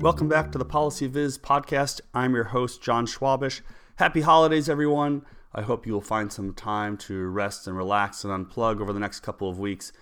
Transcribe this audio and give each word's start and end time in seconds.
Welcome 0.00 0.28
back 0.28 0.52
to 0.52 0.58
the 0.58 0.64
PolicyViz 0.64 1.40
podcast. 1.40 2.00
I'm 2.14 2.32
your 2.32 2.44
host, 2.44 2.80
Jon 2.80 3.04
Schwabish. 3.04 3.62
Happy 3.96 4.20
holidays, 4.20 4.68
everyone. 4.68 5.22
I 5.52 5.62
hope 5.62 5.88
you 5.88 5.92
will 5.92 6.00
find 6.00 6.32
some 6.32 6.54
time 6.54 6.96
to 6.98 7.26
rest 7.26 7.66
and 7.66 7.76
relax 7.76 8.22
and 8.24 8.32
unplug 8.32 8.80
over 8.80 8.92
the 8.92 9.00
next 9.00 9.20
couple 9.20 9.50
of 9.50 9.58
weeks 9.58 9.92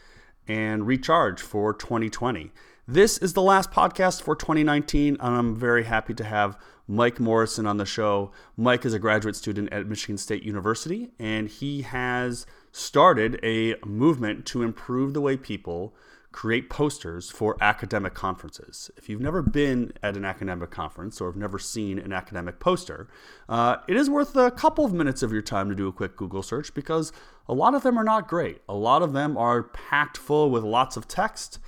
and 0.46 0.86
recharge 0.86 1.40
for 1.40 1.72
2020. 1.72 2.52
This 2.86 3.16
is 3.16 3.32
the 3.32 3.40
last 3.40 3.70
podcast 3.70 4.20
for 4.20 4.36
2019, 4.36 5.16
and 5.18 5.34
I'm 5.34 5.56
very 5.56 5.84
happy 5.84 6.12
to 6.12 6.24
have 6.24 6.58
Mike 6.86 7.18
Morrison 7.18 7.66
on 7.66 7.78
the 7.78 7.86
show. 7.86 8.32
Mike 8.54 8.84
is 8.84 8.92
a 8.92 8.98
graduate 8.98 9.34
student 9.34 9.72
at 9.72 9.86
Michigan 9.86 10.18
State 10.18 10.42
University, 10.42 11.08
and 11.18 11.48
he 11.48 11.82
has 11.82 12.44
started 12.70 13.40
a 13.42 13.76
movement 13.82 14.44
to 14.44 14.62
improve 14.62 15.14
the 15.14 15.22
way 15.22 15.38
people 15.38 15.94
create 16.32 16.68
posters 16.68 17.30
for 17.30 17.56
academic 17.60 18.14
conferences. 18.14 18.90
If 18.96 19.08
you've 19.08 19.20
never 19.20 19.42
been 19.42 19.92
at 20.02 20.16
an 20.16 20.24
academic 20.24 20.70
conference 20.70 21.20
or 21.20 21.28
have 21.28 21.36
never 21.36 21.58
seen 21.58 21.98
an 21.98 22.12
academic 22.12 22.60
poster, 22.60 23.08
uh, 23.48 23.76
it 23.88 23.96
is 23.96 24.10
worth 24.10 24.36
a 24.36 24.50
couple 24.50 24.84
of 24.84 24.92
minutes 24.92 25.22
of 25.22 25.32
your 25.32 25.42
time 25.42 25.68
to 25.68 25.74
do 25.74 25.88
a 25.88 25.92
quick 25.92 26.16
Google 26.16 26.42
search 26.42 26.74
because 26.74 27.12
a 27.48 27.54
lot 27.54 27.74
of 27.74 27.82
them 27.82 27.98
are 27.98 28.04
not 28.04 28.28
great. 28.28 28.60
A 28.68 28.74
lot 28.74 29.02
of 29.02 29.12
them 29.12 29.36
are 29.36 29.62
packed 29.62 30.18
full 30.18 30.50
with 30.50 30.64
lots 30.64 30.96
of 30.96 31.08
text, 31.08 31.58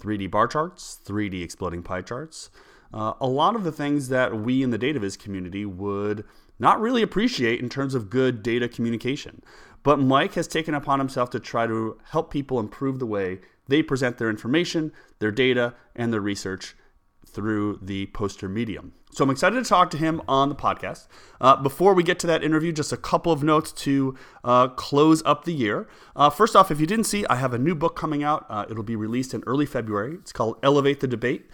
3D 0.00 0.30
bar 0.30 0.46
charts, 0.46 1.00
3D 1.04 1.42
exploding 1.42 1.82
pie 1.82 2.02
charts. 2.02 2.50
Uh, 2.92 3.12
a 3.20 3.26
lot 3.26 3.54
of 3.54 3.64
the 3.64 3.72
things 3.72 4.08
that 4.08 4.34
we 4.40 4.62
in 4.62 4.70
the 4.70 4.78
DataViz 4.78 5.18
community 5.18 5.66
would 5.66 6.24
not 6.58 6.80
really 6.80 7.02
appreciate 7.02 7.60
in 7.60 7.68
terms 7.68 7.94
of 7.94 8.10
good 8.10 8.42
data 8.42 8.68
communication. 8.68 9.42
But 9.82 9.98
Mike 9.98 10.34
has 10.34 10.46
taken 10.46 10.74
upon 10.74 10.98
himself 10.98 11.30
to 11.30 11.40
try 11.40 11.66
to 11.66 11.98
help 12.10 12.30
people 12.30 12.60
improve 12.60 12.98
the 12.98 13.06
way 13.06 13.40
they 13.68 13.82
present 13.82 14.18
their 14.18 14.30
information, 14.30 14.92
their 15.18 15.30
data, 15.30 15.74
and 15.94 16.12
their 16.12 16.20
research 16.20 16.74
through 17.26 17.78
the 17.82 18.06
poster 18.06 18.48
medium. 18.48 18.94
So 19.10 19.24
I'm 19.24 19.30
excited 19.30 19.62
to 19.62 19.68
talk 19.68 19.90
to 19.90 19.98
him 19.98 20.20
on 20.28 20.48
the 20.48 20.54
podcast. 20.54 21.06
Uh, 21.40 21.56
before 21.56 21.94
we 21.94 22.02
get 22.02 22.18
to 22.20 22.26
that 22.26 22.42
interview, 22.42 22.72
just 22.72 22.92
a 22.92 22.96
couple 22.96 23.32
of 23.32 23.42
notes 23.42 23.72
to 23.72 24.16
uh, 24.44 24.68
close 24.68 25.22
up 25.24 25.44
the 25.44 25.52
year. 25.52 25.88
Uh, 26.14 26.30
first 26.30 26.54
off, 26.54 26.70
if 26.70 26.80
you 26.80 26.86
didn't 26.86 27.04
see, 27.04 27.24
I 27.26 27.36
have 27.36 27.54
a 27.54 27.58
new 27.58 27.74
book 27.74 27.96
coming 27.96 28.22
out. 28.22 28.46
Uh, 28.48 28.66
it'll 28.70 28.82
be 28.82 28.96
released 28.96 29.34
in 29.34 29.42
early 29.46 29.66
February. 29.66 30.14
It's 30.14 30.32
called 30.32 30.58
Elevate 30.62 31.00
the 31.00 31.08
Debate 31.08 31.50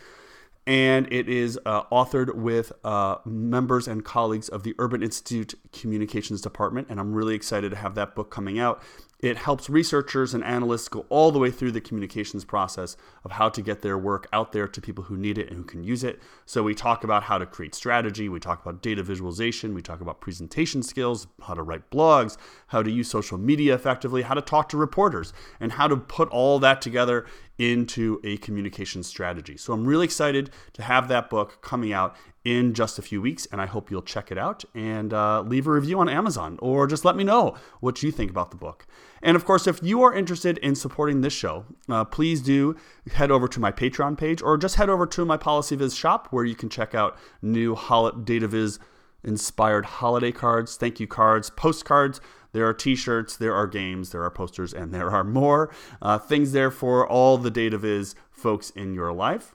and 0.67 1.13
it 1.13 1.29
is 1.29 1.59
uh, 1.67 1.85
authored 1.85 2.35
with 2.35 2.73
uh, 2.85 3.17
members 3.25 3.87
and 3.87 4.05
colleagues 4.05 4.49
of 4.49 4.63
the 4.63 4.75
Urban 4.79 5.03
Institute 5.03 5.55
Communications 5.73 6.41
Department. 6.41 6.89
And 6.89 6.99
I'm 6.99 7.13
really 7.13 7.35
excited 7.35 7.71
to 7.71 7.77
have 7.77 7.95
that 7.97 8.15
book 8.15 8.31
coming 8.31 8.59
out. 8.59 8.83
It 9.21 9.39
helps 9.39 9.71
researchers 9.71 10.35
and 10.35 10.45
analysts 10.45 10.89
go 10.89 11.07
all 11.09 11.31
the 11.31 11.39
way 11.39 11.51
through 11.51 11.73
the 11.73 11.81
communications 11.81 12.45
process 12.45 12.95
of 13.25 13.33
how 13.33 13.49
to 13.49 13.63
get 13.63 13.81
their 13.81 13.97
work 13.97 14.27
out 14.35 14.53
there 14.53 14.69
to 14.69 14.81
people 14.83 15.05
who 15.05 15.17
need 15.17 15.39
it 15.39 15.49
and 15.49 15.57
who 15.57 15.65
can 15.65 15.83
use 15.83 16.05
it. 16.05 16.21
So, 16.45 16.63
we 16.63 16.75
talk 16.75 17.05
about 17.05 17.23
how 17.23 17.39
to 17.39 17.47
create 17.47 17.75
strategy, 17.75 18.29
we 18.29 18.39
talk 18.39 18.61
about 18.61 18.83
data 18.83 19.03
visualization, 19.03 19.73
we 19.73 19.81
talk 19.81 20.03
about 20.03 20.21
presentation 20.21 20.83
skills, 20.83 21.27
how 21.41 21.55
to 21.55 21.63
write 21.63 21.91
blogs, 21.91 22.37
how 22.67 22.83
to 22.83 22.91
use 22.91 23.09
social 23.09 23.39
media 23.39 23.75
effectively, 23.75 24.23
how 24.23 24.35
to 24.35 24.43
talk 24.43 24.69
to 24.71 24.77
reporters, 24.77 25.33
and 25.59 25.73
how 25.73 25.89
to 25.89 25.97
put 25.97 26.29
all 26.29 26.59
that 26.59 26.83
together 26.83 27.25
into 27.59 28.21
a 28.25 28.37
communication 28.39 29.03
strategy. 29.03 29.57
So, 29.57 29.73
I'm 29.73 29.85
really 29.85 30.05
excited 30.05 30.51
to 30.75 30.83
have 30.83 31.09
that 31.09 31.31
book 31.31 31.61
coming 31.63 31.93
out 31.93 32.17
in 32.45 32.75
just 32.75 32.99
a 32.99 33.03
few 33.03 33.23
weeks, 33.23 33.47
and 33.51 33.61
I 33.61 33.67
hope 33.67 33.91
you'll 33.91 34.03
check 34.03 34.31
it 34.31 34.37
out 34.37 34.65
and 34.75 35.15
uh, 35.15 35.41
leave 35.41 35.67
a 35.67 35.73
review 35.73 35.99
on 35.99 36.09
Amazon 36.09 36.59
or 36.61 36.87
just 36.87 37.05
let 37.05 37.17
me 37.17 37.25
know 37.25 37.57
what 37.81 38.03
you 38.03 38.11
think 38.11 38.31
about 38.31 38.51
the 38.51 38.57
book. 38.57 38.87
And 39.23 39.35
of 39.35 39.47
course, 39.47 39.67
if 39.67 39.83
you 39.83 40.03
are 40.03 40.15
interested 40.15 40.59
in 40.59 40.75
supporting 40.75 41.23
this 41.23 41.33
show, 41.33 41.65
uh, 41.89 42.05
please 42.05 42.43
do 42.43 42.77
head 43.13 43.31
over 43.31 43.49
to 43.49 43.59
my 43.59 43.73
Patreon 43.73 44.19
page 44.19 44.43
or 44.43 44.59
just 44.59 44.75
head 44.75 44.91
over 44.91 45.07
to 45.07 45.25
my 45.25 45.39
PolicyViz 45.39 45.97
shop 45.97 46.29
where 46.31 46.45
you 46.45 46.55
can 46.55 46.69
check 46.69 46.95
out 46.95 47.17
new 47.41 47.75
Hol- 47.75 48.13
DataViz 48.13 48.79
inspired 49.25 49.87
holiday 49.87 50.31
cards, 50.31 50.77
thank 50.77 51.01
you 51.01 51.07
cards, 51.07 51.49
postcards. 51.49 52.21
There 52.55 52.67
are 52.69 52.73
t 52.73 52.95
shirts, 52.95 53.37
there 53.37 53.55
are 53.55 53.67
games, 53.67 54.11
there 54.11 54.23
are 54.23 54.31
posters, 54.31 54.73
and 54.73 54.95
there 54.95 55.11
are 55.11 55.25
more 55.25 55.75
uh, 56.01 56.19
things 56.19 56.53
there 56.53 56.71
for 56.71 57.07
all 57.07 57.37
the 57.37 57.51
DataViz 57.51 58.15
folks 58.31 58.71
in 58.71 58.95
your 58.95 59.13
life. 59.13 59.55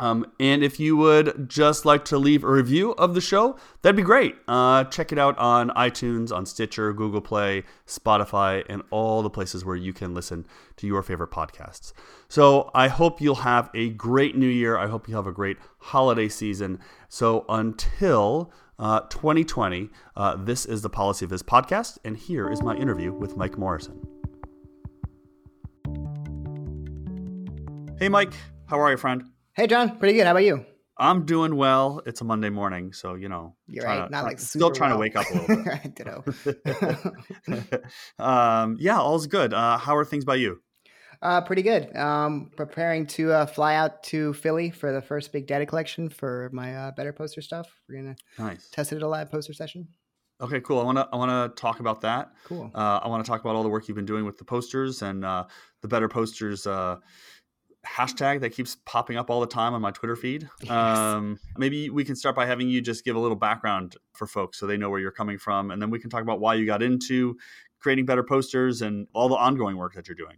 Um, 0.00 0.26
and 0.38 0.62
if 0.62 0.78
you 0.78 0.96
would 0.96 1.48
just 1.48 1.84
like 1.84 2.04
to 2.06 2.18
leave 2.18 2.44
a 2.44 2.50
review 2.50 2.92
of 2.92 3.14
the 3.14 3.20
show, 3.20 3.56
that'd 3.82 3.96
be 3.96 4.02
great. 4.02 4.36
Uh, 4.46 4.84
check 4.84 5.10
it 5.12 5.18
out 5.18 5.36
on 5.38 5.70
iTunes, 5.70 6.32
on 6.32 6.46
Stitcher, 6.46 6.92
Google 6.92 7.20
Play, 7.20 7.64
Spotify, 7.86 8.64
and 8.68 8.82
all 8.90 9.22
the 9.22 9.30
places 9.30 9.64
where 9.64 9.76
you 9.76 9.92
can 9.92 10.14
listen 10.14 10.46
to 10.76 10.86
your 10.86 11.02
favorite 11.02 11.30
podcasts. 11.30 11.92
So 12.28 12.70
I 12.74 12.88
hope 12.88 13.20
you'll 13.20 13.36
have 13.36 13.70
a 13.74 13.90
great 13.90 14.36
new 14.36 14.48
year. 14.48 14.76
I 14.76 14.86
hope 14.86 15.08
you 15.08 15.16
have 15.16 15.26
a 15.26 15.32
great 15.32 15.56
holiday 15.78 16.28
season. 16.28 16.78
So 17.08 17.44
until 17.48 18.52
uh, 18.78 19.00
2020, 19.10 19.90
uh, 20.16 20.36
this 20.36 20.64
is 20.64 20.82
the 20.82 20.90
PolicyViz 20.90 21.42
podcast, 21.42 21.98
and 22.04 22.16
here 22.16 22.50
is 22.50 22.62
my 22.62 22.76
interview 22.76 23.12
with 23.12 23.36
Mike 23.36 23.58
Morrison. 23.58 24.00
Hey, 27.98 28.08
Mike. 28.08 28.32
How 28.66 28.80
are 28.80 28.90
you, 28.90 28.96
friend? 28.96 29.24
Hey, 29.54 29.66
Jon. 29.66 29.98
Pretty 29.98 30.14
good. 30.14 30.26
How 30.26 30.30
about 30.30 30.44
you? 30.44 30.64
I'm 31.00 31.24
doing 31.24 31.56
well. 31.56 32.02
It's 32.06 32.20
a 32.20 32.24
Monday 32.24 32.50
morning, 32.50 32.92
so 32.92 33.14
you 33.14 33.28
know, 33.28 33.56
you're 33.66 33.84
right. 33.84 34.06
To, 34.06 34.10
Not 34.10 34.24
like 34.24 34.38
still 34.38 34.70
trying 34.70 34.90
well. 34.90 34.98
to 34.98 35.00
wake 35.00 35.16
up 35.16 35.26
a 35.30 35.34
little 35.34 36.24
bit. 36.44 37.82
Um, 38.18 38.76
yeah, 38.78 38.98
all's 38.98 39.26
good. 39.26 39.52
Uh, 39.54 39.78
how 39.78 39.96
are 39.96 40.04
things 40.04 40.24
by 40.24 40.36
you? 40.36 40.60
Uh, 41.20 41.40
pretty 41.40 41.62
good. 41.62 41.94
Um, 41.96 42.50
preparing 42.56 43.06
to 43.08 43.32
uh, 43.32 43.46
fly 43.46 43.74
out 43.74 44.02
to 44.04 44.32
Philly 44.34 44.70
for 44.70 44.92
the 44.92 45.02
first 45.02 45.32
big 45.32 45.46
data 45.46 45.66
collection 45.66 46.08
for 46.08 46.48
my 46.52 46.74
uh, 46.74 46.90
better 46.92 47.12
poster 47.12 47.42
stuff. 47.42 47.68
We're 47.88 47.96
gonna 47.96 48.16
nice. 48.38 48.68
test 48.70 48.92
it 48.92 48.96
at 48.96 49.02
a 49.02 49.08
live 49.08 49.30
poster 49.30 49.52
session. 49.52 49.88
Okay, 50.40 50.60
cool. 50.60 50.78
I 50.78 50.84
want 50.84 50.98
to 50.98 51.08
I 51.12 51.16
want 51.16 51.56
to 51.56 51.60
talk 51.60 51.80
about 51.80 52.02
that. 52.02 52.30
Cool. 52.44 52.70
Uh, 52.72 53.00
I 53.02 53.08
want 53.08 53.24
to 53.24 53.28
talk 53.28 53.40
about 53.40 53.56
all 53.56 53.64
the 53.64 53.68
work 53.68 53.88
you've 53.88 53.96
been 53.96 54.06
doing 54.06 54.24
with 54.24 54.38
the 54.38 54.44
posters 54.44 55.02
and 55.02 55.24
uh, 55.24 55.44
the 55.82 55.88
better 55.88 56.08
posters 56.08 56.64
uh, 56.64 56.96
hashtag 57.84 58.40
that 58.42 58.50
keeps 58.50 58.76
popping 58.86 59.16
up 59.16 59.30
all 59.30 59.40
the 59.40 59.48
time 59.48 59.74
on 59.74 59.82
my 59.82 59.90
Twitter 59.90 60.14
feed. 60.14 60.48
Yes. 60.62 60.70
Um, 60.70 61.40
maybe 61.56 61.90
we 61.90 62.04
can 62.04 62.14
start 62.14 62.36
by 62.36 62.46
having 62.46 62.68
you 62.68 62.80
just 62.80 63.04
give 63.04 63.16
a 63.16 63.18
little 63.18 63.36
background 63.36 63.96
for 64.12 64.26
folks 64.26 64.58
so 64.58 64.66
they 64.66 64.76
know 64.76 64.90
where 64.90 65.00
you're 65.00 65.10
coming 65.10 65.38
from, 65.38 65.72
and 65.72 65.82
then 65.82 65.90
we 65.90 65.98
can 65.98 66.10
talk 66.10 66.22
about 66.22 66.38
why 66.38 66.54
you 66.54 66.66
got 66.66 66.82
into 66.82 67.36
creating 67.80 68.06
better 68.06 68.22
posters 68.22 68.82
and 68.82 69.08
all 69.14 69.28
the 69.28 69.36
ongoing 69.36 69.76
work 69.76 69.94
that 69.94 70.06
you're 70.06 70.16
doing. 70.16 70.36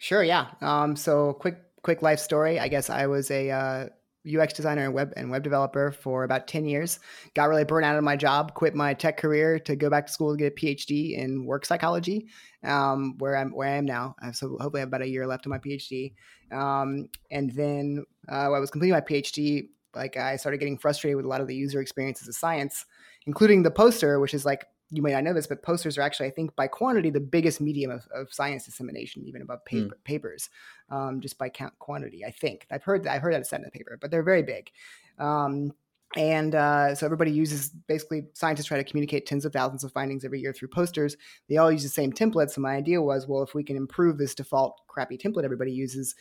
Sure. 0.00 0.24
Yeah. 0.24 0.46
Um, 0.62 0.96
so 0.96 1.34
quick, 1.34 1.58
quick 1.82 2.00
life 2.00 2.20
story. 2.20 2.58
I 2.58 2.68
guess 2.68 2.88
I 2.88 3.06
was 3.06 3.30
a 3.30 3.50
uh, 3.50 3.86
UX 4.26 4.54
designer 4.54 4.86
and 4.86 4.94
web 4.94 5.12
and 5.14 5.30
web 5.30 5.42
developer 5.42 5.92
for 5.92 6.24
about 6.24 6.48
10 6.48 6.64
years. 6.64 7.00
Got 7.34 7.50
really 7.50 7.64
burnt 7.64 7.84
out 7.84 7.98
of 7.98 8.02
my 8.02 8.16
job, 8.16 8.54
quit 8.54 8.74
my 8.74 8.94
tech 8.94 9.18
career 9.18 9.58
to 9.58 9.76
go 9.76 9.90
back 9.90 10.06
to 10.06 10.12
school 10.12 10.34
to 10.34 10.38
get 10.38 10.54
a 10.54 10.56
PhD 10.56 11.18
in 11.18 11.44
work 11.44 11.66
psychology, 11.66 12.28
um, 12.64 13.16
where 13.18 13.36
I'm 13.36 13.50
where 13.50 13.68
I 13.68 13.72
am 13.72 13.84
now. 13.84 14.14
So 14.32 14.56
hopefully 14.58 14.80
I 14.80 14.80
have 14.80 14.88
about 14.88 15.02
a 15.02 15.08
year 15.08 15.26
left 15.26 15.44
of 15.44 15.50
my 15.50 15.58
PhD. 15.58 16.14
Um, 16.50 17.10
and 17.30 17.50
then 17.52 18.02
uh, 18.26 18.50
I 18.52 18.58
was 18.58 18.70
completing 18.70 18.94
my 18.94 19.02
PhD. 19.02 19.68
Like 19.94 20.16
I 20.16 20.36
started 20.36 20.60
getting 20.60 20.78
frustrated 20.78 21.16
with 21.16 21.26
a 21.26 21.28
lot 21.28 21.42
of 21.42 21.46
the 21.46 21.54
user 21.54 21.82
experiences 21.82 22.26
of 22.26 22.34
science, 22.34 22.86
including 23.26 23.64
the 23.64 23.70
poster, 23.70 24.18
which 24.18 24.32
is 24.32 24.46
like 24.46 24.64
you 24.90 25.02
may 25.02 25.12
not 25.12 25.24
know 25.24 25.32
this, 25.32 25.46
but 25.46 25.62
posters 25.62 25.96
are 25.96 26.02
actually, 26.02 26.26
I 26.26 26.30
think, 26.30 26.54
by 26.56 26.66
quantity, 26.66 27.10
the 27.10 27.20
biggest 27.20 27.60
medium 27.60 27.90
of, 27.90 28.06
of 28.14 28.32
science 28.32 28.64
dissemination, 28.64 29.24
even 29.24 29.42
above 29.42 29.64
paper, 29.64 29.96
mm. 29.96 30.04
papers, 30.04 30.50
um, 30.90 31.20
just 31.20 31.38
by 31.38 31.48
count 31.48 31.78
quantity. 31.78 32.24
I 32.24 32.30
think 32.30 32.66
I've 32.70 32.82
heard 32.82 33.04
that 33.04 33.12
I've 33.12 33.22
heard 33.22 33.34
that 33.34 33.40
it's 33.40 33.50
said 33.50 33.60
in 33.60 33.64
the 33.64 33.70
paper, 33.70 33.98
but 34.00 34.10
they're 34.10 34.22
very 34.22 34.42
big. 34.42 34.70
Um, 35.18 35.72
and 36.16 36.56
uh, 36.56 36.94
so 36.96 37.06
everybody 37.06 37.30
uses 37.30 37.68
basically 37.68 38.26
scientists 38.32 38.66
try 38.66 38.76
to 38.76 38.84
communicate 38.84 39.26
tens 39.26 39.44
of 39.44 39.52
thousands 39.52 39.84
of 39.84 39.92
findings 39.92 40.24
every 40.24 40.40
year 40.40 40.52
through 40.52 40.68
posters. 40.68 41.16
They 41.48 41.58
all 41.58 41.70
use 41.70 41.84
the 41.84 41.88
same 41.88 42.12
template. 42.12 42.50
So 42.50 42.60
my 42.60 42.74
idea 42.74 43.00
was, 43.00 43.28
well, 43.28 43.44
if 43.44 43.54
we 43.54 43.62
can 43.62 43.76
improve 43.76 44.18
this 44.18 44.34
default 44.34 44.80
crappy 44.88 45.16
template 45.16 45.44
everybody 45.44 45.70
uses, 45.70 46.16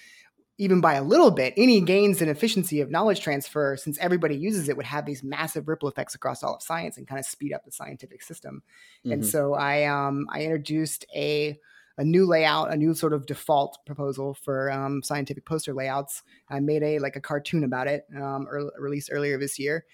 even 0.60 0.82
by 0.82 0.96
a 0.96 1.04
little 1.04 1.32
bit, 1.32 1.54
any 1.56 1.80
gains 1.80 2.22
in 2.22 2.28
efficiency 2.28 2.82
of 2.82 2.92
knowledge 2.92 3.22
transfer, 3.22 3.78
since 3.78 3.98
everybody 4.00 4.36
uses 4.36 4.68
it, 4.68 4.76
would 4.76 4.86
have 4.86 5.06
these 5.06 5.24
massive 5.24 5.70
ripple 5.70 5.88
effects 5.88 6.14
across 6.14 6.44
all 6.44 6.54
of 6.54 6.62
science 6.62 6.98
and 6.98 7.08
kind 7.08 7.18
of 7.18 7.26
speed 7.26 7.54
up 7.54 7.64
the 7.64 7.72
scientific 7.72 8.22
system. 8.22 8.62
Mm-hmm. 9.00 9.14
And 9.14 9.26
so 9.26 9.54
I 9.54 9.86
um, 9.86 10.28
I 10.30 10.42
introduced 10.44 11.06
a 11.16 11.58
a 11.98 12.04
new 12.04 12.26
layout, 12.26 12.74
a 12.74 12.78
new 12.78 12.94
sort 12.94 13.14
of 13.14 13.26
default 13.26 13.78
proposal 13.86 14.34
for 14.34 14.70
um, 14.72 15.02
scientific 15.02 15.46
poster 15.46 15.74
layouts. 15.74 16.24
I 16.50 16.60
made 16.60 16.84
a 16.84 17.00
like 17.00 17.16
a 17.16 17.22
cartoon 17.22 17.64
about 17.64 17.88
it, 17.88 18.06
um, 18.16 18.46
released 18.78 19.10
earlier 19.14 19.40
this 19.40 19.60
year, 19.60 19.86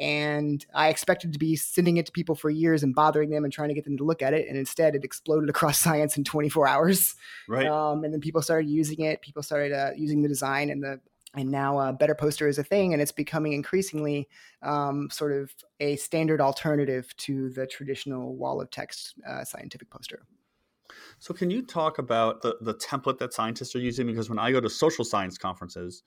and 0.00 0.64
I 0.74 0.88
expected 0.88 1.34
to 1.34 1.38
be 1.38 1.56
sending 1.56 1.98
it 1.98 2.06
to 2.06 2.12
people 2.12 2.34
for 2.34 2.48
years 2.48 2.82
and 2.82 2.94
bothering 2.94 3.28
them 3.28 3.44
and 3.44 3.52
trying 3.52 3.68
to 3.68 3.74
get 3.74 3.84
them 3.84 3.98
to 3.98 4.04
look 4.04 4.22
at 4.22 4.32
it. 4.32 4.48
And 4.48 4.56
instead, 4.56 4.94
it 4.94 5.04
exploded 5.04 5.50
across 5.50 5.78
science 5.78 6.16
in 6.16 6.24
24 6.24 6.66
hours. 6.66 7.14
Right. 7.46 7.66
Um, 7.66 8.02
and 8.02 8.12
then 8.12 8.20
people 8.20 8.40
started 8.40 8.70
using 8.70 9.00
it. 9.00 9.20
People 9.20 9.42
started 9.42 9.72
uh, 9.72 9.90
using 9.94 10.22
the 10.22 10.28
design 10.28 10.70
and 10.70 10.82
the 10.82 11.00
and 11.34 11.48
now 11.48 11.78
uh, 11.78 11.92
better 11.92 12.14
poster 12.14 12.48
is 12.48 12.58
a 12.58 12.64
thing 12.64 12.92
and 12.92 13.00
it's 13.00 13.12
becoming 13.12 13.52
increasingly 13.52 14.28
um, 14.62 15.08
sort 15.10 15.30
of 15.30 15.52
a 15.78 15.94
standard 15.94 16.40
alternative 16.40 17.16
to 17.18 17.50
the 17.50 17.68
traditional 17.68 18.34
wall 18.34 18.60
of 18.60 18.68
text 18.72 19.14
uh, 19.28 19.44
scientific 19.44 19.88
poster 19.90 20.22
so 21.20 21.32
can 21.32 21.48
you 21.48 21.62
talk 21.62 21.98
about 21.98 22.42
the, 22.42 22.56
the 22.62 22.74
template 22.74 23.18
that 23.18 23.32
scientists 23.32 23.76
are 23.76 23.80
using 23.80 24.08
because 24.08 24.28
when 24.28 24.40
i 24.40 24.50
go 24.50 24.60
to 24.60 24.68
social 24.68 25.04
science 25.04 25.38
conferences 25.38 26.02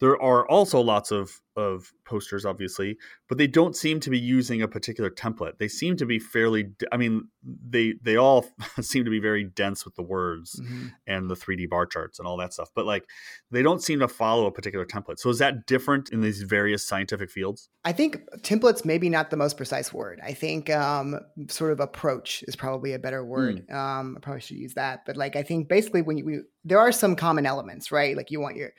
there 0.00 0.20
are 0.20 0.48
also 0.48 0.80
lots 0.80 1.10
of 1.10 1.40
of 1.56 1.92
posters 2.04 2.44
obviously 2.46 2.96
but 3.28 3.36
they 3.36 3.48
don't 3.48 3.74
seem 3.74 3.98
to 3.98 4.10
be 4.10 4.18
using 4.18 4.62
a 4.62 4.68
particular 4.68 5.10
template. 5.10 5.58
They 5.58 5.66
seem 5.66 5.96
to 5.96 6.06
be 6.06 6.18
fairly 6.18 6.70
i 6.92 6.96
mean 6.96 7.28
they 7.42 7.94
they 8.02 8.16
all 8.16 8.46
seem 8.80 9.04
to 9.04 9.10
be 9.10 9.18
very 9.18 9.44
dense 9.44 9.84
with 9.84 9.96
the 9.96 10.02
words 10.02 10.60
mm-hmm. 10.60 10.88
and 11.06 11.28
the 11.28 11.34
3d 11.34 11.68
bar 11.68 11.84
charts 11.86 12.18
and 12.18 12.28
all 12.28 12.36
that 12.36 12.52
stuff 12.52 12.70
but 12.74 12.86
like 12.86 13.04
they 13.50 13.62
don't 13.62 13.82
seem 13.82 13.98
to 13.98 14.08
follow 14.08 14.46
a 14.46 14.52
particular 14.52 14.84
template. 14.84 15.18
So 15.18 15.30
is 15.30 15.38
that 15.38 15.66
different 15.66 16.10
in 16.10 16.20
these 16.20 16.42
various 16.42 16.86
scientific 16.86 17.30
fields? 17.30 17.68
I 17.84 17.92
think 17.92 18.20
templates 18.38 18.84
maybe 18.84 19.08
not 19.08 19.30
the 19.30 19.36
most 19.36 19.56
precise 19.56 19.92
word. 19.92 20.20
I 20.22 20.34
think 20.34 20.70
um, 20.70 21.18
sort 21.48 21.72
of 21.72 21.80
approach 21.80 22.44
is 22.46 22.54
probably 22.54 22.92
a 22.92 22.98
better 22.98 23.24
word. 23.24 23.66
Mm. 23.68 23.74
um, 23.74 24.14
i 24.16 24.20
probably 24.20 24.40
should 24.40 24.58
use 24.58 24.74
that 24.74 25.04
but 25.06 25.16
like 25.16 25.34
i 25.36 25.42
think 25.42 25.68
basically 25.68 26.02
when 26.02 26.18
you 26.18 26.24
we, 26.24 26.40
there 26.64 26.78
are 26.78 26.92
some 26.92 27.16
common 27.16 27.46
elements 27.46 27.88
right? 27.90 28.16
Like 28.16 28.30
you 28.30 28.40
want 28.40 28.56
your 28.56 28.72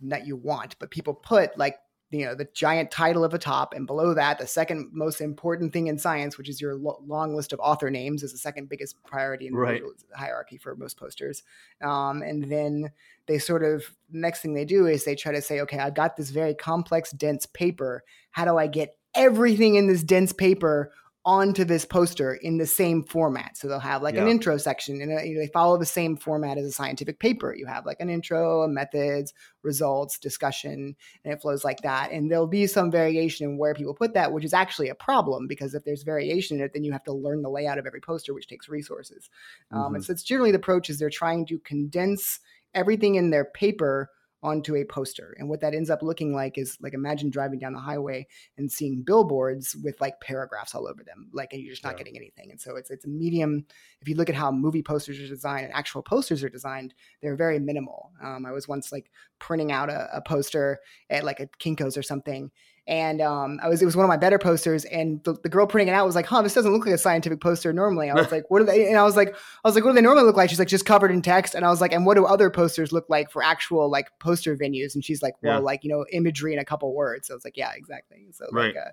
that 0.00 0.26
you 0.26 0.36
want, 0.36 0.78
but 0.78 0.90
people 0.90 1.14
put 1.14 1.56
like 1.58 1.76
you 2.10 2.24
know 2.24 2.34
the 2.34 2.48
giant 2.54 2.90
title 2.90 3.24
of 3.24 3.34
a 3.34 3.38
top 3.38 3.74
and 3.74 3.86
below 3.86 4.14
that 4.14 4.38
the 4.38 4.46
second 4.46 4.90
most 4.92 5.20
important 5.20 5.72
thing 5.72 5.88
in 5.88 5.98
science 5.98 6.38
which 6.38 6.48
is 6.48 6.60
your 6.60 6.76
lo- 6.76 7.02
long 7.04 7.34
list 7.34 7.52
of 7.52 7.58
author 7.60 7.90
names 7.90 8.22
is 8.22 8.32
the 8.32 8.38
second 8.38 8.68
biggest 8.68 9.02
priority 9.04 9.46
in 9.48 9.52
the 9.52 9.58
right. 9.58 9.82
hierarchy 10.14 10.56
for 10.56 10.76
most 10.76 10.96
posters 10.96 11.42
um, 11.82 12.22
and 12.22 12.50
then 12.50 12.90
they 13.26 13.38
sort 13.38 13.64
of 13.64 13.84
next 14.10 14.40
thing 14.40 14.54
they 14.54 14.64
do 14.64 14.86
is 14.86 15.04
they 15.04 15.16
try 15.16 15.32
to 15.32 15.42
say 15.42 15.60
okay 15.60 15.78
i've 15.78 15.94
got 15.94 16.16
this 16.16 16.30
very 16.30 16.54
complex 16.54 17.10
dense 17.10 17.44
paper 17.46 18.04
how 18.30 18.44
do 18.44 18.56
i 18.56 18.68
get 18.68 18.96
everything 19.14 19.74
in 19.74 19.88
this 19.88 20.04
dense 20.04 20.32
paper 20.32 20.92
onto 21.26 21.64
this 21.64 21.84
poster 21.84 22.34
in 22.34 22.56
the 22.56 22.66
same 22.66 23.02
format. 23.02 23.56
So 23.56 23.66
they'll 23.66 23.80
have 23.80 24.00
like 24.00 24.14
yeah. 24.14 24.22
an 24.22 24.28
intro 24.28 24.56
section 24.58 25.02
and 25.02 25.10
a, 25.10 25.26
you 25.26 25.34
know, 25.34 25.40
they 25.40 25.48
follow 25.48 25.76
the 25.76 25.84
same 25.84 26.16
format 26.16 26.56
as 26.56 26.64
a 26.64 26.70
scientific 26.70 27.18
paper. 27.18 27.52
You 27.52 27.66
have 27.66 27.84
like 27.84 27.98
an 27.98 28.08
intro, 28.08 28.62
a 28.62 28.68
methods, 28.68 29.34
results, 29.64 30.20
discussion, 30.20 30.94
and 31.24 31.32
it 31.34 31.42
flows 31.42 31.64
like 31.64 31.80
that. 31.80 32.12
And 32.12 32.30
there'll 32.30 32.46
be 32.46 32.68
some 32.68 32.92
variation 32.92 33.44
in 33.44 33.58
where 33.58 33.74
people 33.74 33.92
put 33.92 34.14
that, 34.14 34.32
which 34.32 34.44
is 34.44 34.54
actually 34.54 34.88
a 34.88 34.94
problem 34.94 35.48
because 35.48 35.74
if 35.74 35.84
there's 35.84 36.04
variation 36.04 36.58
in 36.58 36.64
it, 36.64 36.72
then 36.72 36.84
you 36.84 36.92
have 36.92 37.04
to 37.04 37.12
learn 37.12 37.42
the 37.42 37.50
layout 37.50 37.78
of 37.78 37.86
every 37.86 38.00
poster, 38.00 38.32
which 38.32 38.46
takes 38.46 38.68
resources. 38.68 39.28
Um, 39.72 39.80
mm-hmm. 39.80 39.94
and 39.96 40.04
so 40.04 40.12
it's 40.12 40.22
generally 40.22 40.52
the 40.52 40.58
approach 40.58 40.88
is 40.88 41.00
they're 41.00 41.10
trying 41.10 41.44
to 41.46 41.58
condense 41.58 42.38
everything 42.72 43.16
in 43.16 43.30
their 43.30 43.46
paper 43.46 44.10
onto 44.42 44.76
a 44.76 44.84
poster. 44.84 45.34
And 45.38 45.48
what 45.48 45.60
that 45.60 45.74
ends 45.74 45.90
up 45.90 46.02
looking 46.02 46.34
like 46.34 46.58
is 46.58 46.76
like 46.80 46.94
imagine 46.94 47.30
driving 47.30 47.58
down 47.58 47.72
the 47.72 47.80
highway 47.80 48.26
and 48.56 48.70
seeing 48.70 49.02
billboards 49.02 49.76
with 49.82 50.00
like 50.00 50.20
paragraphs 50.20 50.74
all 50.74 50.86
over 50.86 51.02
them, 51.02 51.30
like 51.32 51.52
and 51.52 51.62
you're 51.62 51.72
just 51.72 51.84
not 51.84 51.94
yeah. 51.94 51.98
getting 51.98 52.16
anything. 52.16 52.50
And 52.50 52.60
so 52.60 52.76
it's 52.76 52.90
it's 52.90 53.04
a 53.04 53.08
medium. 53.08 53.66
If 54.00 54.08
you 54.08 54.14
look 54.14 54.28
at 54.28 54.34
how 54.34 54.50
movie 54.50 54.82
posters 54.82 55.18
are 55.20 55.28
designed 55.28 55.64
and 55.64 55.74
actual 55.74 56.02
posters 56.02 56.44
are 56.44 56.48
designed, 56.48 56.94
they're 57.22 57.36
very 57.36 57.58
minimal. 57.58 58.12
Um, 58.22 58.46
I 58.46 58.52
was 58.52 58.68
once 58.68 58.92
like 58.92 59.10
printing 59.38 59.72
out 59.72 59.90
a, 59.90 60.08
a 60.16 60.20
poster 60.20 60.78
at 61.10 61.24
like 61.24 61.40
a 61.40 61.46
Kinko's 61.58 61.96
or 61.96 62.02
something, 62.02 62.50
and 62.88 63.20
um, 63.20 63.58
I 63.62 63.68
was 63.68 63.82
it 63.82 63.84
was 63.84 63.96
one 63.96 64.04
of 64.04 64.08
my 64.08 64.16
better 64.16 64.38
posters, 64.38 64.84
and 64.84 65.22
the, 65.24 65.34
the 65.42 65.48
girl 65.48 65.66
printing 65.66 65.92
it 65.92 65.96
out 65.96 66.06
was 66.06 66.14
like, 66.14 66.26
"Huh, 66.26 66.42
this 66.42 66.54
doesn't 66.54 66.72
look 66.72 66.86
like 66.86 66.94
a 66.94 66.98
scientific 66.98 67.40
poster 67.40 67.72
normally." 67.72 68.10
I 68.10 68.14
was 68.14 68.30
like, 68.32 68.44
"What 68.48 68.60
do 68.60 68.64
they?" 68.64 68.86
And 68.86 68.96
I 68.96 69.02
was 69.02 69.16
like, 69.16 69.34
"I 69.34 69.68
was 69.68 69.74
like, 69.74 69.84
what 69.84 69.90
do 69.90 69.96
they 69.96 70.02
normally 70.02 70.24
look 70.24 70.36
like?" 70.36 70.50
She's 70.50 70.58
like, 70.58 70.68
"Just 70.68 70.86
covered 70.86 71.10
in 71.10 71.20
text." 71.20 71.54
And 71.54 71.64
I 71.64 71.68
was 71.68 71.80
like, 71.80 71.92
"And 71.92 72.06
what 72.06 72.14
do 72.14 72.24
other 72.24 72.48
posters 72.48 72.92
look 72.92 73.06
like 73.08 73.30
for 73.30 73.42
actual 73.42 73.90
like 73.90 74.06
poster 74.20 74.56
venues?" 74.56 74.94
And 74.94 75.04
she's 75.04 75.20
like, 75.20 75.34
"Well, 75.42 75.58
yeah. 75.58 75.64
like 75.64 75.82
you 75.82 75.90
know, 75.90 76.06
imagery 76.12 76.52
and 76.52 76.60
a 76.60 76.64
couple 76.64 76.94
words." 76.94 77.26
So 77.26 77.34
I 77.34 77.36
was 77.36 77.44
like, 77.44 77.56
"Yeah, 77.56 77.72
exactly." 77.74 78.28
So 78.32 78.46
right. 78.52 78.74
like, 78.74 78.76
uh, 78.76 78.90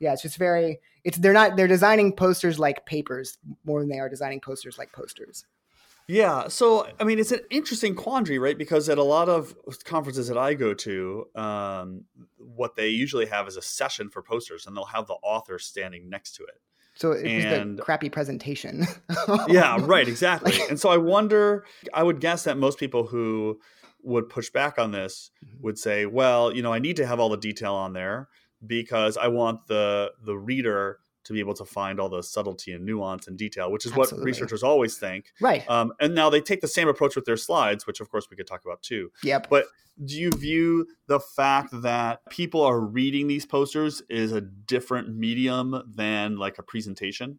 yeah, 0.00 0.12
it's 0.12 0.22
just 0.22 0.38
very 0.38 0.80
it's 1.04 1.18
they're 1.18 1.32
not 1.32 1.56
they're 1.56 1.68
designing 1.68 2.12
posters 2.12 2.58
like 2.58 2.84
papers 2.84 3.38
more 3.64 3.80
than 3.80 3.88
they 3.88 4.00
are 4.00 4.08
designing 4.08 4.40
posters 4.40 4.76
like 4.76 4.92
posters. 4.92 5.44
Yeah, 6.08 6.46
so 6.46 6.86
I 7.00 7.04
mean, 7.04 7.18
it's 7.18 7.32
an 7.32 7.40
interesting 7.50 7.96
quandary, 7.96 8.38
right? 8.38 8.56
Because 8.56 8.88
at 8.88 8.98
a 8.98 9.02
lot 9.02 9.28
of 9.28 9.56
conferences 9.84 10.28
that 10.28 10.38
I 10.38 10.54
go 10.54 10.72
to, 10.72 11.26
um, 11.34 12.04
what 12.38 12.76
they 12.76 12.88
usually 12.88 13.26
have 13.26 13.48
is 13.48 13.56
a 13.56 13.62
session 13.62 14.08
for 14.08 14.22
posters, 14.22 14.66
and 14.66 14.76
they'll 14.76 14.84
have 14.84 15.08
the 15.08 15.16
author 15.22 15.58
standing 15.58 16.08
next 16.08 16.36
to 16.36 16.44
it. 16.44 16.60
So 16.94 17.12
it 17.12 17.26
and, 17.26 17.70
was 17.70 17.76
the 17.78 17.82
crappy 17.82 18.08
presentation. 18.08 18.86
yeah, 19.48 19.78
right, 19.80 20.06
exactly. 20.06 20.54
and 20.68 20.78
so 20.78 20.90
I 20.90 20.96
wonder. 20.96 21.64
I 21.92 22.04
would 22.04 22.20
guess 22.20 22.44
that 22.44 22.56
most 22.56 22.78
people 22.78 23.06
who 23.06 23.58
would 24.02 24.28
push 24.28 24.50
back 24.50 24.78
on 24.78 24.92
this 24.92 25.32
mm-hmm. 25.44 25.64
would 25.64 25.78
say, 25.78 26.06
"Well, 26.06 26.54
you 26.54 26.62
know, 26.62 26.72
I 26.72 26.78
need 26.78 26.96
to 26.96 27.06
have 27.06 27.18
all 27.18 27.28
the 27.28 27.36
detail 27.36 27.74
on 27.74 27.92
there 27.94 28.28
because 28.64 29.16
I 29.16 29.28
want 29.28 29.66
the 29.66 30.12
the 30.24 30.36
reader." 30.36 31.00
To 31.26 31.32
be 31.32 31.40
able 31.40 31.54
to 31.54 31.64
find 31.64 32.00
all 32.00 32.08
the 32.08 32.22
subtlety 32.22 32.72
and 32.72 32.84
nuance 32.84 33.26
and 33.26 33.36
detail, 33.36 33.70
which 33.70 33.84
is 33.84 33.92
Absolutely. 33.92 34.18
what 34.18 34.24
researchers 34.24 34.62
always 34.62 34.96
think. 34.96 35.32
Right. 35.40 35.68
Um, 35.68 35.92
and 36.00 36.14
now 36.14 36.30
they 36.30 36.40
take 36.40 36.60
the 36.60 36.68
same 36.68 36.88
approach 36.88 37.16
with 37.16 37.24
their 37.24 37.36
slides, 37.36 37.86
which 37.86 38.00
of 38.00 38.10
course 38.10 38.28
we 38.30 38.36
could 38.36 38.46
talk 38.46 38.64
about 38.64 38.82
too. 38.82 39.10
Yep. 39.22 39.48
But 39.50 39.66
do 40.04 40.18
you 40.18 40.30
view 40.30 40.86
the 41.08 41.20
fact 41.20 41.70
that 41.82 42.20
people 42.30 42.62
are 42.62 42.78
reading 42.78 43.26
these 43.26 43.46
posters 43.46 44.02
is 44.08 44.32
a 44.32 44.40
different 44.40 45.16
medium 45.16 45.82
than 45.94 46.36
like 46.36 46.58
a 46.58 46.62
presentation? 46.62 47.38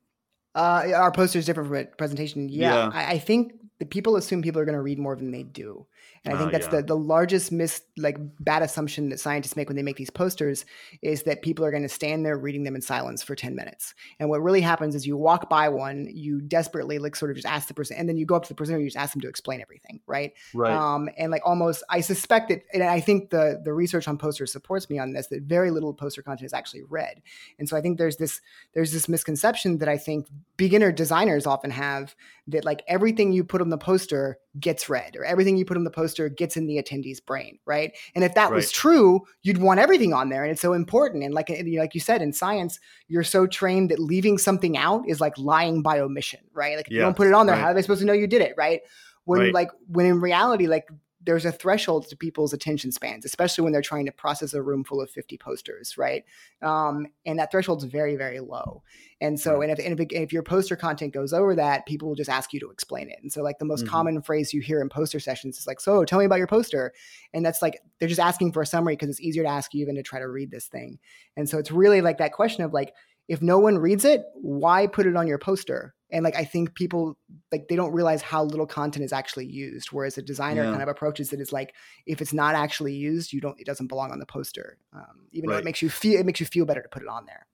Uh, 0.56 0.90
our 0.96 1.12
poster 1.12 1.38
is 1.38 1.46
different 1.46 1.70
from 1.70 1.78
a 1.78 1.86
presentation. 1.86 2.50
Yeah, 2.50 2.74
yeah. 2.74 2.92
I, 2.92 3.12
I, 3.12 3.20
think 3.20 3.54
the 3.80 3.86
people 3.86 4.16
assume 4.16 4.42
people 4.42 4.60
are 4.60 4.66
going 4.66 4.76
to 4.76 4.82
read 4.82 4.98
more 4.98 5.16
than 5.16 5.32
they 5.32 5.44
do. 5.44 5.86
And 6.26 6.34
I 6.34 6.38
think 6.38 6.50
uh, 6.50 6.52
that's 6.52 6.66
yeah. 6.66 6.82
the, 6.82 6.84
the 6.84 6.98
largest 6.98 7.52
mis 7.52 7.82
like 7.96 8.18
bad 8.40 8.62
assumption 8.62 9.10
that 9.10 9.20
scientists 9.20 9.56
make 9.56 9.70
when 9.70 9.76
they 9.76 9.84
make 9.84 9.98
these 9.98 10.10
posters 10.10 10.66
is 11.02 11.24
that 11.24 11.42
people 11.42 11.64
are 11.64 11.72
going 11.72 11.84
to 11.84 11.90
stand 11.90 12.26
there 12.26 12.38
reading 12.38 12.64
them 12.64 12.76
in 12.76 12.82
silence 12.82 13.24
for 13.24 13.36
10 13.36 13.56
minutes. 13.56 13.94
And 14.20 14.30
what 14.30 14.42
really 14.42 14.62
happens 14.62 14.96
is 14.96 15.06
you 15.06 15.16
walk 15.16 15.50
by 15.50 15.70
one, 15.70 16.10
you 16.12 16.42
desperately 16.42 16.98
like 16.98 17.16
sort 17.16 17.32
of 17.32 17.38
just 17.38 17.48
ask 17.48 17.68
the 17.68 17.74
person, 17.74 17.98
and 17.98 18.10
then 18.10 18.18
you 18.18 18.26
go 18.26 18.36
up 18.36 18.44
to 18.44 18.50
the 18.50 18.56
presenter, 18.56 18.78
and 18.78 18.84
you 18.84 18.90
just 18.90 18.98
ask 18.98 19.14
them 19.14 19.22
to 19.22 19.30
explain 19.30 19.62
everything, 19.62 20.02
right? 20.08 20.34
Right. 20.54 20.74
Um, 20.74 21.10
and 21.18 21.32
like 21.32 21.44
almost, 21.46 21.84
I 21.90 22.02
suspect 22.02 22.50
that, 22.50 22.64
and 22.74 22.84
I 22.84 23.00
think 23.00 23.30
the 23.30 23.62
the 23.64 23.74
research 23.74 24.08
on 24.08 24.18
posters 24.18 24.52
supports 24.52 24.90
me 24.90 25.00
on 25.00 25.14
this 25.14 25.28
that 25.28 25.44
very 25.44 25.72
little 25.72 25.94
poster 25.94 26.22
content 26.22 26.46
is 26.46 26.54
actually 26.54 26.84
read. 26.84 27.22
And 27.60 27.70
so 27.70 27.78
I 27.78 27.82
think 27.82 27.98
there's 27.98 28.18
this 28.18 28.42
there's 28.74 28.92
this 28.92 29.08
misconception 29.08 29.78
that 29.78 29.90
I 29.90 29.98
think 29.98 30.28
beginner 30.58 30.92
designers 30.92 31.46
often 31.46 31.72
have 31.72 32.16
that 32.48 32.66
like 32.66 32.82
everything 32.88 33.34
you 33.34 33.44
put 33.44 33.62
on 33.62 33.67
the 33.70 33.78
poster 33.78 34.38
gets 34.60 34.90
read 34.90 35.16
or 35.16 35.24
everything 35.24 35.58
you 35.58 35.66
put 35.66 35.78
on 35.78 35.84
the 35.84 35.92
poster 35.92 36.30
gets 36.30 36.58
in 36.58 36.68
the 36.68 36.82
attendee's 36.82 37.20
brain 37.20 37.60
right 37.66 37.96
and 38.16 38.24
if 38.24 38.34
that 38.34 38.46
right. 38.46 38.56
was 38.56 38.72
true 38.72 39.22
you'd 39.44 39.60
want 39.60 39.80
everything 39.80 40.14
on 40.14 40.30
there 40.30 40.44
and 40.44 40.52
it's 40.52 40.62
so 40.62 40.74
important 40.74 41.24
and 41.24 41.34
like 41.34 41.50
like 41.78 41.94
you 41.94 42.02
said 42.02 42.22
in 42.22 42.34
science 42.34 42.80
you're 43.08 43.24
so 43.24 43.46
trained 43.46 43.92
that 43.92 44.00
leaving 44.00 44.38
something 44.38 44.78
out 44.78 45.04
is 45.08 45.22
like 45.22 45.38
lying 45.38 45.82
by 45.82 46.00
omission 46.00 46.40
right 46.54 46.76
like 46.76 46.88
if 46.88 46.94
you 46.94 47.00
don't 47.00 47.18
put 47.18 47.28
it 47.28 47.34
on 47.34 47.46
there 47.46 47.56
right. 47.56 47.62
how 47.62 47.68
are 47.68 47.74
they 47.74 47.82
supposed 47.82 48.02
to 48.02 48.06
know 48.08 48.14
you 48.14 48.28
did 48.28 48.42
it 48.42 48.54
right 48.58 48.82
when 49.26 49.40
right. 49.42 49.54
like 49.54 49.70
when 49.88 50.06
in 50.06 50.22
reality 50.22 50.68
like 50.68 50.88
there's 51.28 51.44
a 51.44 51.52
threshold 51.52 52.08
to 52.08 52.16
people's 52.16 52.54
attention 52.54 52.90
spans, 52.90 53.26
especially 53.26 53.62
when 53.62 53.74
they're 53.74 53.82
trying 53.82 54.06
to 54.06 54.14
process 54.14 54.54
a 54.54 54.62
room 54.62 54.86
full 54.86 55.02
of 55.02 55.10
50 55.10 55.38
posters, 55.38 55.98
right? 55.98 56.24
Um, 56.62 57.08
and 57.26 57.38
that 57.38 57.52
threshold's 57.52 57.84
very, 57.84 58.16
very 58.16 58.40
low. 58.40 58.82
And 59.20 59.38
so, 59.38 59.62
and 59.62 59.70
if, 59.70 59.78
and 59.78 60.00
if, 60.00 60.08
if, 60.12 60.32
your 60.32 60.42
poster 60.42 60.78
content 60.78 61.14
goes 61.14 61.34
over 61.34 61.54
that, 61.56 61.86
people 61.86 62.08
will 62.08 62.16
just 62.16 62.30
ask 62.30 62.54
you 62.54 62.62
to 62.62 62.70
explain 62.70 63.10
it. 63.10 63.18
And 63.22 63.30
so, 63.30 63.44
like 63.44 63.60
the 63.60 63.66
most 63.66 63.82
mm-hmm. 63.84 63.92
common 63.92 64.22
phrase 64.22 64.54
you 64.54 64.62
hear 64.62 64.80
in 64.80 64.88
poster 64.88 65.20
sessions 65.20 65.58
is 65.58 65.68
like, 65.68 65.82
"So, 65.82 66.06
tell 66.06 66.20
me 66.20 66.26
about 66.26 66.38
your 66.38 66.48
poster," 66.48 66.94
and 67.34 67.46
that's 67.46 67.62
like 67.62 67.82
they're 68.00 68.08
just 68.08 68.22
asking 68.22 68.54
for 68.54 68.62
a 68.62 68.66
summary 68.66 68.94
because 68.94 69.10
it's 69.10 69.20
easier 69.20 69.44
to 69.44 69.50
ask 69.50 69.74
you 69.74 69.86
than 69.86 69.96
to 69.96 70.04
try 70.04 70.20
to 70.20 70.30
read 70.30 70.52
this 70.52 70.68
thing. 70.68 71.00
And 71.36 71.50
so, 71.50 71.58
it's 71.58 71.72
really 71.72 72.00
like 72.02 72.20
that 72.20 72.32
question 72.32 72.64
of 72.64 72.74
like, 72.74 72.94
if 73.28 73.42
no 73.42 73.60
one 73.60 73.78
reads 73.78 74.06
it, 74.06 74.24
why 74.36 74.88
put 74.88 75.06
it 75.06 75.16
on 75.16 75.28
your 75.28 75.38
poster? 75.38 75.94
and 76.12 76.24
like 76.24 76.36
i 76.36 76.44
think 76.44 76.74
people 76.74 77.18
like 77.52 77.68
they 77.68 77.76
don't 77.76 77.92
realize 77.92 78.22
how 78.22 78.44
little 78.44 78.66
content 78.66 79.04
is 79.04 79.14
actually 79.14 79.46
used 79.46 79.90
whereas 79.92 80.18
a 80.18 80.22
designer 80.22 80.64
yeah. 80.64 80.72
kind 80.72 80.82
of 80.82 80.88
approaches 80.88 81.34
it 81.34 81.40
is 81.40 81.52
like 81.52 81.74
if 82.06 82.22
it's 82.22 82.34
not 82.34 82.56
actually 82.56 82.94
used 82.94 83.34
you 83.34 83.42
don't 83.42 83.60
it 83.60 83.66
doesn't 83.66 83.88
belong 83.88 84.12
on 84.12 84.20
the 84.20 84.26
poster 84.26 84.78
um, 84.94 85.28
even 85.32 85.50
right. 85.50 85.56
though 85.56 85.60
it 85.60 85.66
makes 85.66 85.82
you 85.82 85.90
feel 85.90 86.20
it 86.20 86.26
makes 86.26 86.40
you 86.40 86.46
feel 86.46 86.66
better 86.66 86.82
to 86.82 86.90
put 86.90 87.02
it 87.02 87.10
on 87.10 87.26
there 87.26 87.46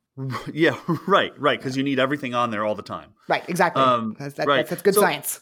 yeah 0.54 0.78
right 1.08 1.38
right 1.40 1.60
because 1.60 1.76
yeah. 1.76 1.80
you 1.80 1.84
need 1.84 2.00
everything 2.00 2.34
on 2.34 2.52
there 2.52 2.66
all 2.66 2.76
the 2.76 2.84
time 2.84 3.14
right 3.28 3.44
exactly 3.48 3.82
um, 3.82 4.16
that's, 4.20 4.36
that, 4.36 4.48
right. 4.48 4.58
that's, 4.58 4.70
that's 4.70 4.82
good 4.82 4.96
so, 4.96 5.02
science 5.02 5.42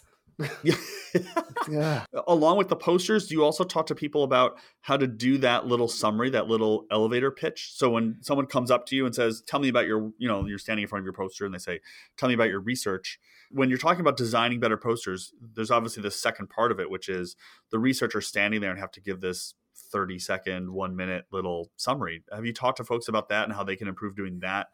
yeah. 1.70 2.06
Along 2.28 2.58
with 2.58 2.70
the 2.70 2.76
posters, 2.76 3.28
do 3.28 3.36
you 3.36 3.44
also 3.44 3.64
talk 3.64 3.88
to 3.88 3.96
people 3.96 4.24
about 4.24 4.58
how 4.82 4.98
to 4.98 5.08
do 5.08 5.38
that 5.40 5.66
little 5.66 5.88
summary, 5.88 6.30
that 6.32 6.48
little 6.48 6.86
elevator 6.92 7.32
pitch? 7.32 7.72
So 7.74 7.90
when 7.90 8.18
someone 8.22 8.46
comes 8.46 8.72
up 8.72 8.86
to 8.88 8.96
you 8.96 9.06
and 9.06 9.14
says, 9.14 9.42
"Tell 9.46 9.60
me 9.60 9.70
about 9.70 9.88
your," 9.88 10.12
you 10.18 10.28
know, 10.28 10.46
you're 10.46 10.60
standing 10.60 10.84
in 10.84 10.90
front 10.90 11.02
of 11.02 11.06
your 11.06 11.14
poster 11.14 11.46
and 11.46 11.54
they 11.54 11.60
say, 11.60 11.80
"Tell 12.18 12.30
me 12.30 12.36
about 12.36 12.50
your 12.50 12.62
research." 12.62 13.20
When 13.52 13.70
you're 13.70 13.78
talking 13.78 14.02
about 14.02 14.16
designing 14.16 14.60
better 14.60 14.78
posters, 14.78 15.34
there's 15.42 15.72
obviously 15.72 16.02
the 16.04 16.12
second 16.12 16.50
part 16.50 16.72
of 16.72 16.80
it, 16.80 16.90
which 16.90 17.10
is 17.10 17.36
the 17.70 17.80
researcher 17.80 18.22
standing 18.22 18.62
there 18.62 18.72
and 18.72 18.80
have 18.80 18.92
to 18.92 19.02
give 19.02 19.20
this 19.20 19.56
30 19.92 20.20
second, 20.20 20.72
1 20.72 20.96
minute 20.96 21.26
little 21.32 21.70
summary. 21.76 22.24
Have 22.34 22.46
you 22.46 22.54
talked 22.54 22.78
to 22.78 22.84
folks 22.84 23.08
about 23.08 23.30
that 23.30 23.44
and 23.44 23.54
how 23.54 23.64
they 23.64 23.76
can 23.76 23.88
improve 23.88 24.16
doing 24.16 24.40
that 24.40 24.68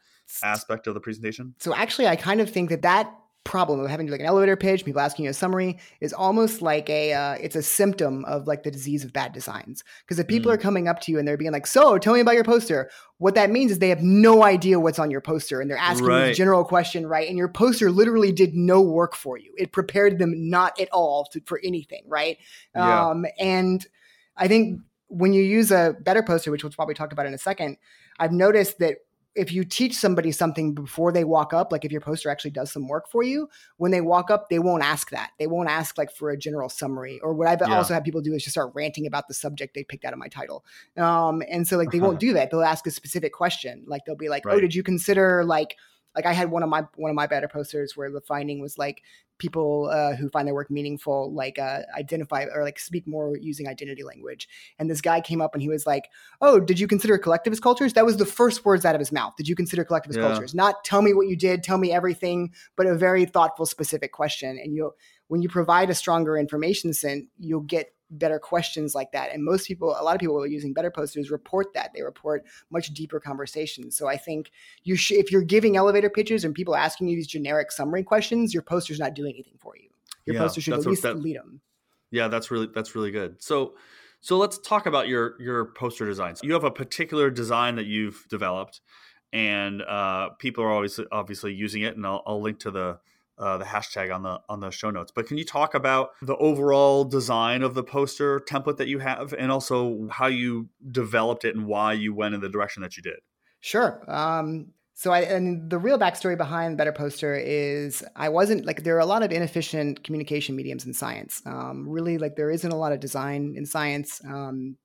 aspect 0.43 0.87
of 0.87 0.93
the 0.93 0.99
presentation? 0.99 1.55
So 1.59 1.73
actually 1.73 2.07
I 2.07 2.15
kind 2.15 2.41
of 2.41 2.49
think 2.49 2.69
that 2.69 2.83
that 2.83 3.11
problem 3.47 3.79
of 3.79 3.89
having 3.89 4.07
like 4.07 4.19
an 4.19 4.25
elevator 4.25 4.57
pitch, 4.57 4.83
people 4.83 4.99
asking 4.99 5.23
you 5.23 5.31
a 5.31 5.33
summary 5.33 5.77
is 6.01 6.11
almost 6.11 6.61
like 6.61 6.89
a 6.89 7.13
uh, 7.13 7.33
it's 7.35 7.55
a 7.55 7.63
symptom 7.63 8.25
of 8.25 8.45
like 8.45 8.63
the 8.63 8.69
disease 8.69 9.05
of 9.05 9.13
bad 9.13 9.31
designs. 9.31 9.85
Because 10.01 10.19
if 10.19 10.27
people 10.27 10.51
mm. 10.51 10.55
are 10.55 10.57
coming 10.57 10.89
up 10.89 10.99
to 11.01 11.11
you 11.11 11.17
and 11.17 11.25
they're 11.25 11.37
being 11.37 11.53
like, 11.53 11.65
"So, 11.65 11.97
tell 11.97 12.13
me 12.13 12.19
about 12.19 12.35
your 12.35 12.43
poster," 12.43 12.91
what 13.19 13.35
that 13.35 13.49
means 13.49 13.71
is 13.71 13.79
they 13.79 13.89
have 13.89 14.03
no 14.03 14.43
idea 14.43 14.79
what's 14.79 14.99
on 14.99 15.09
your 15.09 15.21
poster 15.21 15.61
and 15.61 15.71
they're 15.71 15.77
asking 15.77 16.07
right. 16.07 16.25
you 16.25 16.31
a 16.31 16.35
general 16.35 16.65
question, 16.65 17.07
right? 17.07 17.27
And 17.27 17.37
your 17.37 17.47
poster 17.47 17.89
literally 17.89 18.33
did 18.33 18.53
no 18.53 18.81
work 18.81 19.15
for 19.15 19.37
you. 19.37 19.53
It 19.57 19.71
prepared 19.71 20.19
them 20.19 20.49
not 20.49 20.79
at 20.79 20.89
all 20.91 21.25
to, 21.31 21.41
for 21.45 21.59
anything, 21.63 22.03
right? 22.05 22.37
Yeah. 22.75 23.09
Um, 23.09 23.25
and 23.39 23.85
I 24.35 24.49
think 24.49 24.81
when 25.07 25.31
you 25.31 25.41
use 25.41 25.71
a 25.71 25.95
better 26.01 26.21
poster, 26.21 26.51
which 26.51 26.63
we'll 26.63 26.73
probably 26.73 26.95
talk 26.95 27.13
about 27.13 27.25
in 27.25 27.33
a 27.33 27.37
second, 27.39 27.77
I've 28.19 28.33
noticed 28.33 28.79
that 28.79 28.97
if 29.37 29.51
you 29.53 29.63
teach 29.63 29.95
somebody 29.95 30.31
something 30.31 30.73
before 30.73 31.11
they 31.11 31.23
walk 31.23 31.53
up, 31.53 31.71
like 31.71 31.85
if 31.85 31.91
your 31.91 32.01
poster 32.01 32.29
actually 32.29 32.51
does 32.51 32.71
some 32.71 32.87
work 32.87 33.07
for 33.07 33.21
you, 33.21 33.47
when 33.77 33.91
they 33.91 34.01
walk 34.01 34.31
up, 34.31 34.49
they 34.49 34.57
won't 34.57 34.83
ask 34.83 35.11
that. 35.11 35.31
They 35.37 35.45
won't 35.45 35.69
ask 35.69 35.95
like 35.97 36.11
for 36.11 36.31
a 36.31 36.37
general 36.37 36.69
summary. 36.69 37.19
Or 37.21 37.33
what 37.33 37.47
I've 37.47 37.61
yeah. 37.61 37.77
also 37.77 37.93
had 37.93 38.03
people 38.03 38.21
do 38.21 38.33
is 38.33 38.43
just 38.43 38.55
start 38.55 38.71
ranting 38.73 39.05
about 39.05 39.27
the 39.27 39.35
subject 39.35 39.75
they 39.75 39.83
picked 39.83 40.05
out 40.05 40.13
of 40.13 40.19
my 40.19 40.27
title. 40.27 40.65
Um, 40.97 41.43
and 41.49 41.67
so 41.67 41.77
like 41.77 41.91
they 41.91 41.99
won't 41.99 42.19
do 42.27 42.33
that. 42.33 42.49
They'll 42.49 42.63
ask 42.63 42.87
a 42.87 42.91
specific 42.91 43.31
question. 43.31 43.83
Like 43.85 44.05
they'll 44.05 44.15
be 44.15 44.29
like, 44.29 44.43
oh, 44.45 44.49
right. 44.49 44.57
"Oh, 44.57 44.61
did 44.61 44.73
you 44.73 44.83
consider 44.83 45.45
like?" 45.45 45.77
Like 46.17 46.25
I 46.25 46.33
had 46.33 46.49
one 46.49 46.63
of 46.63 46.69
my 46.69 46.83
one 46.95 47.11
of 47.11 47.15
my 47.15 47.27
better 47.27 47.47
posters 47.47 47.95
where 47.95 48.09
the 48.09 48.19
finding 48.19 48.59
was 48.59 48.77
like 48.77 49.03
people 49.37 49.87
uh, 49.93 50.15
who 50.15 50.29
find 50.29 50.47
their 50.47 50.55
work 50.55 50.71
meaningful 50.71 51.31
like 51.31 51.59
uh, 51.59 51.81
identify 51.95 52.45
or 52.51 52.63
like 52.63 52.79
speak 52.79 53.07
more 53.07 53.37
using 53.37 53.67
identity 53.67 54.03
language. 54.03 54.49
And 54.79 54.89
this 54.89 54.99
guy 54.99 55.21
came 55.21 55.41
up 55.41 55.53
and 55.53 55.61
he 55.61 55.69
was 55.69 55.85
like 55.85 56.09
oh 56.41 56.59
did 56.59 56.79
you 56.79 56.87
consider 56.87 57.19
collectivist 57.19 57.61
cultures? 57.61 57.93
That 57.93 58.05
was 58.05 58.17
the 58.17 58.25
first 58.25 58.65
words 58.65 58.83
out 58.83 58.95
of 58.95 58.99
his 58.99 59.11
mouth. 59.11 59.35
Did 59.37 59.47
you 59.47 59.55
consider 59.55 59.85
collectivist 59.85 60.19
yeah. 60.19 60.27
cultures? 60.27 60.55
Not 60.55 60.83
tell 60.83 61.03
me 61.03 61.13
what 61.13 61.27
you 61.27 61.35
did. 61.35 61.61
Tell 61.61 61.77
me 61.77 61.91
everything 61.91 62.51
but 62.75 62.87
a 62.87 62.95
very 62.95 63.25
thoughtful 63.25 63.67
specific 63.67 64.11
question. 64.11 64.59
And 64.61 64.73
you 64.73 64.93
when 65.27 65.43
you 65.43 65.49
provide 65.49 65.91
a 65.91 65.95
stronger 65.95 66.35
information 66.35 66.93
set 66.93 67.19
you'll 67.37 67.61
get 67.61 67.93
better 68.09 68.39
questions 68.39 68.95
like 68.95 69.11
that. 69.11 69.33
And 69.33 69.43
most 69.43 69.67
people, 69.67 69.95
a 69.99 70.03
lot 70.03 70.15
of 70.15 70.19
people 70.19 70.41
are 70.41 70.47
using 70.47 70.73
better 70.73 70.91
posters 70.91 71.29
report 71.29 71.73
that 71.73 71.91
they 71.93 72.01
report 72.01 72.45
much 72.71 72.93
deeper 72.93 73.19
conversations. 73.19 73.97
So 73.97 74.07
I 74.07 74.17
think 74.17 74.51
you 74.83 74.95
should, 74.95 75.17
if 75.17 75.31
you're 75.31 75.41
giving 75.41 75.75
elevator 75.77 76.09
pitches 76.09 76.43
and 76.43 76.53
people 76.53 76.75
asking 76.75 77.07
you 77.07 77.15
these 77.15 77.27
generic 77.27 77.71
summary 77.71 78.03
questions, 78.03 78.53
your 78.53 78.63
poster's 78.63 78.99
not 78.99 79.13
doing 79.13 79.33
anything 79.33 79.57
for 79.59 79.75
you. 79.77 79.89
Your 80.25 80.35
yeah, 80.35 80.41
poster 80.41 80.61
should 80.61 80.73
at 80.73 80.85
least 80.85 81.03
that, 81.03 81.19
lead 81.19 81.37
them. 81.37 81.61
Yeah, 82.11 82.27
that's 82.27 82.51
really 82.51 82.67
that's 82.73 82.95
really 82.95 83.11
good. 83.11 83.41
So 83.41 83.75
so 84.21 84.37
let's 84.37 84.57
talk 84.57 84.85
about 84.85 85.07
your 85.07 85.41
your 85.41 85.65
poster 85.65 86.05
designs. 86.05 86.41
You 86.43 86.53
have 86.53 86.63
a 86.63 86.71
particular 86.71 87.29
design 87.29 87.75
that 87.75 87.85
you've 87.85 88.25
developed, 88.29 88.81
and 89.31 89.81
uh, 89.81 90.29
people 90.39 90.63
are 90.63 90.71
always 90.71 90.99
obviously 91.11 91.53
using 91.53 91.83
it. 91.83 91.95
And 91.95 92.05
I'll, 92.05 92.23
I'll 92.25 92.41
link 92.41 92.59
to 92.59 92.71
the 92.71 92.99
uh, 93.37 93.57
the 93.57 93.65
hashtag 93.65 94.13
on 94.13 94.23
the 94.23 94.39
on 94.49 94.59
the 94.59 94.71
show 94.71 94.89
notes. 94.89 95.11
But 95.13 95.27
can 95.27 95.37
you 95.37 95.45
talk 95.45 95.73
about 95.73 96.09
the 96.21 96.35
overall 96.37 97.03
design 97.03 97.63
of 97.63 97.73
the 97.73 97.83
poster 97.83 98.39
template 98.39 98.77
that 98.77 98.87
you 98.87 98.99
have, 98.99 99.33
and 99.33 99.51
also 99.51 100.07
how 100.11 100.27
you 100.27 100.69
developed 100.91 101.45
it 101.45 101.55
and 101.55 101.65
why 101.65 101.93
you 101.93 102.13
went 102.13 102.35
in 102.35 102.41
the 102.41 102.49
direction 102.49 102.81
that 102.81 102.97
you 102.97 103.03
did? 103.03 103.19
Sure. 103.59 104.03
Um, 104.07 104.73
so 104.93 105.11
I 105.11 105.21
and 105.21 105.69
the 105.69 105.77
real 105.77 105.99
backstory 105.99 106.35
behind 106.35 106.77
Better 106.77 106.91
Poster 106.91 107.35
is 107.35 108.03
I 108.15 108.29
wasn't 108.29 108.65
like 108.65 108.83
there 108.83 108.95
are 108.95 108.99
a 108.99 109.05
lot 109.05 109.21
of 109.21 109.31
inefficient 109.31 110.03
communication 110.03 110.55
mediums 110.55 110.87
in 110.87 110.93
science. 110.93 111.41
Um, 111.45 111.87
really, 111.87 112.17
like 112.17 112.35
there 112.35 112.49
isn't 112.49 112.71
a 112.71 112.75
lot 112.75 112.91
of 112.91 112.99
design 112.99 113.53
in 113.55 113.67
science, 113.67 114.19
um, 114.25 114.77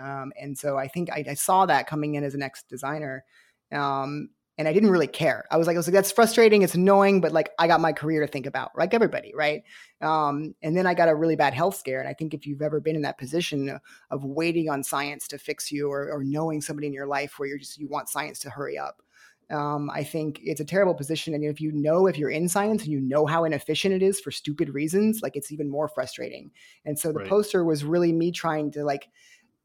um 0.00 0.32
and 0.40 0.58
so 0.58 0.76
I 0.76 0.88
think 0.88 1.10
I, 1.12 1.24
I, 1.28 1.34
saw 1.34 1.66
that 1.66 1.86
coming 1.86 2.16
in 2.16 2.24
as 2.24 2.34
an 2.34 2.42
ex 2.42 2.64
designer. 2.68 3.24
Um, 3.70 4.30
and 4.58 4.68
I 4.68 4.72
didn't 4.72 4.90
really 4.90 5.06
care. 5.06 5.44
I 5.50 5.56
was 5.56 5.66
like, 5.66 5.76
I 5.76 5.78
was 5.78 5.86
like, 5.86 5.94
that's 5.94 6.12
frustrating. 6.12 6.62
It's 6.62 6.74
annoying, 6.74 7.20
but 7.20 7.32
like, 7.32 7.50
I 7.58 7.66
got 7.66 7.80
my 7.80 7.92
career 7.92 8.20
to 8.20 8.26
think 8.26 8.46
about, 8.46 8.70
like 8.76 8.92
everybody, 8.92 9.32
right? 9.34 9.62
Um, 10.00 10.54
and 10.62 10.76
then 10.76 10.86
I 10.86 10.94
got 10.94 11.08
a 11.08 11.14
really 11.14 11.36
bad 11.36 11.54
health 11.54 11.76
scare. 11.76 12.00
And 12.00 12.08
I 12.08 12.12
think 12.12 12.34
if 12.34 12.46
you've 12.46 12.62
ever 12.62 12.80
been 12.80 12.96
in 12.96 13.02
that 13.02 13.18
position 13.18 13.78
of 14.10 14.24
waiting 14.24 14.68
on 14.68 14.82
science 14.82 15.26
to 15.28 15.38
fix 15.38 15.72
you, 15.72 15.90
or, 15.90 16.10
or 16.10 16.22
knowing 16.22 16.60
somebody 16.60 16.86
in 16.86 16.92
your 16.92 17.06
life 17.06 17.38
where 17.38 17.48
you're 17.48 17.58
just 17.58 17.78
you 17.78 17.88
want 17.88 18.10
science 18.10 18.38
to 18.40 18.50
hurry 18.50 18.76
up, 18.76 19.02
um, 19.50 19.90
I 19.90 20.04
think 20.04 20.40
it's 20.42 20.60
a 20.60 20.64
terrible 20.64 20.94
position. 20.94 21.34
And 21.34 21.44
if 21.44 21.60
you 21.60 21.72
know 21.72 22.06
if 22.06 22.16
you're 22.16 22.30
in 22.30 22.48
science 22.48 22.82
and 22.82 22.92
you 22.92 23.00
know 23.00 23.26
how 23.26 23.44
inefficient 23.44 23.94
it 23.94 24.02
is 24.02 24.20
for 24.20 24.30
stupid 24.30 24.70
reasons, 24.70 25.20
like 25.22 25.36
it's 25.36 25.52
even 25.52 25.68
more 25.68 25.88
frustrating. 25.88 26.50
And 26.84 26.98
so 26.98 27.12
the 27.12 27.20
right. 27.20 27.28
poster 27.28 27.64
was 27.64 27.84
really 27.84 28.12
me 28.12 28.32
trying 28.32 28.70
to 28.72 28.84
like 28.84 29.08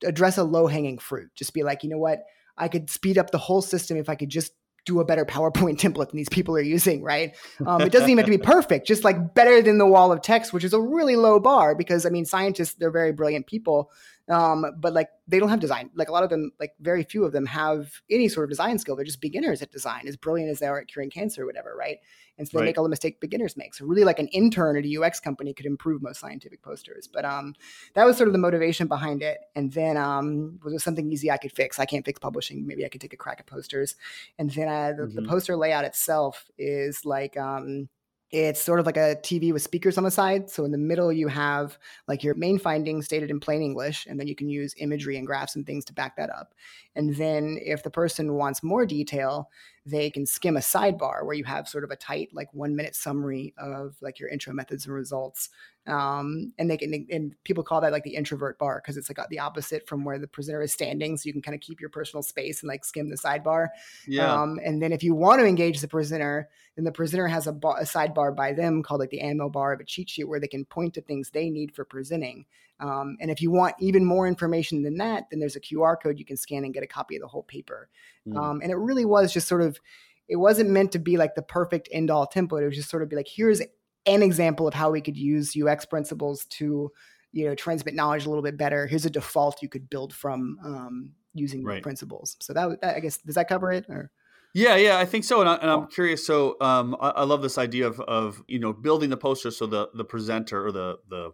address 0.03 0.37
a 0.37 0.43
low 0.43 0.67
hanging 0.67 0.97
fruit. 0.97 1.29
Just 1.35 1.53
be 1.53 1.63
like, 1.63 1.83
you 1.83 1.89
know 1.89 1.97
what? 1.97 2.23
I 2.57 2.67
could 2.67 2.89
speed 2.89 3.17
up 3.17 3.31
the 3.31 3.37
whole 3.37 3.61
system 3.61 3.97
if 3.97 4.09
I 4.09 4.15
could 4.15 4.29
just 4.29 4.53
do 4.87 4.99
a 4.99 5.05
better 5.05 5.25
PowerPoint 5.25 5.77
template 5.79 6.09
than 6.09 6.17
these 6.17 6.29
people 6.29 6.55
are 6.57 6.61
using, 6.61 7.03
right? 7.03 7.35
Um, 7.65 7.81
it 7.81 7.91
doesn't 7.91 8.09
even 8.09 8.17
have 8.17 8.25
to 8.25 8.37
be 8.37 8.43
perfect, 8.43 8.87
just 8.87 9.03
like 9.03 9.35
better 9.35 9.61
than 9.61 9.77
the 9.77 9.85
wall 9.85 10.11
of 10.11 10.21
text, 10.21 10.53
which 10.53 10.63
is 10.63 10.73
a 10.73 10.81
really 10.81 11.15
low 11.15 11.39
bar 11.39 11.75
because 11.75 12.05
I 12.05 12.09
mean, 12.09 12.25
scientists, 12.25 12.73
they're 12.73 12.91
very 12.91 13.11
brilliant 13.11 13.45
people. 13.45 13.91
Um, 14.29 14.65
but 14.77 14.93
like 14.93 15.09
they 15.27 15.39
don't 15.39 15.49
have 15.49 15.61
design. 15.61 15.89
Like 15.95 16.09
a 16.09 16.11
lot 16.11 16.23
of 16.23 16.29
them, 16.29 16.51
like 16.59 16.73
very 16.81 17.03
few 17.03 17.23
of 17.23 17.31
them 17.31 17.45
have 17.45 18.01
any 18.09 18.27
sort 18.27 18.43
of 18.43 18.49
design 18.49 18.77
skill. 18.77 18.95
They're 18.95 19.05
just 19.05 19.21
beginners 19.21 19.61
at 19.61 19.71
design, 19.71 20.07
as 20.07 20.17
brilliant 20.17 20.51
as 20.51 20.59
they 20.59 20.67
are 20.67 20.79
at 20.79 20.87
curing 20.87 21.09
cancer 21.09 21.43
or 21.43 21.45
whatever, 21.45 21.73
right? 21.77 21.99
And 22.37 22.47
so 22.47 22.57
they 22.57 22.61
right. 22.61 22.65
make 22.67 22.77
all 22.77 22.83
the 22.83 22.89
mistake 22.89 23.19
beginners 23.19 23.57
make. 23.57 23.73
So 23.73 23.85
really, 23.85 24.03
like 24.03 24.19
an 24.19 24.27
intern 24.27 24.77
at 24.77 24.85
a 24.85 24.97
UX 25.01 25.19
company 25.19 25.53
could 25.53 25.65
improve 25.65 26.01
most 26.01 26.19
scientific 26.19 26.61
posters. 26.61 27.07
But 27.07 27.25
um, 27.25 27.55
that 27.95 28.05
was 28.05 28.17
sort 28.17 28.27
of 28.27 28.33
the 28.33 28.39
motivation 28.39 28.87
behind 28.87 29.23
it. 29.23 29.39
And 29.55 29.71
then 29.73 29.97
um, 29.97 30.59
was 30.63 30.73
it 30.73 30.81
something 30.81 31.11
easy 31.11 31.31
I 31.31 31.37
could 31.37 31.51
fix? 31.51 31.79
I 31.79 31.85
can't 31.85 32.05
fix 32.05 32.19
publishing. 32.19 32.67
Maybe 32.67 32.85
I 32.85 32.89
could 32.89 33.01
take 33.01 33.13
a 33.13 33.17
crack 33.17 33.39
at 33.39 33.47
posters. 33.47 33.95
And 34.37 34.51
then 34.51 34.67
uh, 34.67 34.93
the, 34.95 35.03
mm-hmm. 35.03 35.15
the, 35.15 35.27
poster 35.27 35.57
layout 35.57 35.85
itself 35.85 36.49
is 36.57 37.05
like 37.05 37.37
um, 37.37 37.89
it's 38.29 38.61
sort 38.61 38.79
of 38.79 38.85
like 38.85 38.97
a 38.97 39.15
TV 39.23 39.53
with 39.53 39.61
speakers 39.61 39.97
on 39.97 40.03
the 40.03 40.11
side. 40.11 40.49
So 40.49 40.65
in 40.65 40.71
the 40.71 40.77
middle, 40.77 41.13
you 41.13 41.29
have 41.29 41.77
like 42.07 42.23
your 42.23 42.35
main 42.35 42.59
findings 42.59 43.05
stated 43.05 43.29
in 43.29 43.39
plain 43.39 43.61
English, 43.61 44.05
and 44.05 44.19
then 44.19 44.27
you 44.27 44.35
can 44.35 44.49
use 44.49 44.75
imagery 44.77 45.17
and 45.17 45.25
graphs 45.25 45.55
and 45.55 45.65
things 45.65 45.85
to 45.85 45.93
back 45.93 46.17
that 46.17 46.29
up. 46.29 46.53
And 46.95 47.15
then 47.15 47.57
if 47.63 47.83
the 47.83 47.89
person 47.89 48.33
wants 48.33 48.63
more 48.63 48.85
detail, 48.85 49.49
they 49.85 50.09
can 50.09 50.25
skim 50.25 50.57
a 50.57 50.61
sidebar 50.61 51.25
where 51.25 51.35
you 51.35 51.45
have 51.45 51.69
sort 51.69 51.85
of 51.85 51.91
a 51.91 51.95
tight, 51.95 52.29
like 52.33 52.53
one 52.53 52.75
minute 52.75 52.95
summary 52.95 53.53
of 53.57 53.95
like 54.01 54.19
your 54.19 54.27
intro 54.27 54.53
methods 54.53 54.85
and 54.85 54.93
results. 54.93 55.49
Um, 55.87 56.53
and 56.57 56.69
they 56.69 56.77
can, 56.77 57.07
and 57.09 57.33
people 57.43 57.63
call 57.63 57.79
that 57.81 57.91
like 57.91 58.03
the 58.03 58.15
introvert 58.15 58.59
bar 58.59 58.81
because 58.83 58.97
it's 58.97 59.09
like 59.09 59.17
the 59.29 59.39
opposite 59.39 59.87
from 59.87 60.03
where 60.03 60.19
the 60.19 60.27
presenter 60.27 60.61
is 60.61 60.73
standing. 60.73 61.15
So 61.15 61.27
you 61.27 61.33
can 61.33 61.41
kind 61.41 61.55
of 61.55 61.61
keep 61.61 61.79
your 61.79 61.89
personal 61.89 62.21
space 62.21 62.61
and 62.61 62.67
like 62.67 62.83
skim 62.83 63.09
the 63.09 63.15
sidebar. 63.15 63.69
Yeah. 64.05 64.33
Um, 64.33 64.59
and 64.63 64.81
then 64.81 64.91
if 64.91 65.01
you 65.01 65.15
want 65.15 65.39
to 65.39 65.45
engage 65.45 65.79
the 65.79 65.87
presenter, 65.87 66.49
then 66.75 66.83
the 66.83 66.91
presenter 66.91 67.27
has 67.27 67.47
a, 67.47 67.53
bar, 67.53 67.79
a 67.79 67.83
sidebar 67.83 68.35
by 68.35 68.53
them 68.53 68.83
called 68.83 68.99
like 68.99 69.09
the 69.09 69.21
ammo 69.21 69.49
bar 69.49 69.73
of 69.73 69.79
a 69.79 69.85
cheat 69.85 70.09
sheet 70.09 70.27
where 70.27 70.39
they 70.39 70.47
can 70.47 70.65
point 70.65 70.93
to 70.95 71.01
things 71.01 71.29
they 71.29 71.49
need 71.49 71.73
for 71.73 71.85
presenting. 71.85 72.45
Um, 72.79 73.17
and 73.19 73.31
if 73.31 73.41
you 73.41 73.49
want 73.49 73.75
even 73.79 74.05
more 74.05 74.27
information 74.27 74.83
than 74.83 74.97
that, 74.97 75.29
then 75.29 75.39
there's 75.39 75.55
a 75.55 75.61
QR 75.61 75.95
code 76.01 76.19
you 76.19 76.25
can 76.25 76.37
scan 76.37 76.63
and 76.63 76.73
get 76.73 76.83
a 76.83 76.87
copy 76.87 77.15
of 77.15 77.21
the 77.21 77.27
whole 77.27 77.43
paper. 77.43 77.89
Mm. 78.27 78.37
Um, 78.37 78.61
and 78.61 78.71
it 78.71 78.75
really 78.75 79.05
was 79.05 79.33
just 79.33 79.47
sort 79.47 79.61
of, 79.61 79.79
it 80.27 80.35
wasn't 80.35 80.69
meant 80.69 80.91
to 80.91 80.99
be 80.99 81.17
like 81.17 81.35
the 81.35 81.41
perfect 81.41 81.89
end 81.91 82.11
all 82.11 82.27
template. 82.27 82.63
It 82.63 82.67
was 82.67 82.75
just 82.75 82.89
sort 82.89 83.01
of 83.01 83.09
be 83.09 83.15
like, 83.15 83.29
here's 83.29 83.61
an 84.07 84.23
example 84.23 84.67
of 84.67 84.73
how 84.73 84.91
we 84.91 85.01
could 85.01 85.17
use 85.17 85.55
UX 85.55 85.85
principles 85.85 86.45
to, 86.45 86.91
you 87.31 87.45
know, 87.45 87.55
transmit 87.55 87.93
knowledge 87.93 88.25
a 88.25 88.29
little 88.29 88.43
bit 88.43 88.57
better. 88.57 88.87
Here's 88.87 89.05
a 89.05 89.09
default 89.09 89.61
you 89.61 89.69
could 89.69 89.89
build 89.89 90.13
from 90.13 90.57
um, 90.63 91.11
using 91.33 91.63
right. 91.63 91.75
the 91.75 91.81
principles. 91.81 92.37
So 92.41 92.53
that, 92.53 92.81
that, 92.81 92.95
I 92.95 92.99
guess, 92.99 93.17
does 93.17 93.35
that 93.35 93.47
cover 93.49 93.71
it 93.71 93.85
or? 93.89 94.11
Yeah, 94.53 94.75
yeah, 94.75 94.97
I 94.97 95.05
think 95.05 95.23
so, 95.23 95.41
and, 95.41 95.49
I, 95.49 95.57
am 95.61 95.87
curious. 95.87 96.25
So, 96.25 96.55
um, 96.61 96.95
I, 96.99 97.09
I, 97.09 97.23
love 97.25 97.43
this 97.43 97.59
idea 97.59 97.85
of, 97.85 97.99
of 97.99 98.41
you 98.47 98.57
know 98.57 98.73
building 98.73 99.11
the 99.11 99.17
poster 99.17 99.51
so 99.51 99.67
the 99.67 99.89
the 99.93 100.05
presenter 100.05 100.65
or 100.65 100.71
the 100.71 100.97
the 101.07 101.31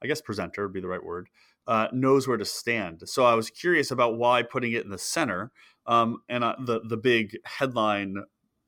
I 0.00 0.06
guess 0.06 0.20
presenter 0.20 0.62
would 0.62 0.72
be 0.72 0.80
the 0.80 0.86
right 0.86 1.02
word 1.02 1.30
uh, 1.66 1.86
knows 1.92 2.26
where 2.26 2.36
to 2.36 2.44
stand. 2.44 3.02
So 3.06 3.24
I 3.24 3.34
was 3.34 3.48
curious 3.48 3.90
about 3.90 4.18
why 4.18 4.42
putting 4.42 4.72
it 4.72 4.84
in 4.84 4.90
the 4.90 4.98
center, 4.98 5.52
um, 5.86 6.22
and 6.28 6.44
uh, 6.44 6.56
the 6.58 6.80
the 6.80 6.96
big 6.96 7.36
headline 7.44 8.16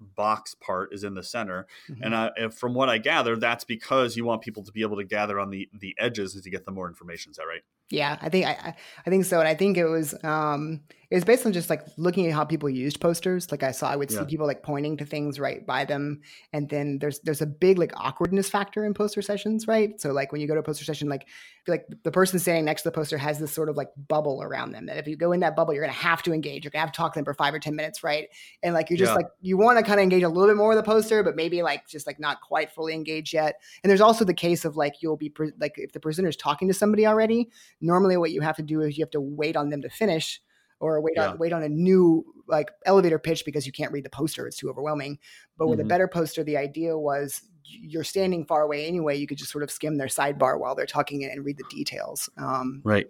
box 0.03 0.55
part 0.55 0.93
is 0.93 1.05
in 1.05 1.15
the 1.15 1.23
center. 1.23 1.67
Mm-hmm. 1.91 2.03
And, 2.03 2.15
I, 2.15 2.31
and 2.37 2.55
from 2.55 2.75
what 2.75 2.89
I 2.89 2.99
gather, 2.99 3.37
that's 3.37 3.65
because 3.65 4.17
you 4.17 4.25
want 4.25 4.43
people 4.43 4.63
to 4.65 4.73
be 4.73 4.83
able 4.83 4.97
to 4.97 5.05
gather 5.05 5.41
on 5.41 5.51
the 5.51 5.69
the 5.73 5.95
edges 5.99 6.41
to 6.41 6.51
get 6.51 6.65
the 6.65 6.73
more 6.73 6.89
information. 6.89 7.31
Is 7.31 7.37
that 7.37 7.45
right? 7.45 7.63
Yeah, 7.91 8.17
I 8.23 8.29
think 8.29 8.47
I, 8.47 8.75
I 9.07 9.11
think 9.11 9.25
so, 9.25 9.39
and 9.39 9.49
I 9.49 9.55
think 9.55 9.77
it 9.77 9.87
was 9.87 10.15
um, 10.25 10.81
it 11.13 11.17
was 11.17 11.25
based 11.25 11.45
on 11.45 11.53
just 11.53 11.69
like 11.69 11.83
looking 11.99 12.27
at 12.27 12.33
how 12.33 12.43
people 12.43 12.71
used 12.71 12.99
posters. 12.99 13.51
Like 13.51 13.63
I 13.63 13.73
saw, 13.73 13.91
I 13.91 13.97
would 13.97 14.11
yeah. 14.11 14.21
see 14.21 14.25
people 14.25 14.47
like 14.47 14.63
pointing 14.63 14.97
to 14.97 15.05
things 15.05 15.39
right 15.39 15.65
by 15.67 15.85
them, 15.85 16.23
and 16.55 16.71
then 16.71 17.01
there's 17.01 17.21
there's 17.21 17.43
a 17.43 17.47
big 17.47 17.79
like 17.79 17.93
awkwardness 17.97 18.49
factor 18.49 18.83
in 18.87 18.95
poster 18.95 19.21
sessions, 19.21 19.69
right? 19.69 20.01
So 20.01 20.13
like 20.13 20.33
when 20.33 20.41
you 20.41 20.49
go 20.49 20.55
to 20.55 20.61
a 20.61 20.63
poster 20.63 20.87
session, 20.87 21.11
like 21.11 21.29
like 21.69 21.85
the 22.03 22.11
person 22.11 22.39
standing 22.39 22.65
next 22.65 22.81
to 22.83 22.89
the 22.89 22.95
poster 22.95 23.19
has 23.19 23.39
this 23.39 23.53
sort 23.53 23.69
of 23.69 23.77
like 23.77 23.89
bubble 24.09 24.43
around 24.43 24.73
them 24.73 24.87
that 24.87 24.97
if 24.97 25.07
you 25.07 25.19
go 25.19 25.33
in 25.33 25.41
that 25.41 25.55
bubble, 25.55 25.75
you're 25.75 25.83
gonna 25.83 25.93
have 25.93 26.23
to 26.23 26.33
engage. 26.33 26.65
You're 26.65 26.71
gonna 26.71 26.81
have 26.81 26.93
to 26.93 26.97
talk 26.97 27.13
to 27.13 27.19
them 27.19 27.27
for 27.27 27.35
five 27.35 27.53
or 27.53 27.59
ten 27.59 27.77
minutes, 27.77 28.03
right? 28.03 28.29
And 28.63 28.73
like 28.73 28.89
you're 28.89 28.97
just 28.97 29.11
yeah. 29.11 29.17
like 29.17 29.27
you 29.43 29.59
want 29.59 29.79
to 29.79 29.85
kind 29.85 30.01
of 30.01 30.05
engage 30.05 30.23
a 30.23 30.31
little 30.31 30.49
bit 30.49 30.57
more 30.57 30.71
with 30.71 30.79
the 30.79 30.83
poster, 30.83 31.23
but 31.23 31.37
maybe 31.37 31.61
like 31.61 31.87
just 31.87 32.07
like 32.07 32.21
not 32.21 32.41
quite 32.41 32.71
fully 32.71 32.95
engaged 32.95 33.35
yet. 33.35 33.57
And 33.85 33.91
there's 33.91 34.01
also 34.01 34.25
the 34.25 34.33
case 34.33 34.65
of 34.65 34.79
like 34.79 35.03
you'll 35.03 35.19
be 35.19 35.29
pre- 35.29 35.53
like 35.61 35.75
if 35.77 35.93
the 35.93 36.01
presenter's 36.01 36.37
talking 36.37 36.69
to 36.69 36.75
somebody 36.75 37.07
already, 37.07 37.51
normally 37.83 38.17
what 38.17 38.31
you 38.31 38.41
have 38.41 38.57
to 38.57 38.63
do 38.63 38.81
is 38.81 38.97
you 38.97 39.05
have 39.05 39.11
to 39.11 39.21
wait 39.21 39.59
on 39.59 39.69
them 39.69 39.83
to 39.83 39.91
finish 39.91 40.41
or 40.83 41.01
wait 41.01 41.15
yeah. 41.17 41.31
on 41.31 41.39
wait 41.39 41.53
on 41.53 41.63
a 41.63 41.69
new 41.69 42.25
like 42.49 42.71
elevator 42.85 43.19
pitch 43.19 43.45
because 43.45 43.67
you 43.67 43.73
can't 43.73 43.93
read 43.93 44.05
the 44.05 44.11
poster 44.11 44.47
it's 44.47 44.57
too 44.57 44.69
overwhelming. 44.69 45.19
But 45.57 45.69
with 45.69 45.79
mm-hmm. 45.79 45.87
a 45.87 45.89
better 45.89 46.09
poster 46.09 46.45
the 46.45 46.57
idea 46.57 46.99
was 46.99 47.43
you're 47.65 48.05
standing 48.05 48.45
far 48.45 48.63
away 48.63 48.87
anyway 48.87 49.17
you 49.17 49.27
could 49.27 49.39
just 49.39 49.53
sort 49.53 49.63
of 49.63 49.71
skim 49.71 49.97
their 49.97 50.09
sidebar 50.09 50.59
while 50.59 50.75
they're 50.75 50.85
talking 50.85 51.25
and 51.25 51.45
read 51.45 51.57
the 51.57 51.65
details 51.71 52.29
um, 52.37 52.83
right. 52.85 53.07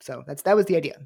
so 0.00 0.24
that's 0.26 0.42
that 0.42 0.56
was 0.56 0.66
the 0.66 0.76
idea. 0.76 0.96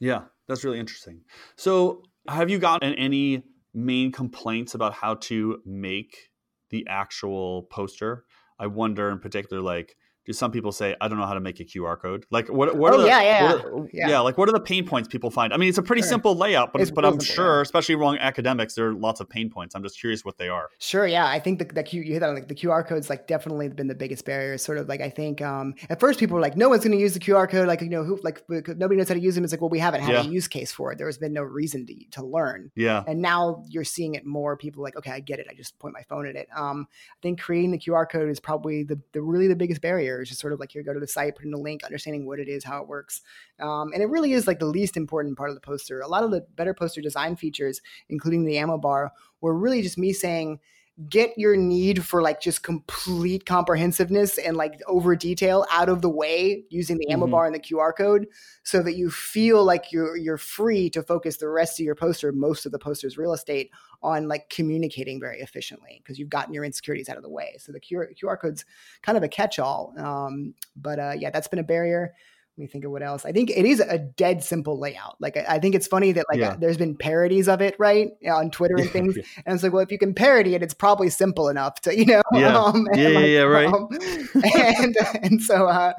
Yeah 0.00 0.22
that's 0.48 0.64
really 0.64 0.80
interesting. 0.80 1.20
So 1.56 2.02
have 2.26 2.50
you 2.50 2.58
gotten 2.58 2.94
any 2.94 3.44
main 3.74 4.10
complaints 4.10 4.74
about 4.74 4.94
how 4.94 5.14
to 5.14 5.60
make 5.64 6.30
the 6.70 6.86
actual 6.88 7.64
poster? 7.64 8.24
I 8.58 8.66
wonder 8.66 9.10
in 9.10 9.20
particular 9.20 9.62
like 9.62 9.96
some 10.32 10.50
people 10.50 10.72
say 10.72 10.94
I 11.00 11.08
don't 11.08 11.18
know 11.18 11.26
how 11.26 11.34
to 11.34 11.40
make 11.40 11.60
a 11.60 11.64
QR 11.64 12.00
code? 12.00 12.26
Like 12.30 12.48
what 12.48 12.76
what 12.76 12.92
oh, 12.92 12.96
are 12.96 13.02
the 13.02 13.06
yeah, 13.06 13.22
yeah, 13.22 13.52
are, 13.52 13.88
yeah. 13.92 14.08
yeah. 14.08 14.20
like 14.20 14.38
what 14.38 14.48
are 14.48 14.52
the 14.52 14.60
pain 14.60 14.86
points 14.86 15.08
people 15.08 15.30
find? 15.30 15.52
I 15.52 15.56
mean, 15.56 15.68
it's 15.68 15.78
a 15.78 15.82
pretty 15.82 16.02
sure. 16.02 16.08
simple 16.08 16.34
layout, 16.34 16.72
but 16.72 16.94
but 16.94 17.04
I'm 17.04 17.20
sure, 17.20 17.60
especially 17.60 17.94
among 17.94 18.18
academics, 18.18 18.74
there 18.74 18.88
are 18.88 18.94
lots 18.94 19.20
of 19.20 19.28
pain 19.28 19.50
points. 19.50 19.74
I'm 19.74 19.82
just 19.82 19.98
curious 19.98 20.24
what 20.24 20.38
they 20.38 20.48
are. 20.48 20.68
Sure, 20.78 21.06
yeah, 21.06 21.26
I 21.26 21.38
think 21.38 21.58
the, 21.58 21.64
the 21.64 21.88
you 21.90 22.02
hit 22.02 22.22
on 22.22 22.34
like 22.34 22.48
the 22.48 22.54
QR 22.54 22.86
code's 22.86 23.10
like 23.10 23.26
definitely 23.26 23.68
been 23.68 23.88
the 23.88 23.94
biggest 23.94 24.24
barrier. 24.24 24.58
Sort 24.58 24.78
of 24.78 24.88
like 24.88 25.00
I 25.00 25.10
think 25.10 25.40
um, 25.42 25.74
at 25.88 26.00
first 26.00 26.18
people 26.20 26.34
were 26.34 26.40
like, 26.40 26.56
no 26.56 26.68
one's 26.68 26.84
going 26.84 26.96
to 26.96 27.02
use 27.02 27.14
the 27.14 27.20
QR 27.20 27.48
code. 27.48 27.66
Like 27.66 27.80
you 27.80 27.88
know 27.88 28.04
who 28.04 28.18
like 28.22 28.42
nobody 28.48 28.96
knows 28.96 29.08
how 29.08 29.14
to 29.14 29.20
use 29.20 29.34
them. 29.34 29.44
It's 29.44 29.52
like 29.52 29.60
well 29.60 29.70
we 29.70 29.78
haven't 29.78 30.02
had 30.02 30.12
yeah. 30.12 30.20
a 30.22 30.24
use 30.24 30.48
case 30.48 30.72
for 30.72 30.92
it. 30.92 30.98
There 30.98 31.06
has 31.06 31.18
been 31.18 31.32
no 31.32 31.42
reason 31.42 31.86
to 31.86 31.94
to 32.12 32.24
learn. 32.24 32.70
Yeah, 32.74 33.04
and 33.06 33.20
now 33.22 33.64
you're 33.68 33.84
seeing 33.84 34.14
it 34.14 34.26
more. 34.26 34.56
People 34.56 34.82
like 34.82 34.96
okay 34.96 35.10
I 35.10 35.20
get 35.20 35.38
it. 35.38 35.46
I 35.50 35.54
just 35.54 35.78
point 35.78 35.94
my 35.94 36.02
phone 36.02 36.26
at 36.26 36.36
it. 36.36 36.48
Um, 36.54 36.86
I 36.92 37.18
think 37.22 37.40
creating 37.40 37.70
the 37.70 37.78
QR 37.78 38.08
code 38.08 38.30
is 38.30 38.40
probably 38.40 38.84
the, 38.84 39.00
the 39.12 39.22
really 39.22 39.48
the 39.48 39.56
biggest 39.56 39.80
barrier. 39.80 40.17
Is 40.22 40.28
just 40.28 40.40
sort 40.40 40.52
of 40.52 40.60
like 40.60 40.72
here 40.72 40.82
go 40.82 40.92
to 40.92 41.00
the 41.00 41.06
site, 41.06 41.36
put 41.36 41.44
in 41.44 41.54
a 41.54 41.58
link, 41.58 41.84
understanding 41.84 42.26
what 42.26 42.38
it 42.38 42.48
is, 42.48 42.64
how 42.64 42.82
it 42.82 42.88
works. 42.88 43.22
Um, 43.60 43.92
and 43.92 44.02
it 44.02 44.06
really 44.06 44.32
is 44.32 44.46
like 44.46 44.58
the 44.58 44.66
least 44.66 44.96
important 44.96 45.36
part 45.36 45.50
of 45.50 45.56
the 45.56 45.60
poster. 45.60 46.00
A 46.00 46.08
lot 46.08 46.24
of 46.24 46.30
the 46.30 46.46
better 46.56 46.74
poster 46.74 47.00
design 47.00 47.36
features, 47.36 47.80
including 48.08 48.44
the 48.44 48.58
ammo 48.58 48.78
bar, 48.78 49.12
were 49.40 49.54
really 49.54 49.82
just 49.82 49.98
me 49.98 50.12
saying, 50.12 50.60
get 51.08 51.36
your 51.36 51.54
need 51.54 52.04
for 52.04 52.22
like 52.22 52.40
just 52.40 52.64
complete 52.64 53.46
comprehensiveness 53.46 54.36
and 54.36 54.56
like 54.56 54.80
over 54.88 55.14
detail 55.14 55.64
out 55.70 55.88
of 55.88 56.02
the 56.02 56.08
way 56.08 56.64
using 56.70 56.98
the 56.98 57.08
ammo 57.10 57.24
mm-hmm. 57.24 57.32
bar 57.32 57.46
and 57.46 57.54
the 57.54 57.60
QR 57.60 57.96
code 57.96 58.26
so 58.64 58.82
that 58.82 58.96
you 58.96 59.08
feel 59.08 59.62
like 59.64 59.92
you're 59.92 60.16
you're 60.16 60.36
free 60.36 60.90
to 60.90 61.02
focus 61.02 61.36
the 61.36 61.48
rest 61.48 61.78
of 61.78 61.86
your 61.86 61.94
poster 61.94 62.32
most 62.32 62.66
of 62.66 62.72
the 62.72 62.80
poster's 62.80 63.16
real 63.16 63.32
estate 63.32 63.70
on 64.02 64.26
like 64.26 64.50
communicating 64.50 65.20
very 65.20 65.40
efficiently 65.40 66.00
because 66.02 66.18
you've 66.18 66.28
gotten 66.28 66.52
your 66.52 66.64
insecurities 66.64 67.08
out 67.08 67.16
of 67.16 67.22
the 67.22 67.30
way 67.30 67.54
so 67.58 67.70
the 67.70 67.80
QR, 67.80 68.08
QR 68.20 68.40
code's 68.40 68.64
kind 69.02 69.16
of 69.16 69.22
a 69.22 69.28
catch-all 69.28 69.94
um, 69.98 70.52
but 70.74 70.98
uh, 70.98 71.14
yeah 71.16 71.30
that's 71.30 71.48
been 71.48 71.60
a 71.60 71.64
barrier 71.64 72.12
me 72.58 72.66
think 72.66 72.84
of 72.84 72.90
what 72.90 73.02
else. 73.02 73.24
I 73.24 73.32
think 73.32 73.50
it 73.50 73.64
is 73.64 73.80
a 73.80 73.98
dead 73.98 74.42
simple 74.42 74.78
layout. 74.78 75.16
Like 75.20 75.36
I, 75.36 75.44
I 75.48 75.58
think 75.58 75.74
it's 75.74 75.86
funny 75.86 76.12
that 76.12 76.26
like 76.30 76.40
yeah. 76.40 76.56
there's 76.58 76.76
been 76.76 76.96
parodies 76.96 77.48
of 77.48 77.60
it, 77.60 77.76
right, 77.78 78.10
on 78.30 78.50
Twitter 78.50 78.76
and 78.76 78.90
things. 78.92 79.16
Yeah. 79.16 79.22
And 79.46 79.54
it's 79.54 79.62
like, 79.62 79.72
well, 79.72 79.82
if 79.82 79.92
you 79.92 79.98
can 79.98 80.14
parody 80.14 80.54
it, 80.54 80.62
it's 80.62 80.74
probably 80.74 81.10
simple 81.10 81.48
enough 81.48 81.80
to, 81.82 81.96
you 81.96 82.06
know. 82.06 82.22
Yeah, 82.32 82.58
um, 82.62 82.86
yeah, 82.94 83.08
like, 83.08 83.26
yeah, 83.26 83.42
right. 83.42 83.66
Um, 83.66 83.88
and 84.54 84.96
and 85.22 85.42
so 85.42 85.68
uh, 85.68 85.92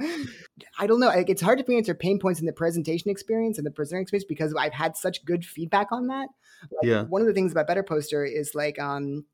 I 0.78 0.88
don't 0.88 1.00
know. 1.00 1.08
Like, 1.08 1.30
it's 1.30 1.42
hard 1.42 1.66
to 1.66 1.76
answer 1.76 1.94
pain 1.94 2.20
points 2.20 2.40
in 2.40 2.46
the 2.46 2.54
presentation 2.54 3.10
experience 3.10 3.58
and 3.58 3.66
the 3.66 3.72
presenter 3.72 4.02
experience 4.02 4.26
because 4.28 4.54
I've 4.58 4.74
had 4.74 4.98
such 4.98 5.24
good 5.26 5.46
feedback 5.46 5.92
on 5.92 6.08
that. 6.08 6.30
Like, 6.72 6.84
yeah. 6.84 7.04
One 7.04 7.22
of 7.22 7.28
the 7.28 7.34
things 7.34 7.52
about 7.52 7.68
Better 7.68 7.84
Poster 7.84 8.26
is 8.26 8.54
like 8.56 8.80
um 8.80 9.26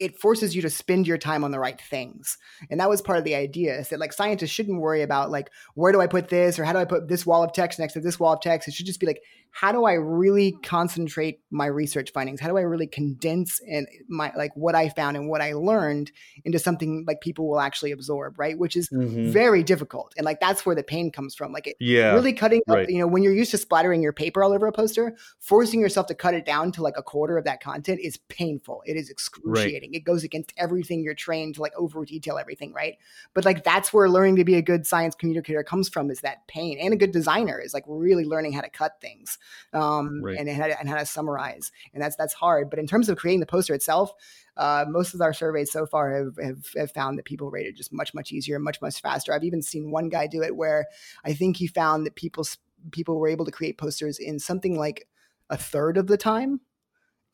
it 0.00 0.18
forces 0.18 0.56
you 0.56 0.62
to 0.62 0.70
spend 0.70 1.06
your 1.06 1.18
time 1.18 1.44
on 1.44 1.50
the 1.50 1.58
right 1.58 1.80
things. 1.80 2.36
And 2.70 2.80
that 2.80 2.88
was 2.88 3.00
part 3.00 3.18
of 3.18 3.24
the 3.24 3.34
idea 3.34 3.78
is 3.78 3.90
that 3.90 4.00
like 4.00 4.12
scientists 4.12 4.50
shouldn't 4.50 4.80
worry 4.80 5.02
about 5.02 5.30
like, 5.30 5.50
where 5.74 5.92
do 5.92 6.00
I 6.00 6.06
put 6.06 6.28
this 6.28 6.58
or 6.58 6.64
how 6.64 6.72
do 6.72 6.78
I 6.78 6.84
put 6.84 7.08
this 7.08 7.24
wall 7.24 7.44
of 7.44 7.52
text 7.52 7.78
next 7.78 7.92
to 7.94 8.00
this 8.00 8.18
wall 8.18 8.34
of 8.34 8.40
text? 8.40 8.66
It 8.66 8.74
should 8.74 8.86
just 8.86 9.00
be 9.00 9.06
like, 9.06 9.22
how 9.54 9.70
do 9.70 9.84
I 9.84 9.92
really 9.92 10.50
concentrate 10.64 11.38
my 11.48 11.66
research 11.66 12.10
findings? 12.12 12.40
How 12.40 12.48
do 12.48 12.58
I 12.58 12.62
really 12.62 12.88
condense 12.88 13.60
and 13.60 13.86
my 14.08 14.32
like 14.36 14.50
what 14.56 14.74
I 14.74 14.88
found 14.88 15.16
and 15.16 15.28
what 15.28 15.40
I 15.40 15.52
learned 15.52 16.10
into 16.44 16.58
something 16.58 17.04
like 17.06 17.20
people 17.20 17.48
will 17.48 17.60
actually 17.60 17.92
absorb, 17.92 18.36
right? 18.36 18.58
Which 18.58 18.74
is 18.74 18.88
mm-hmm. 18.88 19.30
very 19.30 19.62
difficult. 19.62 20.12
And 20.16 20.24
like 20.24 20.40
that's 20.40 20.66
where 20.66 20.74
the 20.74 20.82
pain 20.82 21.12
comes 21.12 21.36
from. 21.36 21.52
Like 21.52 21.68
it 21.68 21.76
yeah, 21.78 22.14
really 22.14 22.32
cutting 22.32 22.62
right. 22.66 22.82
up, 22.82 22.90
you 22.90 22.98
know, 22.98 23.06
when 23.06 23.22
you're 23.22 23.32
used 23.32 23.52
to 23.52 23.56
splattering 23.56 24.02
your 24.02 24.12
paper 24.12 24.42
all 24.42 24.52
over 24.52 24.66
a 24.66 24.72
poster, 24.72 25.14
forcing 25.38 25.78
yourself 25.78 26.08
to 26.08 26.16
cut 26.16 26.34
it 26.34 26.44
down 26.44 26.72
to 26.72 26.82
like 26.82 26.96
a 26.96 27.02
quarter 27.02 27.38
of 27.38 27.44
that 27.44 27.62
content 27.62 28.00
is 28.02 28.16
painful. 28.28 28.82
It 28.86 28.96
is 28.96 29.08
excruciating. 29.08 29.92
Right. 29.92 29.98
It 29.98 30.04
goes 30.04 30.24
against 30.24 30.52
everything 30.56 31.04
you're 31.04 31.14
trained 31.14 31.54
to 31.54 31.62
like 31.62 31.74
over 31.76 32.04
detail 32.04 32.38
everything, 32.38 32.72
right? 32.72 32.96
But 33.34 33.44
like 33.44 33.62
that's 33.62 33.92
where 33.92 34.10
learning 34.10 34.34
to 34.34 34.44
be 34.44 34.56
a 34.56 34.62
good 34.62 34.84
science 34.84 35.14
communicator 35.14 35.62
comes 35.62 35.88
from 35.88 36.10
is 36.10 36.22
that 36.22 36.44
pain. 36.48 36.76
And 36.80 36.92
a 36.92 36.96
good 36.96 37.12
designer 37.12 37.60
is 37.60 37.72
like 37.72 37.84
really 37.86 38.24
learning 38.24 38.52
how 38.52 38.62
to 38.62 38.68
cut 38.68 39.00
things 39.00 39.38
um, 39.72 40.22
right. 40.22 40.38
and, 40.38 40.48
and, 40.48 40.60
how 40.60 40.66
to, 40.66 40.80
and 40.80 40.88
how 40.88 40.96
to 40.96 41.06
summarize. 41.06 41.72
And 41.92 42.02
that's 42.02 42.16
that's 42.16 42.34
hard. 42.34 42.70
But 42.70 42.78
in 42.78 42.86
terms 42.86 43.08
of 43.08 43.16
creating 43.16 43.40
the 43.40 43.46
poster 43.46 43.74
itself, 43.74 44.12
uh, 44.56 44.84
most 44.88 45.14
of 45.14 45.20
our 45.20 45.32
surveys 45.32 45.72
so 45.72 45.86
far 45.86 46.14
have, 46.14 46.38
have, 46.42 46.66
have, 46.76 46.92
found 46.92 47.18
that 47.18 47.24
people 47.24 47.50
rate 47.50 47.66
it 47.66 47.76
just 47.76 47.92
much 47.92 48.14
much 48.14 48.32
easier, 48.32 48.58
much 48.58 48.80
much 48.80 49.00
faster. 49.00 49.32
I've 49.32 49.44
even 49.44 49.62
seen 49.62 49.90
one 49.90 50.08
guy 50.08 50.26
do 50.26 50.42
it 50.42 50.56
where 50.56 50.86
I 51.24 51.34
think 51.34 51.56
he 51.56 51.66
found 51.66 52.06
that 52.06 52.14
people 52.14 52.46
people 52.90 53.18
were 53.18 53.28
able 53.28 53.44
to 53.44 53.50
create 53.50 53.78
posters 53.78 54.18
in 54.18 54.38
something 54.38 54.78
like 54.78 55.08
a 55.50 55.56
third 55.56 55.96
of 55.96 56.06
the 56.06 56.16
time 56.16 56.60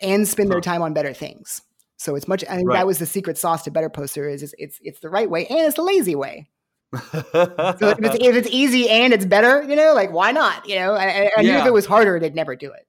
and 0.00 0.26
spend 0.26 0.48
huh. 0.48 0.54
their 0.54 0.60
time 0.60 0.82
on 0.82 0.94
better 0.94 1.12
things. 1.12 1.62
So 1.96 2.16
it's 2.16 2.26
much. 2.26 2.44
I 2.48 2.56
mean, 2.56 2.66
right. 2.66 2.76
that 2.78 2.86
was 2.86 2.98
the 2.98 3.06
secret 3.06 3.36
sauce 3.36 3.64
to 3.64 3.70
better 3.70 3.90
poster 3.90 4.26
is, 4.28 4.42
is 4.42 4.54
it's 4.58 4.78
it's 4.82 5.00
the 5.00 5.10
right 5.10 5.28
way 5.28 5.46
and 5.46 5.58
it's 5.58 5.76
the 5.76 5.82
lazy 5.82 6.14
way 6.14 6.48
so 6.92 7.00
if 7.12 7.98
it's, 8.00 8.16
if 8.20 8.34
it's, 8.34 8.48
easy 8.50 8.88
and 8.90 9.12
it's 9.12 9.24
better, 9.24 9.62
you 9.62 9.76
know, 9.76 9.94
like 9.94 10.10
why 10.10 10.32
not? 10.32 10.68
You 10.68 10.76
know, 10.76 10.94
I, 10.94 11.30
I 11.36 11.42
knew 11.42 11.52
if 11.52 11.66
it 11.66 11.72
was 11.72 11.86
harder, 11.86 12.18
they'd 12.18 12.34
never 12.34 12.56
do 12.56 12.72
it. 12.72 12.86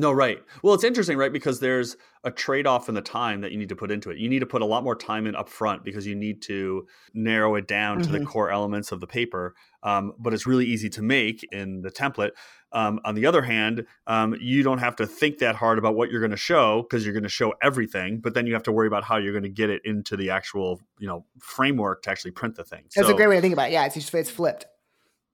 No, 0.00 0.12
right. 0.12 0.40
Well, 0.62 0.74
it's 0.74 0.84
interesting, 0.84 1.18
right? 1.18 1.32
Because 1.32 1.58
there's 1.58 1.96
a 2.22 2.30
trade 2.30 2.68
off 2.68 2.88
in 2.88 2.94
the 2.94 3.02
time 3.02 3.40
that 3.40 3.50
you 3.50 3.58
need 3.58 3.68
to 3.70 3.76
put 3.76 3.90
into 3.90 4.10
it. 4.10 4.18
You 4.18 4.28
need 4.28 4.38
to 4.38 4.46
put 4.46 4.62
a 4.62 4.64
lot 4.64 4.84
more 4.84 4.94
time 4.94 5.26
in 5.26 5.34
up 5.34 5.48
front 5.48 5.84
because 5.84 6.06
you 6.06 6.14
need 6.14 6.40
to 6.42 6.86
narrow 7.14 7.56
it 7.56 7.66
down 7.66 7.96
mm-hmm. 7.96 8.06
to 8.06 8.12
the 8.12 8.18
mm-hmm. 8.18 8.28
core 8.28 8.48
elements 8.48 8.92
of 8.92 9.00
the 9.00 9.08
paper. 9.08 9.56
Um, 9.82 10.12
but 10.16 10.32
it's 10.32 10.46
really 10.46 10.66
easy 10.66 10.88
to 10.90 11.02
make 11.02 11.44
in 11.50 11.82
the 11.82 11.90
template. 11.90 12.30
Um, 12.70 13.00
on 13.04 13.16
the 13.16 13.26
other 13.26 13.42
hand, 13.42 13.86
um, 14.06 14.36
you 14.40 14.62
don't 14.62 14.78
have 14.78 14.94
to 14.96 15.06
think 15.06 15.38
that 15.38 15.56
hard 15.56 15.78
about 15.78 15.96
what 15.96 16.12
you're 16.12 16.20
going 16.20 16.30
to 16.30 16.36
show 16.36 16.82
because 16.82 17.04
you're 17.04 17.14
going 17.14 17.24
to 17.24 17.28
show 17.28 17.54
everything. 17.60 18.20
But 18.20 18.34
then 18.34 18.46
you 18.46 18.52
have 18.52 18.62
to 18.64 18.72
worry 18.72 18.86
about 18.86 19.02
how 19.02 19.16
you're 19.16 19.32
going 19.32 19.42
to 19.42 19.48
get 19.48 19.68
it 19.68 19.82
into 19.84 20.16
the 20.16 20.30
actual, 20.30 20.80
you 21.00 21.08
know, 21.08 21.24
framework 21.40 22.02
to 22.02 22.10
actually 22.10 22.30
print 22.30 22.54
the 22.54 22.64
thing. 22.64 22.84
That's 22.94 23.08
so, 23.08 23.14
a 23.14 23.16
great 23.16 23.28
way 23.28 23.34
to 23.34 23.40
think 23.40 23.52
about 23.52 23.70
it. 23.70 23.72
Yeah, 23.72 23.86
it's 23.86 24.14
it's 24.14 24.30
flipped. 24.30 24.66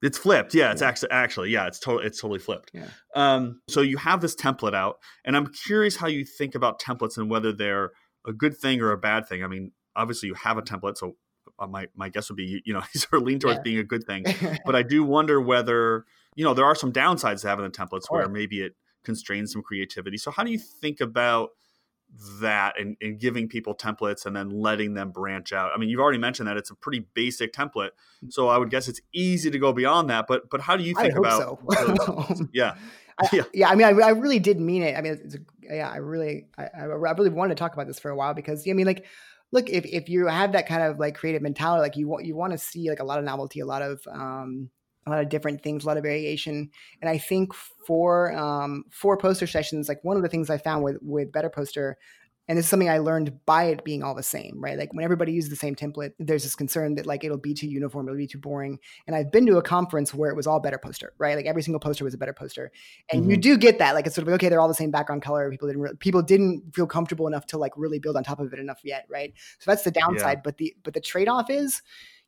It's 0.05 0.19
flipped. 0.19 0.55
Yeah, 0.55 0.71
it's 0.71 0.83
yeah. 0.83 0.89
actually 0.89 1.11
actually 1.11 1.51
yeah, 1.51 1.67
it's 1.67 1.79
totally 1.79 2.07
it's 2.07 2.21
totally 2.21 2.39
flipped. 2.39 2.71
Yeah. 2.75 2.89
Um, 3.15 3.61
so 3.69 3.81
you 3.81 3.97
have 3.97 4.21
this 4.21 4.37
template 4.37 4.75
out, 4.75 4.99
and 5.25 5.37
I'm 5.37 5.47
curious 5.47 5.97
how 5.97 6.09
you 6.09 6.25
think 6.27 6.55
about 6.55 6.81
templates 6.81 7.17
and 7.17 7.31
whether 7.31 7.53
they're 7.53 7.93
a 8.27 8.33
good 8.33 8.57
thing 8.57 8.81
or 8.81 8.93
a 8.93 8.99
bad 8.99 9.27
thing. 9.27 9.43
I 9.43 9.47
mean, 9.47 9.73
obviously 9.97 10.29
you 10.29 10.35
have 10.35 10.59
a 10.59 10.63
template, 10.63 10.99
so 10.99 11.17
uh, 11.59 11.67
my 11.67 11.87
my 11.97 12.11
guess 12.11 12.29
would 12.29 12.37
be 12.37 12.61
you 12.65 12.75
know 12.75 12.83
you 12.95 13.01
sort 13.01 13.23
of 13.23 13.27
lean 13.27 13.39
towards 13.39 13.57
yeah. 13.59 13.63
being 13.63 13.79
a 13.79 13.85
good 13.85 14.05
thing, 14.05 14.25
but 14.67 14.77
I 14.77 14.83
do 14.83 15.05
wonder 15.05 15.41
whether 15.41 16.05
you 16.37 16.45
know 16.45 16.53
there 16.53 16.67
are 16.67 16.75
some 16.75 16.93
downsides 16.93 17.41
to 17.41 17.49
having 17.49 17.65
the 17.65 17.71
templates 17.71 18.11
where 18.11 18.29
maybe 18.29 18.61
it 18.61 18.75
constrains 19.05 19.53
some 19.53 19.63
creativity. 19.63 20.19
So 20.19 20.31
how 20.31 20.45
do 20.45 20.51
you 20.51 20.59
think 20.59 21.01
about 21.01 21.51
that 22.41 22.79
and, 22.79 22.97
and, 23.01 23.19
giving 23.19 23.49
people 23.49 23.75
templates 23.75 24.25
and 24.27 24.37
then 24.37 24.51
letting 24.51 24.95
them 24.95 25.11
branch 25.11 25.53
out. 25.53 25.73
I 25.75 25.79
mean, 25.79 25.89
you've 25.89 26.01
already 26.01 26.19
mentioned 26.19 26.49
that 26.49 26.57
it's 26.57 26.71
a 26.71 26.75
pretty 26.75 27.07
basic 27.15 27.53
template, 27.53 27.91
so 28.29 28.49
I 28.49 28.59
would 28.59 28.71
guess 28.71 28.89
it's 28.89 29.01
easy 29.13 29.51
to 29.51 29.59
go 29.59 29.73
beyond 29.73 30.11
that. 30.11 30.27
But 30.29 30.49
but 30.51 30.61
how 30.61 30.77
do 30.77 30.85
you 30.85 30.95
think 30.95 31.17
about? 31.17 31.41
So. 31.41 32.47
yeah. 32.53 32.77
I, 33.19 33.29
yeah, 33.33 33.43
yeah. 33.53 33.69
I 33.69 33.75
mean, 33.75 33.87
I, 33.87 34.07
I, 34.07 34.11
really 34.11 34.39
did 34.39 34.61
mean 34.61 34.83
it. 34.83 34.97
I 34.97 35.01
mean, 35.01 35.21
it's 35.25 35.37
a, 35.37 35.39
yeah, 35.63 35.89
I 35.89 35.99
really, 35.99 36.47
I, 36.59 36.69
I 36.77 36.83
really 36.85 37.31
wanted 37.31 37.57
to 37.57 37.59
talk 37.59 37.73
about 37.73 37.87
this 37.87 37.99
for 37.99 38.11
a 38.11 38.17
while 38.17 38.35
because 38.35 38.69
I 38.69 38.73
mean, 38.73 38.87
like, 38.87 39.07
look, 39.53 39.71
if 39.71 39.85
if 39.87 40.09
you 40.09 40.27
have 40.27 40.53
that 40.53 40.67
kind 40.67 40.83
of 40.83 40.99
like 40.99 41.15
creative 41.15 41.43
mentality, 41.43 41.81
like 41.81 41.97
you 41.97 42.09
want 42.09 42.25
you 42.25 42.37
want 42.37 42.53
to 42.53 42.59
see 42.59 42.89
like 42.89 43.01
a 43.01 43.05
lot 43.05 43.19
of 43.19 43.25
novelty, 43.25 43.61
a 43.61 43.67
lot 43.67 43.83
of 43.83 44.03
um, 44.11 44.71
a 45.07 45.11
lot 45.11 45.21
of 45.21 45.29
different 45.29 45.63
things, 45.63 45.85
a 45.85 45.87
lot 45.87 45.97
of 45.97 46.03
variation. 46.03 46.71
And 47.01 47.09
I 47.09 47.19
think 47.19 47.53
for 47.55 48.35
um, 48.37 48.85
for 48.91 49.17
poster 49.17 49.47
sessions, 49.47 49.89
like 49.89 50.03
one 50.03 50.17
of 50.17 50.23
the 50.23 50.29
things 50.29 50.51
I 50.51 50.59
found 50.59 50.85
with 50.85 50.97
with 51.03 51.33
Better 51.33 51.51
Poster, 51.51 51.99
and 52.47 52.59
this 52.59 52.67
is 52.67 52.71
something 52.71 52.91
I 52.91 52.99
learned 52.99 53.45
by 53.47 53.65
it 53.65 53.85
being 53.85 54.03
all 54.03 54.15
the 54.15 54.23
same, 54.23 54.63
right? 54.63 54.79
Like 54.79 54.93
when 54.93 55.05
everybody 55.05 55.33
uses 55.33 55.49
the 55.49 55.57
same 55.57 55.75
template, 55.75 56.13
there's 56.19 56.43
this 56.43 56.55
concern 56.55 56.95
that 56.97 57.07
like 57.07 57.25
it'll 57.25 57.39
be 57.39 57.55
too 57.55 57.67
uniform, 57.67 58.07
it'll 58.07 58.19
be 58.19 58.27
too 58.27 58.39
boring. 58.39 58.79
And 59.07 59.17
I've 59.17 59.33
been 59.33 59.47
to 59.47 59.57
a 59.57 59.63
conference 59.63 60.13
where 60.13 60.31
it 60.31 60.37
was 60.37 60.47
all 60.47 60.61
Better 60.61 60.79
Poster, 60.79 61.15
right? 61.19 61.37
Like 61.37 61.47
every 61.47 61.63
single 61.63 61.81
poster 61.81 62.05
was 62.05 62.15
a 62.15 62.19
Better 62.19 62.35
Poster, 62.35 62.71
and 63.11 63.23
mm-hmm. 63.23 63.31
you 63.31 63.37
do 63.39 63.57
get 63.57 63.79
that. 63.79 63.95
Like 63.95 64.07
it's 64.07 64.15
sort 64.15 64.25
of 64.25 64.29
like, 64.33 64.41
okay, 64.41 64.49
they're 64.49 64.61
all 64.61 64.69
the 64.69 64.75
same 64.75 64.91
background 64.91 65.23
color. 65.23 65.51
People 65.51 65.69
didn't 65.69 65.83
re- 65.83 65.95
people 65.99 66.23
didn't 66.23 66.75
feel 66.75 66.87
comfortable 66.87 67.27
enough 67.27 67.47
to 67.47 67.59
like 67.59 67.73
really 67.77 67.99
build 67.99 68.17
on 68.17 68.25
top 68.25 68.41
of 68.41 68.53
it 68.53 68.59
enough 68.59 68.81
yet, 68.85 69.07
right? 69.09 69.33
So 69.59 69.71
that's 69.71 69.83
the 69.83 69.91
downside. 69.91 70.39
Yeah. 70.39 70.43
But 70.45 70.59
the 70.59 70.75
but 70.83 70.95
the 70.95 71.01
trade 71.01 71.29
off 71.29 71.49
is 71.49 71.83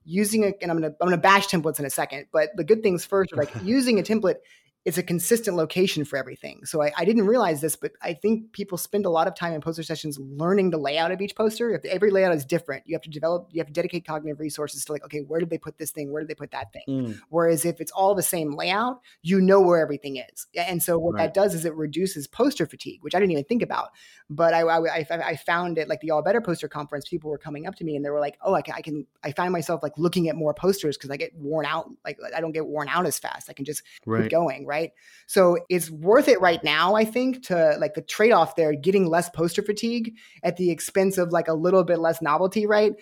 using 0.07 0.45
a, 0.45 0.53
and 0.63 0.71
I'm 0.71 0.81
gonna 0.81 0.95
I'm 1.01 1.09
gonna 1.09 1.19
bash 1.19 1.49
templates 1.49 1.79
in 1.79 1.85
a 1.85 1.91
second, 1.91 2.27
but 2.33 2.51
the 2.57 2.65
good 2.65 2.83
things 2.83 3.05
first 3.05 3.33
are 3.33 3.37
like 3.37 3.51
using 3.63 3.99
a 3.99 4.03
template 4.03 4.37
it's 4.87 4.99
a 4.99 5.03
consistent 5.03 5.57
location 5.57 6.05
for 6.05 6.17
everything. 6.17 6.65
So 6.65 6.81
I, 6.81 6.93
I, 6.97 7.05
didn't 7.05 7.27
realize 7.27 7.61
this, 7.61 7.75
but 7.75 7.91
I 8.03 8.15
think 8.15 8.53
people 8.53 8.79
spend 8.79 9.05
a 9.05 9.11
lot 9.11 9.27
of 9.27 9.35
time 9.35 9.53
in 9.53 9.61
poster 9.61 9.83
sessions 9.83 10.17
learning 10.21 10.71
the 10.71 10.79
layout 10.79 11.11
of 11.11 11.21
each 11.21 11.35
poster. 11.35 11.75
If 11.75 11.85
every 11.85 12.13
layout 12.13 12.33
is 12.37 12.45
different, 12.45 12.85
you 12.87 12.95
have 12.95 13.03
to 13.03 13.11
develop, 13.11 13.49
you 13.51 13.59
have 13.59 13.67
to 13.67 13.73
dedicate 13.73 14.07
cognitive 14.07 14.39
resources 14.39 14.85
to 14.85 14.93
like, 14.93 15.05
okay, 15.05 15.23
where 15.27 15.41
did 15.41 15.51
they 15.51 15.59
put 15.59 15.77
this 15.77 15.91
thing? 15.91 16.13
Where 16.13 16.23
did 16.23 16.29
they 16.29 16.37
put 16.37 16.53
that 16.53 16.73
thing? 16.73 16.85
Mm. 16.89 17.21
Whereas 17.31 17.65
if 17.65 17.81
it's 17.81 17.91
all 17.91 18.15
the 18.15 18.23
same 18.23 18.53
layout, 18.53 19.01
you 19.23 19.41
know 19.41 19.61
where 19.61 19.81
everything 19.81 20.19
is. 20.19 20.47
And 20.57 20.81
so 20.81 21.01
what 21.01 21.15
right. 21.15 21.25
that 21.25 21.35
does 21.35 21.53
is 21.53 21.65
it 21.65 21.75
reduces 21.75 22.29
poster 22.29 22.65
fatigue, 22.65 23.03
which 23.03 23.17
I 23.17 23.19
didn't 23.19 23.33
even 23.33 23.45
think 23.45 23.63
about. 23.63 23.89
But 24.31 24.55
I, 24.55 24.61
I, 24.61 25.05
I 25.11 25.35
found 25.35 25.79
it 25.79 25.89
like 25.89 26.01
the 26.01 26.13
All 26.13 26.23
Better 26.23 26.41
Poster 26.41 26.69
Conference, 26.69 27.09
people 27.09 27.29
were 27.29 27.39
coming 27.39 27.67
up 27.67 27.75
to 27.77 27.85
me 27.85 27.97
and 27.97 28.05
they 28.05 28.11
were 28.11 28.21
like, 28.21 28.39
oh, 28.41 28.55
I 28.55 28.63
can, 28.63 28.75
I, 28.77 28.83
can, 28.83 29.05
I 29.25 29.33
find 29.33 29.53
myself 29.53 29.83
like 29.83 29.99
looking 29.99 30.29
at 30.29 30.37
more 30.37 30.55
posters 30.55 30.97
because 30.97 31.11
I 31.11 31.17
get 31.17 31.35
worn 31.35 31.67
out. 31.67 31.91
Like 32.05 32.21
I 32.37 32.41
don't 32.41 32.53
get 32.53 32.67
worn 32.67 32.89
out 32.89 33.05
as 33.05 33.19
fast. 33.19 33.51
I 33.51 33.53
can 33.53 33.65
just 33.65 33.83
right. 34.07 34.23
keep 34.23 34.31
going. 34.31 34.65
Right. 34.65 34.76
So 35.27 35.59
it's 35.69 35.91
worth 35.91 36.29
it 36.29 36.41
right 36.41 36.63
now, 36.63 36.95
I 36.95 37.05
think, 37.05 37.47
to 37.47 37.77
like 37.81 37.95
the 37.95 38.03
trade 38.03 38.33
off 38.33 38.57
there, 38.57 38.75
getting 38.75 39.07
less 39.09 39.29
poster 39.31 39.63
fatigue 39.63 40.15
at 40.43 40.57
the 40.57 40.71
expense 40.71 41.19
of 41.19 41.33
like 41.33 41.49
a 41.49 41.55
little 41.55 41.85
bit 41.85 41.99
less 41.99 42.23
novelty, 42.23 42.67
right? 42.67 42.93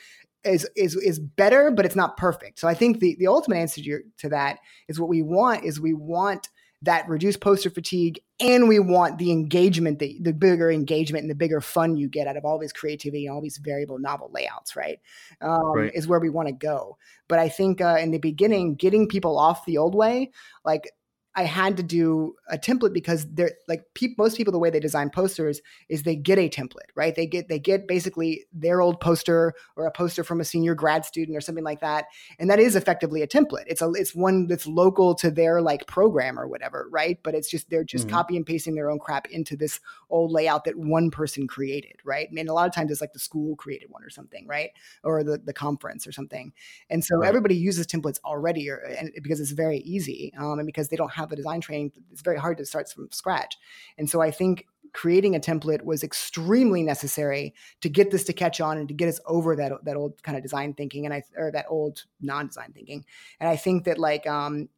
is 0.45 0.69
is 0.77 0.95
is 0.97 1.19
better, 1.19 1.71
but 1.71 1.87
it's 1.87 1.97
not 1.97 2.17
perfect. 2.17 2.59
So 2.59 2.69
I 2.69 2.75
think 2.75 3.01
the 3.01 3.17
the 3.19 3.27
ultimate 3.27 3.57
answer 3.57 3.81
to, 3.81 3.87
your, 3.87 4.01
to 4.19 4.29
that 4.29 4.59
is 4.89 5.01
what 5.01 5.09
we 5.09 5.23
want 5.23 5.65
is 5.65 5.81
we 5.81 5.95
want 5.95 6.49
that 6.85 7.09
reduced 7.09 7.41
poster 7.41 7.71
fatigue 7.71 8.21
and 8.41 8.69
we 8.69 8.79
want 8.79 9.19
the 9.19 9.31
engagement 9.31 9.99
the, 9.99 10.19
the 10.21 10.33
bigger 10.33 10.71
engagement 10.71 11.23
and 11.23 11.31
the 11.31 11.35
bigger 11.35 11.61
fun 11.61 11.97
you 11.97 12.09
get 12.09 12.27
out 12.27 12.37
of 12.37 12.45
all 12.45 12.59
this 12.59 12.73
creativity 12.73 13.27
and 13.27 13.35
all 13.35 13.41
these 13.41 13.59
variable 13.59 13.99
novel 13.99 14.31
layouts 14.33 14.77
right, 14.77 14.99
um, 15.41 15.73
right. 15.75 15.93
is 15.95 16.07
where 16.07 16.21
we 16.21 16.29
want 16.29 16.49
to 16.49 16.53
go 16.53 16.99
but 17.29 17.39
i 17.39 17.49
think 17.49 17.81
uh, 17.81 17.97
in 17.99 18.11
the 18.11 18.19
beginning 18.19 18.75
getting 18.75 19.09
people 19.09 19.39
off 19.39 19.65
the 19.65 19.79
old 19.79 19.95
way 19.95 20.31
like 20.65 20.91
I 21.37 21.45
had 21.45 21.77
to 21.79 21.83
do 21.83 22.37
a 22.49 22.57
template 22.57 22.93
because 22.93 23.27
they're 23.33 23.53
like 23.67 23.85
pe- 23.95 24.15
most 24.17 24.37
people 24.37 24.53
the 24.53 24.59
way 24.59 24.71
they 24.71 24.79
design 24.79 25.11
posters 25.11 25.61
is 25.89 26.05
they 26.05 26.15
get 26.15 26.39
a 26.39 26.49
template, 26.49 26.91
right? 26.95 27.15
They 27.15 27.27
get 27.27 27.49
they 27.49 27.59
get 27.59 27.89
basically 27.89 28.45
their 28.53 28.81
old 28.81 29.01
poster 29.01 29.55
or 29.75 29.87
a 29.87 29.91
poster 29.91 30.23
from 30.23 30.41
a 30.41 30.45
senior 30.45 30.77
grad 30.77 31.05
student 31.05 31.37
or 31.37 31.41
something 31.41 31.65
like 31.65 31.81
that, 31.81 32.05
and 32.39 32.49
that 32.51 32.61
is 32.61 32.77
effectively 32.77 33.21
a 33.23 33.27
template. 33.27 33.65
It's 33.67 33.83
a 33.83 33.91
it's 33.93 34.15
one 34.15 34.47
that's 34.47 34.67
local 34.67 35.15
to 35.17 35.31
their 35.31 35.61
like 35.61 35.89
program 35.89 36.39
or 36.39 36.47
whatever, 36.47 36.89
right? 36.93 37.19
But 37.25 37.35
it's 37.35 37.51
just 37.51 37.69
they're 37.69 37.83
just 37.83 38.07
mm-hmm. 38.07 38.15
copy 38.15 38.37
and 38.37 38.47
pasting 38.47 38.77
their 38.77 38.91
own 38.91 39.01
crap 39.01 39.27
into 39.31 39.57
this 39.57 39.81
old 40.11 40.31
layout 40.31 40.65
that 40.65 40.77
one 40.77 41.11
person 41.11 41.49
created, 41.49 41.97
right? 42.05 42.29
I 42.31 42.33
mean, 42.33 42.49
a 42.49 42.55
lot 42.55 42.69
of 42.69 42.75
times 42.75 42.93
it's 42.93 43.01
like 43.01 43.13
the 43.13 43.19
school 43.19 43.57
created 43.57 43.91
one 43.91 44.05
or 44.05 44.11
something, 44.11 44.47
right? 44.47 44.71
Or 45.03 45.25
the 45.25 45.39
the 45.39 45.53
conference 45.53 46.07
or 46.07 46.13
something, 46.13 46.53
and 46.89 47.05
so 47.05 47.17
right. 47.17 47.29
everybody 47.29 47.57
uses 47.57 47.89
templates 47.89 48.21
already, 48.25 48.71
or, 48.71 48.77
and 48.77 49.11
because 49.21 49.41
it's 49.41 49.51
very 49.51 49.79
easy, 49.79 50.33
um, 50.39 50.61
and 50.61 50.67
because 50.67 50.89
they 50.89 50.97
don't 50.97 51.13
have 51.13 51.24
have 51.25 51.31
the 51.31 51.37
design 51.37 51.61
training, 51.61 51.93
it's 52.13 52.23
very 52.23 52.39
hard 52.39 52.59
to 52.59 52.67
start 52.67 52.91
from 52.91 53.09
scratch. 53.11 53.57
And 53.99 54.09
so 54.09 54.21
I 54.21 54.31
think 54.31 54.67
creating 54.93 55.35
a 55.35 55.41
template 55.41 55.83
was 55.83 56.05
extremely 56.05 56.83
necessary 56.83 57.53
to 57.81 57.89
get 57.89 58.11
this 58.11 58.25
to 58.25 58.33
catch 58.33 58.61
on 58.61 58.79
and 58.79 58.89
to 58.89 58.95
get 58.95 59.09
us 59.09 59.21
over 59.27 59.57
that 59.57 59.73
that 59.85 59.97
old 59.97 60.23
kind 60.23 60.37
of 60.37 60.43
design 60.43 60.73
thinking 60.73 61.05
and 61.05 61.13
I 61.13 61.23
or 61.37 61.51
that 61.51 61.67
old 61.69 62.05
non-design 62.21 62.73
thinking. 62.73 63.05
And 63.41 63.49
I 63.49 63.57
think 63.57 63.85
that 63.85 63.99
like 63.99 64.27
um 64.27 64.69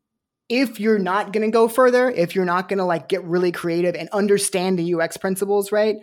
if 0.49 0.81
you're 0.81 0.99
not 0.99 1.33
going 1.33 1.45
to 1.45 1.53
go 1.53 1.69
further, 1.69 2.09
if 2.09 2.35
you're 2.35 2.45
not 2.45 2.69
going 2.69 2.79
to 2.79 2.85
like 2.85 3.09
get 3.09 3.25
really 3.25 3.53
creative 3.53 3.95
and 3.95 4.09
understand 4.11 4.79
the 4.79 4.95
UX 4.95 5.17
principles, 5.17 5.73
right? 5.73 5.97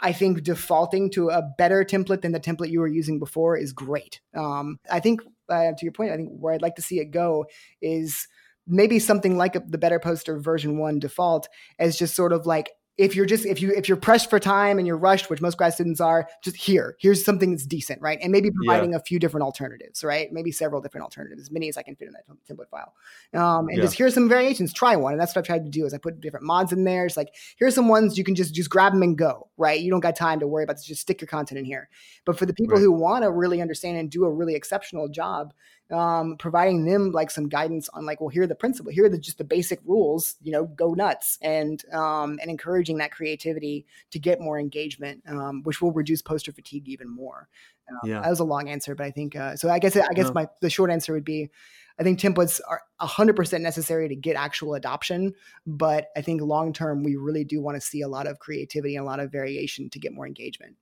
I 0.00 0.12
think 0.12 0.42
defaulting 0.42 1.10
to 1.12 1.30
a 1.30 1.42
better 1.56 1.84
template 1.84 2.22
than 2.22 2.32
the 2.32 2.40
template 2.40 2.70
you 2.70 2.80
were 2.80 2.88
using 2.88 3.20
before 3.20 3.56
is 3.56 3.72
great. 3.72 4.20
Um, 4.34 4.78
I 4.90 4.98
think, 4.98 5.20
uh, 5.48 5.72
to 5.72 5.78
your 5.82 5.92
point, 5.92 6.10
I 6.10 6.16
think 6.16 6.30
where 6.32 6.52
I'd 6.52 6.62
like 6.62 6.74
to 6.76 6.82
see 6.82 6.98
it 6.98 7.12
go 7.12 7.46
is 7.80 8.26
maybe 8.66 8.98
something 8.98 9.36
like 9.36 9.56
a, 9.56 9.60
the 9.60 9.78
better 9.78 9.98
poster 9.98 10.38
version 10.38 10.78
one 10.78 10.98
default 10.98 11.48
as 11.78 11.96
just 11.96 12.14
sort 12.14 12.32
of 12.32 12.46
like 12.46 12.70
if 12.96 13.16
you're 13.16 13.26
just 13.26 13.44
if 13.44 13.60
you 13.60 13.72
if 13.72 13.88
you're 13.88 13.96
pressed 13.96 14.30
for 14.30 14.38
time 14.38 14.78
and 14.78 14.86
you're 14.86 14.96
rushed 14.96 15.28
which 15.28 15.40
most 15.40 15.58
grad 15.58 15.72
students 15.72 16.00
are 16.00 16.28
just 16.44 16.54
here 16.54 16.96
here's 17.00 17.24
something 17.24 17.50
that's 17.50 17.66
decent 17.66 18.00
right? 18.00 18.18
And 18.22 18.30
maybe 18.30 18.50
providing 18.52 18.92
yeah. 18.92 18.98
a 18.98 19.00
few 19.00 19.18
different 19.18 19.42
alternatives 19.42 20.04
right? 20.04 20.32
Maybe 20.32 20.52
several 20.52 20.80
different 20.80 21.02
alternatives 21.02 21.42
as 21.42 21.50
many 21.50 21.68
as 21.68 21.76
i 21.76 21.82
can 21.82 21.96
fit 21.96 22.08
in 22.08 22.14
that 22.14 22.24
template 22.48 22.68
file. 22.70 22.94
Um, 23.34 23.68
and 23.68 23.78
yeah. 23.78 23.82
just 23.82 23.96
here's 23.96 24.14
some 24.14 24.28
variations 24.28 24.72
try 24.72 24.94
one. 24.94 25.12
And 25.12 25.20
that's 25.20 25.34
what 25.34 25.40
i've 25.40 25.46
tried 25.46 25.64
to 25.64 25.70
do 25.70 25.86
is 25.86 25.92
i 25.94 25.98
put 25.98 26.20
different 26.20 26.46
mods 26.46 26.72
in 26.72 26.84
there. 26.84 27.04
It's 27.04 27.16
like 27.16 27.34
here's 27.58 27.74
some 27.74 27.88
ones 27.88 28.16
you 28.16 28.24
can 28.24 28.36
just 28.36 28.54
just 28.54 28.70
grab 28.70 28.92
them 28.92 29.02
and 29.02 29.18
go 29.18 29.48
right? 29.56 29.80
You 29.80 29.90
don't 29.90 30.00
got 30.00 30.16
time 30.16 30.40
to 30.40 30.46
worry 30.46 30.64
about 30.64 30.76
this 30.76 30.84
just 30.84 31.00
stick 31.00 31.20
your 31.20 31.28
content 31.28 31.58
in 31.58 31.64
here. 31.64 31.88
But 32.24 32.38
for 32.38 32.46
the 32.46 32.54
people 32.54 32.76
right. 32.76 32.82
who 32.82 32.92
want 32.92 33.24
to 33.24 33.30
really 33.30 33.60
understand 33.60 33.98
and 33.98 34.10
do 34.10 34.24
a 34.24 34.32
really 34.32 34.54
exceptional 34.54 35.08
job 35.08 35.52
um, 35.90 36.36
providing 36.38 36.84
them 36.84 37.10
like 37.10 37.30
some 37.30 37.48
guidance 37.48 37.88
on 37.90 38.06
like, 38.06 38.20
well, 38.20 38.30
here 38.30 38.44
are 38.44 38.46
the 38.46 38.54
principle, 38.54 38.90
here 38.90 39.04
are 39.04 39.08
the, 39.08 39.18
just 39.18 39.38
the 39.38 39.44
basic 39.44 39.80
rules, 39.84 40.36
you 40.42 40.50
know, 40.50 40.64
go 40.64 40.94
nuts 40.94 41.38
and, 41.42 41.84
um, 41.92 42.38
and 42.40 42.50
encouraging 42.50 42.98
that 42.98 43.12
creativity 43.12 43.86
to 44.10 44.18
get 44.18 44.40
more 44.40 44.58
engagement, 44.58 45.22
um, 45.28 45.62
which 45.64 45.82
will 45.82 45.92
reduce 45.92 46.22
poster 46.22 46.52
fatigue 46.52 46.88
even 46.88 47.08
more. 47.08 47.48
Um, 47.90 48.10
yeah. 48.10 48.20
That 48.22 48.30
was 48.30 48.40
a 48.40 48.44
long 48.44 48.68
answer, 48.68 48.94
but 48.94 49.04
I 49.04 49.10
think, 49.10 49.36
uh, 49.36 49.56
so 49.56 49.68
I 49.68 49.78
guess, 49.78 49.96
I 49.96 50.14
guess 50.14 50.32
my, 50.32 50.48
the 50.60 50.70
short 50.70 50.90
answer 50.90 51.12
would 51.12 51.24
be, 51.24 51.50
I 51.98 52.02
think 52.02 52.18
templates 52.18 52.60
are 52.66 52.82
100% 53.00 53.60
necessary 53.60 54.08
to 54.08 54.16
get 54.16 54.36
actual 54.36 54.74
adoption, 54.74 55.34
but 55.66 56.08
I 56.16 56.22
think 56.22 56.40
long 56.40 56.72
term 56.72 57.04
we 57.04 57.16
really 57.16 57.44
do 57.44 57.60
want 57.60 57.76
to 57.76 57.80
see 57.80 58.00
a 58.00 58.08
lot 58.08 58.26
of 58.26 58.38
creativity 58.38 58.96
and 58.96 59.04
a 59.04 59.06
lot 59.06 59.20
of 59.20 59.30
variation 59.30 59.90
to 59.90 59.98
get 59.98 60.12
more 60.12 60.26
engagement. 60.26 60.76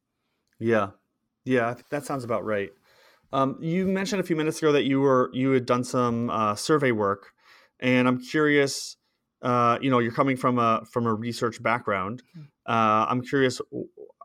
Yeah. 0.59 0.91
Yeah, 1.45 1.75
that 1.91 2.07
sounds 2.07 2.23
about 2.23 2.45
right. 2.45 2.71
Um, 3.33 3.57
you 3.61 3.87
mentioned 3.87 4.21
a 4.21 4.25
few 4.25 4.37
minutes 4.37 4.59
ago 4.59 4.73
that 4.73 4.85
you 4.85 5.01
were 5.01 5.31
you 5.33 5.51
had 5.53 5.67
done 5.67 5.85
some 5.85 6.31
uh, 6.31 6.55
survey 6.55 6.93
work, 6.93 7.33
and 7.81 8.07
I'm 8.07 8.21
curious. 8.21 8.97
Uh, 9.41 9.77
you 9.81 9.91
know, 9.91 9.99
you're 9.99 10.13
coming 10.13 10.37
from 10.37 10.59
a 10.59 10.83
from 10.91 11.07
a 11.07 11.15
research 11.15 11.63
background. 11.63 12.23
Hmm. 12.35 12.43
Uh, 12.67 13.07
I'm 13.09 13.23
curious 13.23 13.61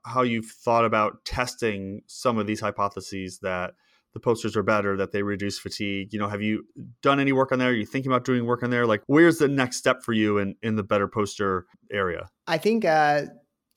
how 0.06 0.22
you've 0.22 0.46
thought 0.46 0.86
about 0.86 1.26
testing 1.26 2.02
some 2.08 2.38
of 2.38 2.48
these 2.48 2.60
hypotheses 2.60 3.40
that 3.42 3.74
the 4.14 4.20
posters 4.20 4.56
are 4.56 4.64
better, 4.64 4.98
that 4.98 5.12
they 5.12 5.22
reduce 5.22 5.60
fatigue. 5.60 6.12
You 6.12 6.20
know, 6.20 6.28
have 6.28 6.42
you 6.42 6.66
done 7.02 7.20
any 7.20 7.32
work 7.32 7.52
on 7.52 7.60
there? 7.60 7.70
Are 7.70 7.74
you 7.74 7.86
thinking 7.86 8.12
about 8.12 8.26
doing 8.26 8.46
work 8.46 8.64
on 8.64 8.70
there? 8.70 8.86
Like, 8.86 9.04
where's 9.08 9.38
the 9.38 9.48
next 9.48 9.78
step 9.78 10.04
for 10.04 10.14
you 10.14 10.38
in 10.38 10.56
in 10.62 10.76
the 10.76 10.84
better 10.84 11.08
poster 11.08 11.66
area? 11.92 12.30
I 12.48 12.58
think 12.58 12.86
uh, 12.86 13.24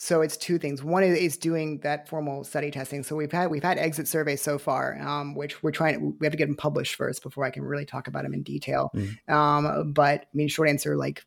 so 0.02 0.22
it's 0.22 0.38
two 0.38 0.58
things. 0.58 0.82
One 0.82 1.04
is, 1.04 1.36
doing 1.36 1.78
that 1.80 2.08
formal 2.08 2.42
study 2.42 2.70
testing. 2.70 3.02
So 3.02 3.14
we've 3.16 3.30
had 3.30 3.50
we've 3.50 3.62
had 3.62 3.76
exit 3.76 4.08
surveys 4.08 4.40
so 4.40 4.58
far, 4.58 4.98
um, 4.98 5.34
which 5.34 5.62
we're 5.62 5.72
trying. 5.72 6.16
We 6.18 6.24
have 6.24 6.32
to 6.32 6.38
get 6.38 6.46
them 6.46 6.56
published 6.56 6.94
first 6.94 7.22
before 7.22 7.44
I 7.44 7.50
can 7.50 7.62
really 7.62 7.84
talk 7.84 8.08
about 8.08 8.22
them 8.22 8.32
in 8.32 8.42
detail. 8.42 8.90
Mm. 8.94 9.30
Um, 9.30 9.92
but 9.92 10.22
I 10.22 10.26
mean, 10.32 10.48
short 10.48 10.70
answer, 10.70 10.96
like 10.96 11.26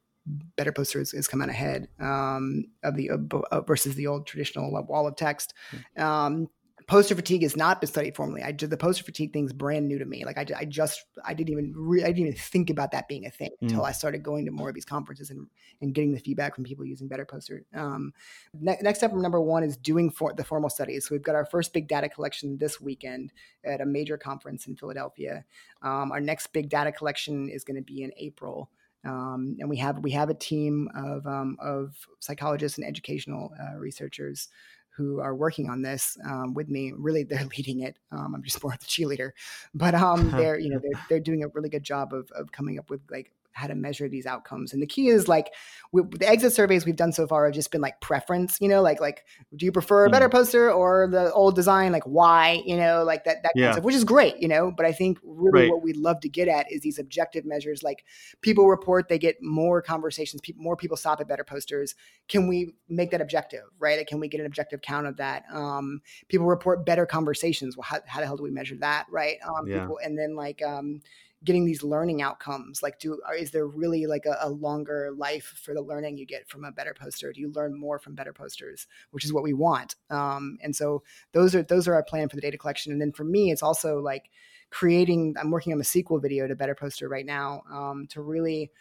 better 0.55 0.71
posters 0.71 1.11
has 1.11 1.27
come 1.27 1.39
out 1.41 1.49
ahead 1.49 1.87
um, 1.99 2.65
of 2.83 2.95
the 2.95 3.11
uh, 3.11 3.61
versus 3.61 3.93
the 3.93 4.07
old 4.07 4.25
traditional 4.25 4.71
wall 4.71 5.05
of 5.05 5.15
text. 5.15 5.53
Mm. 5.95 6.43
Poster 6.87 7.15
fatigue 7.15 7.43
has 7.43 7.55
not 7.55 7.81
been 7.81 7.87
studied 7.87 8.15
formally. 8.15 8.41
I 8.43 8.51
just, 8.51 8.69
the 8.69 8.77
poster 8.77 9.03
fatigue 9.03 9.33
thing 9.33 9.45
is 9.45 9.53
brand 9.53 9.87
new 9.87 9.99
to 9.99 10.05
me. 10.05 10.25
Like 10.25 10.37
I, 10.37 10.45
I 10.57 10.65
just 10.65 11.03
I 11.23 11.33
didn't 11.33 11.51
even 11.51 11.73
re, 11.75 12.03
I 12.03 12.07
didn't 12.07 12.27
even 12.27 12.33
think 12.35 12.69
about 12.69 12.91
that 12.91 13.07
being 13.07 13.25
a 13.25 13.29
thing 13.29 13.51
mm. 13.51 13.63
until 13.63 13.85
I 13.85 13.91
started 13.91 14.23
going 14.23 14.45
to 14.45 14.51
more 14.51 14.69
of 14.69 14.75
these 14.75 14.85
conferences 14.85 15.29
and 15.29 15.47
and 15.81 15.93
getting 15.93 16.13
the 16.13 16.19
feedback 16.19 16.55
from 16.55 16.63
people 16.63 16.85
using 16.85 17.07
better 17.07 17.25
poster. 17.25 17.63
Um, 17.73 18.13
ne- 18.59 18.79
next 18.81 18.99
step 18.99 19.13
number 19.13 19.41
one 19.41 19.63
is 19.63 19.77
doing 19.77 20.09
for 20.09 20.33
the 20.33 20.43
formal 20.43 20.69
studies. 20.69 21.07
So 21.07 21.15
we've 21.15 21.23
got 21.23 21.35
our 21.35 21.45
first 21.45 21.73
big 21.73 21.87
data 21.87 22.09
collection 22.09 22.57
this 22.57 22.79
weekend 22.81 23.33
at 23.63 23.81
a 23.81 23.85
major 23.85 24.17
conference 24.17 24.67
in 24.67 24.75
Philadelphia. 24.75 25.45
Um, 25.81 26.11
our 26.11 26.21
next 26.21 26.47
big 26.53 26.69
data 26.69 26.91
collection 26.91 27.49
is 27.49 27.63
going 27.63 27.77
to 27.77 27.83
be 27.83 28.03
in 28.03 28.11
April. 28.17 28.69
Um, 29.05 29.57
and 29.59 29.69
we 29.69 29.77
have 29.77 29.99
we 29.99 30.11
have 30.11 30.29
a 30.29 30.33
team 30.33 30.89
of 30.95 31.27
um, 31.27 31.57
of 31.59 31.95
psychologists 32.19 32.77
and 32.77 32.87
educational 32.87 33.53
uh, 33.59 33.77
researchers 33.77 34.47
who 34.95 35.19
are 35.19 35.35
working 35.35 35.69
on 35.69 35.81
this 35.81 36.17
um, 36.29 36.53
with 36.53 36.69
me. 36.69 36.93
Really, 36.95 37.23
they're 37.23 37.45
leading 37.57 37.81
it. 37.81 37.97
Um, 38.11 38.35
I'm 38.35 38.43
just 38.43 38.63
more 38.63 38.73
of 38.73 38.79
the 38.79 38.85
cheerleader, 38.85 39.31
but 39.73 39.95
um, 39.95 40.31
they're 40.37 40.59
you 40.59 40.69
know 40.69 40.79
they're 40.79 41.05
they're 41.09 41.19
doing 41.19 41.43
a 41.43 41.47
really 41.49 41.69
good 41.69 41.83
job 41.83 42.13
of 42.13 42.29
of 42.31 42.51
coming 42.51 42.79
up 42.79 42.89
with 42.89 43.01
like 43.09 43.31
how 43.53 43.67
to 43.67 43.75
measure 43.75 44.09
these 44.09 44.25
outcomes. 44.25 44.73
And 44.73 44.81
the 44.81 44.87
key 44.87 45.07
is 45.07 45.27
like 45.27 45.53
we, 45.91 46.01
the 46.17 46.27
exit 46.27 46.53
surveys 46.53 46.85
we've 46.85 46.95
done 46.95 47.13
so 47.13 47.25
far 47.27 47.45
have 47.45 47.53
just 47.53 47.71
been 47.71 47.81
like 47.81 48.01
preference, 48.01 48.57
you 48.59 48.67
know, 48.67 48.81
like 48.81 48.99
like 48.99 49.25
do 49.55 49.65
you 49.65 49.71
prefer 49.71 50.05
a 50.05 50.09
better 50.09 50.27
mm. 50.27 50.31
poster 50.31 50.71
or 50.71 51.07
the 51.09 51.31
old 51.33 51.55
design? 51.55 51.91
Like 51.91 52.03
why, 52.03 52.61
you 52.65 52.75
know, 52.75 53.03
like 53.03 53.23
that 53.25 53.43
that 53.43 53.51
yeah. 53.55 53.61
kind 53.61 53.69
of 53.69 53.73
stuff, 53.75 53.85
which 53.85 53.95
is 53.95 54.03
great, 54.03 54.37
you 54.41 54.47
know. 54.47 54.71
But 54.75 54.85
I 54.85 54.91
think 54.91 55.19
really 55.23 55.61
right. 55.61 55.69
what 55.69 55.83
we'd 55.83 55.97
love 55.97 56.19
to 56.21 56.29
get 56.29 56.47
at 56.47 56.71
is 56.71 56.81
these 56.81 56.99
objective 56.99 57.45
measures. 57.45 57.83
Like 57.83 58.03
people 58.41 58.67
report 58.67 59.07
they 59.07 59.19
get 59.19 59.37
more 59.41 59.81
conversations, 59.81 60.41
people 60.41 60.63
more 60.63 60.75
people 60.75 60.97
stop 60.97 61.21
at 61.21 61.27
better 61.27 61.43
posters. 61.43 61.95
Can 62.27 62.47
we 62.47 62.73
make 62.89 63.11
that 63.11 63.21
objective, 63.21 63.63
right? 63.79 64.05
Can 64.07 64.19
we 64.19 64.27
get 64.27 64.39
an 64.39 64.45
objective 64.45 64.81
count 64.81 65.07
of 65.07 65.17
that? 65.17 65.43
Um, 65.51 66.01
people 66.27 66.47
report 66.47 66.85
better 66.85 67.05
conversations. 67.05 67.77
Well, 67.77 67.83
how, 67.83 67.99
how 68.07 68.19
the 68.19 68.25
hell 68.25 68.37
do 68.37 68.43
we 68.43 68.51
measure 68.51 68.75
that, 68.77 69.05
right? 69.09 69.37
Um, 69.47 69.67
yeah. 69.67 69.81
people, 69.81 69.99
and 70.03 70.17
then 70.17 70.35
like 70.35 70.61
um, 70.61 71.01
getting 71.43 71.65
these 71.65 71.83
learning 71.83 72.21
outcomes 72.21 72.81
like 72.81 72.99
do 72.99 73.19
is 73.37 73.51
there 73.51 73.67
really 73.67 74.05
like 74.05 74.25
a, 74.25 74.37
a, 74.41 74.49
longer 74.49 75.11
life 75.17 75.59
for 75.61 75.73
the 75.73 75.81
learning 75.81 76.17
you 76.17 76.25
get 76.25 76.47
from 76.47 76.63
a 76.63 76.71
better 76.71 76.93
poster? 76.93 77.33
Do 77.33 77.41
you 77.41 77.51
learn 77.51 77.77
more 77.77 77.99
from 77.99 78.15
better 78.15 78.33
posters? 78.33 78.87
Which 79.11 79.25
is 79.25 79.33
what 79.33 79.43
we 79.43 79.53
want. 79.53 79.95
Um, 80.09 80.57
and 80.61 80.75
so 80.75 81.03
those 81.33 81.53
are 81.55 81.63
those 81.63 81.87
are 81.87 81.93
our 81.93 82.03
plan 82.03 82.29
for 82.29 82.35
the 82.35 82.41
data 82.41 82.57
collection. 82.57 82.91
And 82.91 83.01
then 83.01 83.11
for 83.11 83.23
me 83.23 83.51
it's 83.51 83.63
also 83.63 83.99
like 83.99 84.29
creating 84.73 85.35
i'm 85.39 85.51
working 85.51 85.71
on 85.71 85.77
the 85.77 85.83
sequel 85.85 86.19
video 86.19 86.47
to 86.47 86.55
better 86.55 86.73
poster 86.73 87.07
right 87.07 87.27
now 87.27 87.61
um, 87.71 88.07
to 88.09 88.21
really 88.21 88.71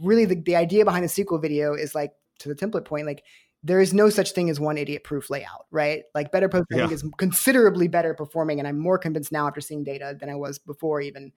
really 0.00 0.24
the, 0.24 0.36
the 0.42 0.54
idea 0.54 0.84
behind 0.84 1.04
the 1.04 1.08
sequel 1.08 1.38
video 1.38 1.74
is 1.74 1.92
like 1.92 2.12
to 2.38 2.48
the 2.48 2.54
template 2.54 2.84
point 2.84 3.04
like 3.04 3.24
there 3.62 3.80
is 3.80 3.92
no 3.92 4.08
such 4.08 4.32
thing 4.32 4.48
as 4.48 4.58
one 4.58 4.78
idiot 4.78 5.04
proof 5.04 5.28
layout, 5.28 5.66
right? 5.70 6.04
Like 6.14 6.32
Better 6.32 6.48
Post, 6.48 6.66
I 6.72 6.76
yeah. 6.76 6.82
think, 6.82 6.92
is 6.92 7.04
considerably 7.18 7.88
better 7.88 8.14
performing. 8.14 8.58
And 8.58 8.66
I'm 8.66 8.78
more 8.78 8.98
convinced 8.98 9.32
now 9.32 9.46
after 9.46 9.60
seeing 9.60 9.84
data 9.84 10.16
than 10.18 10.30
I 10.30 10.34
was 10.34 10.58
before, 10.58 11.02
even 11.02 11.32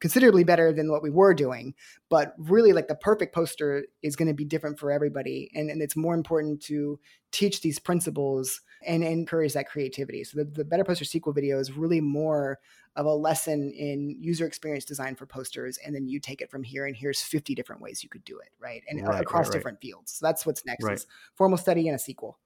considerably 0.00 0.42
better 0.42 0.72
than 0.72 0.90
what 0.90 1.04
we 1.04 1.10
were 1.10 1.34
doing. 1.34 1.74
But 2.08 2.34
really, 2.36 2.72
like 2.72 2.88
the 2.88 2.96
perfect 2.96 3.32
poster 3.32 3.84
is 4.02 4.16
going 4.16 4.28
to 4.28 4.34
be 4.34 4.44
different 4.44 4.80
for 4.80 4.90
everybody. 4.90 5.50
And, 5.54 5.70
and 5.70 5.80
it's 5.80 5.96
more 5.96 6.14
important 6.14 6.60
to 6.62 6.98
teach 7.30 7.60
these 7.60 7.78
principles 7.78 8.60
and 8.86 9.02
encourage 9.04 9.52
that 9.54 9.68
creativity. 9.68 10.24
So 10.24 10.38
the, 10.38 10.44
the 10.44 10.64
Better 10.64 10.84
Poster 10.84 11.04
sequel 11.04 11.32
video 11.32 11.58
is 11.58 11.72
really 11.72 12.00
more 12.00 12.58
of 12.96 13.06
a 13.06 13.14
lesson 13.14 13.70
in 13.72 14.16
user 14.20 14.46
experience 14.46 14.84
design 14.84 15.14
for 15.14 15.24
posters 15.24 15.78
and 15.84 15.94
then 15.94 16.08
you 16.08 16.18
take 16.18 16.40
it 16.40 16.50
from 16.50 16.64
here 16.64 16.86
and 16.86 16.96
here's 16.96 17.22
50 17.22 17.54
different 17.54 17.80
ways 17.80 18.02
you 18.02 18.08
could 18.08 18.24
do 18.24 18.38
it 18.38 18.48
right? 18.58 18.82
And 18.88 19.06
right, 19.06 19.20
across 19.20 19.46
right, 19.46 19.46
right. 19.46 19.52
different 19.52 19.80
fields. 19.80 20.12
So 20.12 20.26
that's 20.26 20.44
what's 20.44 20.66
next 20.66 20.88
is 20.88 21.06
formal 21.34 21.58
study 21.58 21.86
and 21.88 21.94
a 21.94 21.98
sequel. 21.98 22.38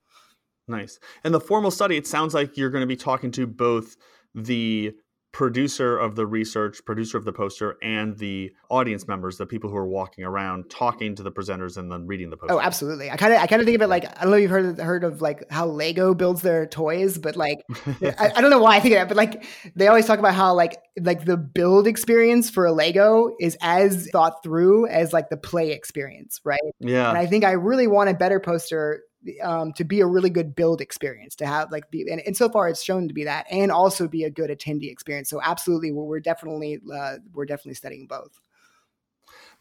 Nice. 0.67 0.99
And 1.23 1.33
the 1.33 1.39
formal 1.39 1.71
study 1.71 1.97
it 1.97 2.07
sounds 2.07 2.33
like 2.33 2.55
you're 2.55 2.69
going 2.69 2.83
to 2.83 2.87
be 2.87 2.95
talking 2.95 3.31
to 3.31 3.47
both 3.47 3.97
the 4.35 4.93
producer 5.33 5.97
of 5.97 6.15
the 6.15 6.27
research, 6.27 6.85
producer 6.85 7.17
of 7.17 7.25
the 7.25 7.33
poster, 7.33 7.75
and 7.81 8.15
the 8.19 8.53
audience 8.69 9.07
members, 9.07 9.37
the 9.37 9.45
people 9.47 9.67
who 9.67 9.75
are 9.75 9.87
walking 9.87 10.23
around 10.23 10.69
talking 10.69 11.15
to 11.15 11.23
the 11.23 11.31
presenters 11.31 11.75
and 11.75 11.91
then 11.91 12.05
reading 12.05 12.29
the 12.29 12.35
oh, 12.35 12.39
poster. 12.39 12.53
Oh, 12.53 12.59
absolutely. 12.61 13.09
I 13.09 13.17
kind 13.17 13.33
of 13.33 13.39
I 13.39 13.47
kind 13.47 13.59
of 13.59 13.65
think 13.65 13.75
of 13.75 13.81
it 13.81 13.87
like 13.87 14.05
I 14.05 14.21
don't 14.21 14.29
know 14.29 14.37
if 14.37 14.43
you've 14.43 14.51
heard 14.51 14.79
heard 14.79 15.03
of 15.03 15.21
like 15.21 15.51
how 15.51 15.65
Lego 15.65 16.13
builds 16.13 16.43
their 16.43 16.67
toys, 16.67 17.17
but 17.17 17.35
like 17.35 17.57
I, 18.01 18.31
I, 18.35 18.41
don't 18.41 18.51
know 18.51 18.59
why 18.59 18.77
I 18.77 18.79
think 18.79 18.93
of 18.93 18.99
that, 18.99 19.07
but 19.07 19.17
like 19.17 19.43
they 19.75 19.87
always 19.87 20.05
talk 20.05 20.19
about 20.19 20.35
how 20.35 20.53
like 20.53 20.77
like 21.01 21.25
the 21.25 21.35
build 21.35 21.87
experience 21.87 22.51
for 22.51 22.67
a 22.67 22.71
Lego 22.71 23.35
is 23.39 23.57
as 23.59 24.07
thought 24.11 24.43
through 24.43 24.87
as 24.87 25.13
like 25.13 25.29
the 25.29 25.37
play 25.37 25.71
experience, 25.71 26.41
right? 26.45 26.61
Yeah. 26.79 27.09
And 27.09 27.17
I 27.17 27.25
think 27.25 27.43
I 27.43 27.53
really 27.53 27.87
want 27.87 28.09
a 28.09 28.13
better 28.13 28.39
poster 28.39 29.01
um, 29.41 29.73
to 29.73 29.83
be 29.83 30.01
a 30.01 30.05
really 30.05 30.29
good 30.29 30.55
build 30.55 30.81
experience 30.81 31.35
to 31.35 31.45
have 31.45 31.71
like 31.71 31.89
be 31.91 32.05
and, 32.09 32.21
and 32.25 32.35
so 32.35 32.49
far 32.49 32.67
it's 32.67 32.83
shown 32.83 33.07
to 33.07 33.13
be 33.13 33.23
that 33.23 33.45
and 33.49 33.71
also 33.71 34.07
be 34.07 34.23
a 34.23 34.29
good 34.29 34.49
attendee 34.49 34.91
experience 34.91 35.29
so 35.29 35.41
absolutely 35.41 35.91
we're, 35.91 36.03
we're 36.03 36.19
definitely 36.19 36.79
uh, 36.93 37.15
we're 37.33 37.45
definitely 37.45 37.73
studying 37.73 38.07
both 38.07 38.39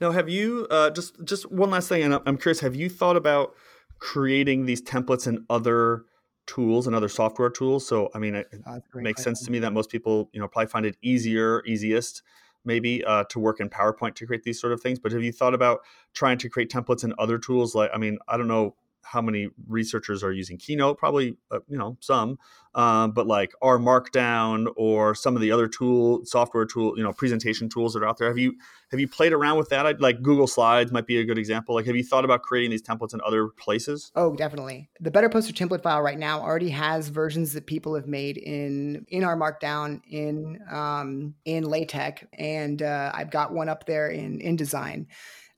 now 0.01 0.11
have 0.11 0.29
you 0.29 0.67
uh, 0.71 0.91
just 0.91 1.17
just 1.25 1.51
one 1.51 1.71
last 1.71 1.89
thing 1.89 2.03
and 2.03 2.19
i'm 2.27 2.37
curious 2.37 2.61
have 2.61 2.75
you 2.75 2.89
thought 2.89 3.17
about 3.17 3.55
creating 3.99 4.67
these 4.67 4.83
templates 4.83 5.27
in 5.27 5.45
other 5.49 6.05
tools 6.47 6.87
and 6.87 6.97
other 6.97 7.09
software 7.09 7.51
tools 7.51 7.87
so 7.87 8.11
i 8.15 8.19
mean 8.19 8.35
it 8.35 8.49
oh, 8.67 8.81
makes 8.95 9.23
sense 9.23 9.45
to 9.45 9.51
me 9.53 9.61
that 9.61 9.73
most 9.73 9.91
people 9.91 10.29
you 10.33 10.41
know 10.41 10.49
probably 10.49 10.69
find 10.69 10.85
it 10.87 10.97
easier 11.03 11.63
easiest 11.67 12.23
maybe 12.65 13.05
uh, 13.05 13.25
to 13.25 13.39
work 13.39 13.61
in 13.61 13.69
PowerPoint 13.69 14.15
to 14.15 14.27
create 14.27 14.45
these 14.45 14.61
sort 14.61 14.73
of 14.73 14.81
things. 14.81 14.99
But 14.99 15.13
have 15.13 15.23
you 15.23 15.33
thought 15.33 15.53
about 15.55 15.81
trying 16.15 16.39
to 16.39 16.49
create 16.49 16.71
templates 16.71 17.05
in 17.05 17.13
other 17.19 17.39
tools? 17.39 17.75
Like, 17.75 17.91
I 17.93 17.99
mean, 17.99 18.19
I 18.29 18.37
don't 18.37 18.49
know 18.49 18.77
how 19.05 19.21
many 19.21 19.49
researchers 19.69 20.23
are 20.23 20.33
using 20.33 20.59
Keynote? 20.59 20.99
Probably, 20.99 21.37
uh, 21.51 21.59
you 21.69 21.79
know, 21.79 21.97
some, 22.01 22.39
um, 22.75 23.13
but 23.13 23.27
like 23.27 23.53
R 23.61 23.79
Markdown 23.79 24.67
or 24.77 25.15
some 25.15 25.35
of 25.35 25.43
the 25.43 25.53
other 25.53 25.69
tool 25.69 26.25
software 26.25 26.65
tool, 26.65 26.97
you 26.97 27.03
know, 27.03 27.13
presentation 27.13 27.69
tools 27.69 27.93
that 27.95 28.03
are 28.03 28.09
out 28.09 28.19
there. 28.19 28.29
Have 28.29 28.39
you 28.39 28.55
have 28.91 29.01
you 29.01 29.09
played 29.09 29.33
around 29.33 29.59
with 29.59 29.69
that? 29.71 30.01
Like 30.01 30.23
Google 30.23 30.47
Slides 30.47 30.93
might 30.93 31.07
be 31.07 31.19
a 31.19 31.25
good 31.25 31.39
example. 31.39 31.75
Like, 31.75 31.87
have 31.87 31.97
you 31.97 32.05
thought 32.05 32.25
about 32.25 32.43
creating 32.43 32.71
these 32.71 32.83
templates 32.83 33.15
in 33.15 33.21
other 33.25 33.49
places? 33.49 34.11
Oh, 34.15 34.35
definitely. 34.35 34.91
The 35.01 35.11
Better 35.11 35.29
Poster 35.29 35.53
template 35.53 35.83
file 35.83 36.01
right 36.01 36.19
now 36.19 36.41
already 36.41 36.71
has 36.71 37.09
versions 37.09 37.53
that 37.53 37.67
people 37.67 37.95
have 37.95 38.07
made 38.07 38.39
in 38.39 39.05
in 39.09 39.25
R 39.25 39.37
Markdown, 39.37 40.01
in 40.09 40.59
um, 40.71 41.35
in 41.45 41.65
LaTeX, 41.65 42.25
and 42.39 42.83
uh, 42.83 43.11
I've 43.15 43.31
got 43.31 43.53
one 43.53 43.69
up 43.69 43.87
there 43.87 44.09
in 44.09 44.39
InDesign. 44.39 45.07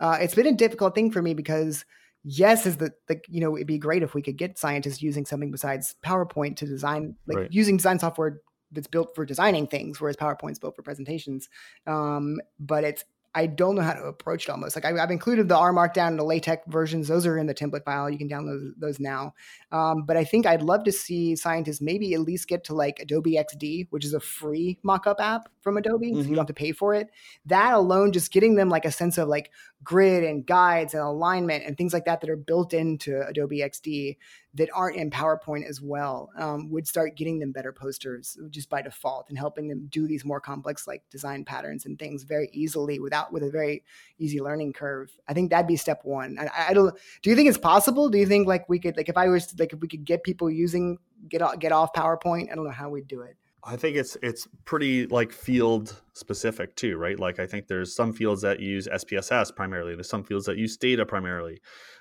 Uh, 0.00 0.18
it's 0.20 0.34
been 0.34 0.46
a 0.46 0.52
difficult 0.52 0.94
thing 0.94 1.10
for 1.10 1.22
me 1.22 1.34
because 1.34 1.84
yes 2.24 2.66
is 2.66 2.78
that 2.78 2.92
like 3.08 3.24
you 3.28 3.40
know 3.40 3.54
it'd 3.54 3.66
be 3.66 3.78
great 3.78 4.02
if 4.02 4.14
we 4.14 4.22
could 4.22 4.36
get 4.36 4.58
scientists 4.58 5.02
using 5.02 5.26
something 5.26 5.50
besides 5.50 5.94
powerpoint 6.04 6.56
to 6.56 6.66
design 6.66 7.14
like 7.26 7.38
right. 7.38 7.52
using 7.52 7.76
design 7.76 7.98
software 7.98 8.40
that's 8.72 8.88
built 8.88 9.14
for 9.14 9.24
designing 9.24 9.66
things 9.66 10.00
whereas 10.00 10.16
powerpoint's 10.16 10.58
built 10.58 10.74
for 10.74 10.82
presentations 10.82 11.48
um, 11.86 12.40
but 12.58 12.82
it's 12.82 13.04
I 13.36 13.46
don't 13.46 13.74
know 13.74 13.82
how 13.82 13.94
to 13.94 14.04
approach 14.04 14.44
it 14.44 14.50
almost. 14.50 14.76
Like 14.76 14.84
I, 14.84 14.96
have 14.96 15.10
included 15.10 15.48
the 15.48 15.56
R 15.56 15.72
Markdown 15.72 16.08
and 16.08 16.18
the 16.18 16.24
LaTeX 16.24 16.62
versions. 16.68 17.08
Those 17.08 17.26
are 17.26 17.36
in 17.36 17.46
the 17.46 17.54
template 17.54 17.84
file. 17.84 18.08
You 18.08 18.16
can 18.16 18.28
download 18.28 18.70
those 18.78 19.00
now. 19.00 19.34
Um, 19.72 20.04
but 20.06 20.16
I 20.16 20.22
think 20.22 20.46
I'd 20.46 20.62
love 20.62 20.84
to 20.84 20.92
see 20.92 21.34
scientists 21.34 21.80
maybe 21.80 22.14
at 22.14 22.20
least 22.20 22.46
get 22.46 22.62
to 22.64 22.74
like 22.74 23.00
Adobe 23.00 23.32
XD, 23.32 23.88
which 23.90 24.04
is 24.04 24.14
a 24.14 24.20
free 24.20 24.78
mockup 24.84 25.16
app 25.18 25.48
from 25.62 25.76
Adobe. 25.76 26.12
Mm-hmm. 26.12 26.22
So 26.22 26.28
you 26.28 26.34
don't 26.36 26.42
have 26.42 26.46
to 26.46 26.54
pay 26.54 26.70
for 26.70 26.94
it. 26.94 27.08
That 27.46 27.74
alone, 27.74 28.12
just 28.12 28.32
getting 28.32 28.54
them 28.54 28.68
like 28.68 28.84
a 28.84 28.92
sense 28.92 29.18
of 29.18 29.26
like 29.26 29.50
grid 29.84 30.24
and 30.24 30.46
guides 30.46 30.94
and 30.94 31.02
alignment 31.02 31.64
and 31.64 31.76
things 31.76 31.92
like 31.92 32.06
that 32.06 32.20
that 32.20 32.30
are 32.30 32.36
built 32.36 32.72
into 32.72 33.20
Adobe 33.26 33.58
XD 33.58 34.16
that 34.54 34.70
aren't 34.74 34.96
in 34.96 35.10
PowerPoint 35.10 35.68
as 35.68 35.80
well 35.80 36.30
um, 36.38 36.70
would 36.70 36.86
start 36.86 37.16
getting 37.16 37.38
them 37.38 37.52
better 37.52 37.72
posters 37.72 38.38
just 38.50 38.70
by 38.70 38.80
default 38.80 39.28
and 39.28 39.36
helping 39.36 39.68
them 39.68 39.86
do 39.90 40.06
these 40.06 40.24
more 40.24 40.40
complex 40.40 40.86
like 40.86 41.02
design 41.10 41.44
patterns 41.44 41.86
and 41.86 41.98
things 41.98 42.22
very 42.22 42.48
easily 42.52 42.98
without 42.98 43.32
with 43.32 43.42
a 43.42 43.50
very 43.50 43.84
easy 44.18 44.40
learning 44.40 44.72
curve. 44.72 45.12
I 45.28 45.34
think 45.34 45.50
that'd 45.50 45.66
be 45.66 45.76
step 45.76 46.00
one. 46.04 46.38
I, 46.38 46.70
I 46.70 46.72
don't. 46.72 46.96
Do 47.22 47.30
you 47.30 47.36
think 47.36 47.48
it's 47.48 47.58
possible? 47.58 48.08
Do 48.08 48.18
you 48.18 48.26
think 48.26 48.46
like 48.46 48.68
we 48.68 48.78
could 48.78 48.96
like 48.96 49.08
if 49.08 49.16
I 49.16 49.28
was 49.28 49.58
like 49.58 49.72
if 49.72 49.80
we 49.80 49.88
could 49.88 50.04
get 50.04 50.22
people 50.22 50.50
using 50.50 50.98
get 51.28 51.42
off, 51.42 51.58
get 51.58 51.72
off 51.72 51.92
PowerPoint? 51.92 52.50
I 52.50 52.54
don't 52.54 52.64
know 52.64 52.70
how 52.70 52.90
we'd 52.90 53.08
do 53.08 53.20
it. 53.22 53.36
I 53.66 53.76
think 53.76 53.96
it's 53.96 54.16
it's 54.22 54.46
pretty 54.64 55.06
like 55.06 55.32
field 55.32 56.00
specific 56.12 56.76
too, 56.76 56.96
right? 56.96 57.18
Like 57.18 57.38
I 57.38 57.46
think 57.46 57.66
there's 57.66 57.94
some 57.94 58.12
fields 58.12 58.42
that 58.42 58.60
use 58.60 58.86
SPSS 58.86 59.54
primarily. 59.56 59.94
There's 59.94 60.08
some 60.08 60.24
fields 60.24 60.46
that 60.46 60.58
use 60.58 60.74
Stata 60.74 61.06
primarily. 61.06 61.60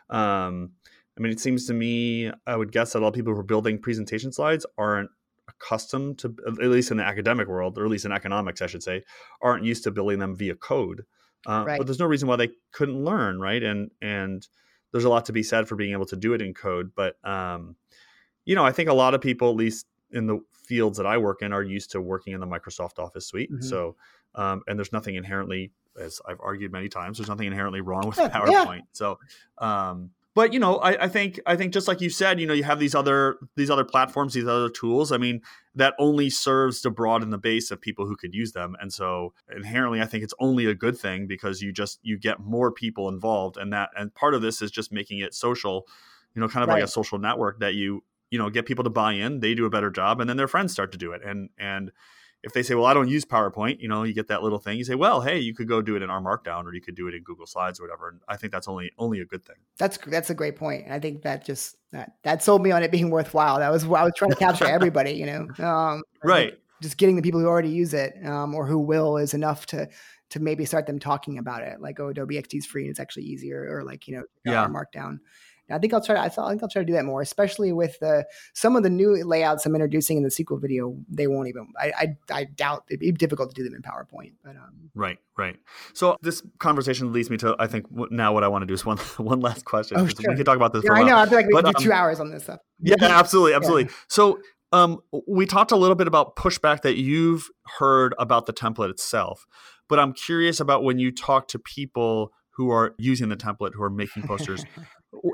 Um, 0.10 0.72
I 1.18 1.22
mean, 1.22 1.32
it 1.32 1.40
seems 1.40 1.68
to 1.68 1.74
me, 1.74 2.32
I 2.48 2.56
would 2.56 2.72
guess 2.72 2.94
that 2.94 3.00
a 3.00 3.02
lot 3.02 3.10
of 3.10 3.14
people 3.14 3.34
who 3.34 3.40
are 3.40 3.44
building 3.44 3.80
presentation 3.80 4.32
slides 4.32 4.66
aren't 4.78 5.10
accustomed 5.48 6.18
to, 6.20 6.36
at 6.48 6.70
least 6.70 6.92
in 6.92 6.98
the 6.98 7.04
academic 7.04 7.48
world, 7.48 7.78
or 7.78 7.86
at 7.86 7.92
least 7.92 8.06
in 8.06 8.12
economics, 8.12 8.62
I 8.62 8.68
should 8.68 8.84
say, 8.84 9.04
aren't 9.42 9.64
used 9.64 9.84
to 9.84 9.92
building 9.92 10.20
them 10.20 10.36
via 10.36 10.56
code. 10.56 11.04
Uh, 11.48 11.64
right. 11.68 11.78
But 11.78 11.88
there's 11.88 12.00
no 12.00 12.06
reason 12.06 12.28
why 12.28 12.38
they 12.38 12.52
couldn't 12.72 13.04
learn, 13.04 13.40
right? 13.40 13.62
And 13.62 13.92
and 14.02 14.46
there's 14.92 15.06
a 15.06 15.10
lot 15.10 15.26
to 15.26 15.34
be 15.34 15.44
said 15.44 15.68
for 15.68 15.76
being 15.76 15.92
able 15.92 16.06
to 16.08 16.16
do 16.16 16.34
it 16.34 16.42
in 16.42 16.54
code. 16.54 16.92
But 16.96 17.16
um, 17.24 17.76
you 18.46 18.56
know, 18.56 18.66
I 18.66 18.72
think 18.72 18.90
a 18.90 18.94
lot 18.94 19.14
of 19.14 19.22
people, 19.22 19.50
at 19.50 19.56
least 19.56 19.86
in 20.14 20.28
the 20.28 20.40
fields 20.52 20.98
that 20.98 21.06
I 21.06 21.18
work 21.18 21.42
in, 21.42 21.54
are 21.54 21.64
used 21.64 21.92
to 21.92 22.02
working 22.02 22.34
in 22.34 22.40
the 22.40 22.48
Microsoft 22.48 23.00
Office 23.00 23.28
suite. 23.28 23.52
Mm-hmm. 23.52 23.64
So, 23.64 23.96
um, 24.36 24.62
and 24.68 24.78
there's 24.78 24.94
nothing 24.94 25.16
inherently, 25.16 25.72
as 26.00 26.22
I've 26.26 26.40
argued 26.40 26.72
many 26.72 26.90
times, 26.90 27.18
there's 27.18 27.30
nothing 27.30 27.48
inherently 27.48 27.82
wrong 27.82 28.08
with 28.08 28.18
PowerPoint. 28.18 28.78
Yeah. 28.78 28.82
So, 28.94 29.20
um, 29.58 30.12
but 30.36 30.54
you 30.54 30.60
know 30.60 30.78
I, 30.78 31.04
I, 31.04 31.08
think 31.08 31.40
i 31.46 31.56
think 31.56 31.74
just 31.74 31.88
like 31.88 32.02
you 32.02 32.10
said 32.10 32.40
you 32.40 32.48
know 32.48 32.54
you 32.54 32.64
have 32.64 32.80
these 32.80 32.96
other 32.96 33.38
these 33.56 33.70
other 33.70 33.84
platforms 33.84 34.34
these 34.34 34.48
other 34.48 34.70
tools 34.70 35.12
i 35.12 35.18
mean 35.18 35.42
that 35.76 35.94
only 36.00 36.30
serves 36.30 36.82
to 36.82 36.90
broaden 36.90 37.30
the 37.30 37.38
base 37.38 37.72
of 37.72 37.82
people 37.82 38.08
who 38.08 38.16
could 38.16 38.34
use 38.34 38.52
them 38.52 38.76
and 38.82 38.92
so 38.92 39.34
inherently 39.56 40.02
i 40.02 40.06
think 40.06 40.24
it's 40.24 40.34
only 40.40 40.66
a 40.66 40.76
good 40.76 40.98
thing 40.98 41.28
because 41.28 41.62
you 41.62 41.72
just 41.72 42.00
you 42.04 42.18
get 42.18 42.40
more 42.40 42.72
people 42.72 43.10
involved 43.10 43.58
and 43.58 43.72
that 43.74 43.90
and 43.98 44.14
part 44.16 44.34
of 44.34 44.42
this 44.42 44.62
is 44.62 44.72
just 44.72 44.92
making 44.92 45.20
it 45.20 45.34
social 45.34 45.88
you 46.36 46.42
know 46.42 46.48
kind 46.48 46.64
of 46.64 46.70
right. 46.70 46.76
like 46.76 46.84
a 46.84 46.88
social 46.88 47.20
network 47.20 47.60
that 47.60 47.76
you 47.76 48.04
you 48.34 48.40
know 48.40 48.50
get 48.50 48.66
people 48.66 48.84
to 48.84 48.90
buy 48.90 49.14
in 49.14 49.40
they 49.40 49.54
do 49.54 49.66
a 49.66 49.70
better 49.70 49.92
job 49.92 50.20
and 50.20 50.30
then 50.30 50.38
their 50.38 50.48
friends 50.48 50.72
start 50.72 50.92
to 50.92 50.98
do 50.98 51.12
it 51.12 51.22
and 51.24 51.50
and 51.58 51.92
if 52.44 52.52
they 52.52 52.62
say, 52.62 52.76
well, 52.76 52.86
I 52.86 52.94
don't 52.94 53.08
use 53.08 53.24
PowerPoint, 53.24 53.80
you 53.80 53.88
know, 53.88 54.04
you 54.04 54.14
get 54.14 54.28
that 54.28 54.44
little 54.44 54.60
thing. 54.60 54.78
You 54.78 54.84
say, 54.84 54.96
well, 54.96 55.22
hey, 55.22 55.40
you 55.40 55.56
could 55.56 55.68
go 55.68 55.82
do 55.82 55.96
it 55.96 56.02
in 56.02 56.10
R 56.10 56.22
Markdown 56.22 56.66
or 56.66 56.74
you 56.74 56.82
could 56.82 56.96
do 56.96 57.08
it 57.08 57.16
in 57.16 57.24
Google 57.24 57.48
Slides 57.48 57.80
or 57.80 57.84
whatever. 57.84 58.10
And 58.10 58.20
I 58.28 58.36
think 58.36 58.52
that's 58.52 58.68
only 58.68 58.92
only 58.98 59.22
a 59.22 59.26
good 59.26 59.46
thing. 59.46 59.56
That's 59.78 59.98
that's 59.98 60.30
a 60.30 60.34
great 60.34 60.58
point. 60.58 60.92
I 60.92 61.00
think 61.00 61.22
that 61.22 61.46
just 61.46 61.78
that 61.94 62.16
that 62.24 62.44
sold 62.44 62.62
me 62.62 62.72
on 62.72 62.84
it 62.84 62.92
being 62.92 63.10
worthwhile. 63.12 63.60
That 63.60 63.72
was 63.72 63.86
I 63.86 64.04
was 64.04 64.12
trying 64.16 64.32
to 64.32 64.38
capture 64.38 64.66
everybody, 64.66 65.12
you 65.12 65.26
know. 65.26 65.48
Um, 65.64 66.04
right. 66.24 66.60
Just 66.82 66.98
getting 66.98 67.16
the 67.16 67.22
people 67.22 67.40
who 67.40 67.48
already 67.48 67.70
use 67.70 67.94
it 67.94 68.14
um, 68.26 68.54
or 68.54 68.68
who 68.68 68.78
will 68.78 69.16
is 69.18 69.34
enough 69.34 69.66
to 69.68 69.88
to 70.32 70.40
maybe 70.40 70.66
start 70.66 70.86
them 70.88 71.00
talking 71.00 71.38
about 71.38 71.62
it. 71.62 71.80
Like, 71.80 72.00
oh, 72.00 72.10
Adobe 72.10 72.36
XD 72.36 72.58
is 72.58 72.66
free 72.66 72.84
and 72.84 72.92
it's 72.92 73.00
actually 73.00 73.24
easier, 73.24 73.66
or 73.70 73.84
like 73.84 74.08
you 74.08 74.18
know, 74.18 74.24
yeah. 74.46 74.68
Markdown. 74.68 75.20
I 75.72 75.80
think 75.80 75.94
I'll 75.94 76.04
try. 76.04 76.16
To, 76.16 76.22
I 76.22 76.30
think 76.50 76.62
I'll 76.62 76.70
try 76.70 76.82
to 76.82 76.86
do 76.86 76.94
that 76.94 77.06
more, 77.06 77.22
especially 77.22 77.72
with 77.72 78.02
uh, 78.04 78.24
some 78.54 78.76
of 78.76 78.84
the 78.84 78.90
new 78.90 79.24
layouts 79.26 79.66
I'm 79.66 79.74
introducing 79.74 80.18
in 80.18 80.24
the 80.24 80.32
sequel 80.32 80.58
video. 80.58 80.98
They 81.10 81.28
won't 81.28 81.48
even. 81.48 81.68
I, 81.80 81.94
I, 81.98 82.18
I 82.32 82.44
doubt 82.44 82.84
it'd 82.90 83.00
be 83.00 83.12
difficult 83.14 83.50
to 83.50 83.56
do 83.56 83.64
them 83.64 83.74
in 83.74 83.82
PowerPoint. 83.82 84.34
But 84.44 84.58
um, 84.58 84.90
right, 84.94 85.18
right. 85.38 85.56
So 85.94 86.18
this 86.22 86.44
conversation 86.60 87.14
leads 87.14 87.30
me 87.30 87.38
to 87.38 87.56
I 87.60 87.68
think 87.68 87.86
now 88.12 88.34
what 88.34 88.44
I 88.44 88.50
want 88.50 88.64
to 88.64 88.66
do 88.66 88.74
is 88.74 88.86
one 88.86 88.98
one 89.18 89.40
last 89.40 89.64
question. 89.64 89.98
Oh, 89.98 90.08
sure. 90.08 90.32
We 90.32 90.36
could 90.36 90.46
talk 90.46 90.58
about 90.58 90.74
this. 90.74 90.84
Yeah, 90.84 90.94
I 90.94 91.04
know. 91.04 91.18
I 91.18 91.26
feel 91.26 91.38
like 91.38 91.48
we 91.48 91.54
could 91.54 91.66
do 91.66 91.78
um, 91.78 91.84
two 91.84 91.92
hours 91.94 92.20
on 92.20 92.30
this 92.30 92.44
stuff. 92.44 92.60
Yeah, 92.82 92.96
absolutely, 93.02 93.54
absolutely. 93.54 93.86
Yeah. 93.86 93.98
So 94.10 94.40
um, 94.74 95.00
we 95.28 95.46
talked 95.46 95.72
a 95.72 95.78
little 95.78 95.96
bit 95.96 96.08
about 96.08 96.36
pushback 96.36 96.82
that 96.82 96.98
you've 96.98 97.48
heard 97.80 98.14
about 98.20 98.48
the 98.48 98.54
template 98.54 98.90
itself, 98.90 99.46
but 99.88 99.98
I'm 99.98 100.14
curious 100.14 100.60
about 100.60 100.84
when 100.84 101.00
you 101.00 101.12
talk 101.12 101.48
to 101.50 101.60
people 101.60 102.32
who 102.56 102.70
are 102.70 102.94
using 102.98 103.30
the 103.30 103.36
template, 103.36 103.74
who 103.74 103.84
are 103.84 103.90
making 103.90 104.24
posters. 104.24 104.66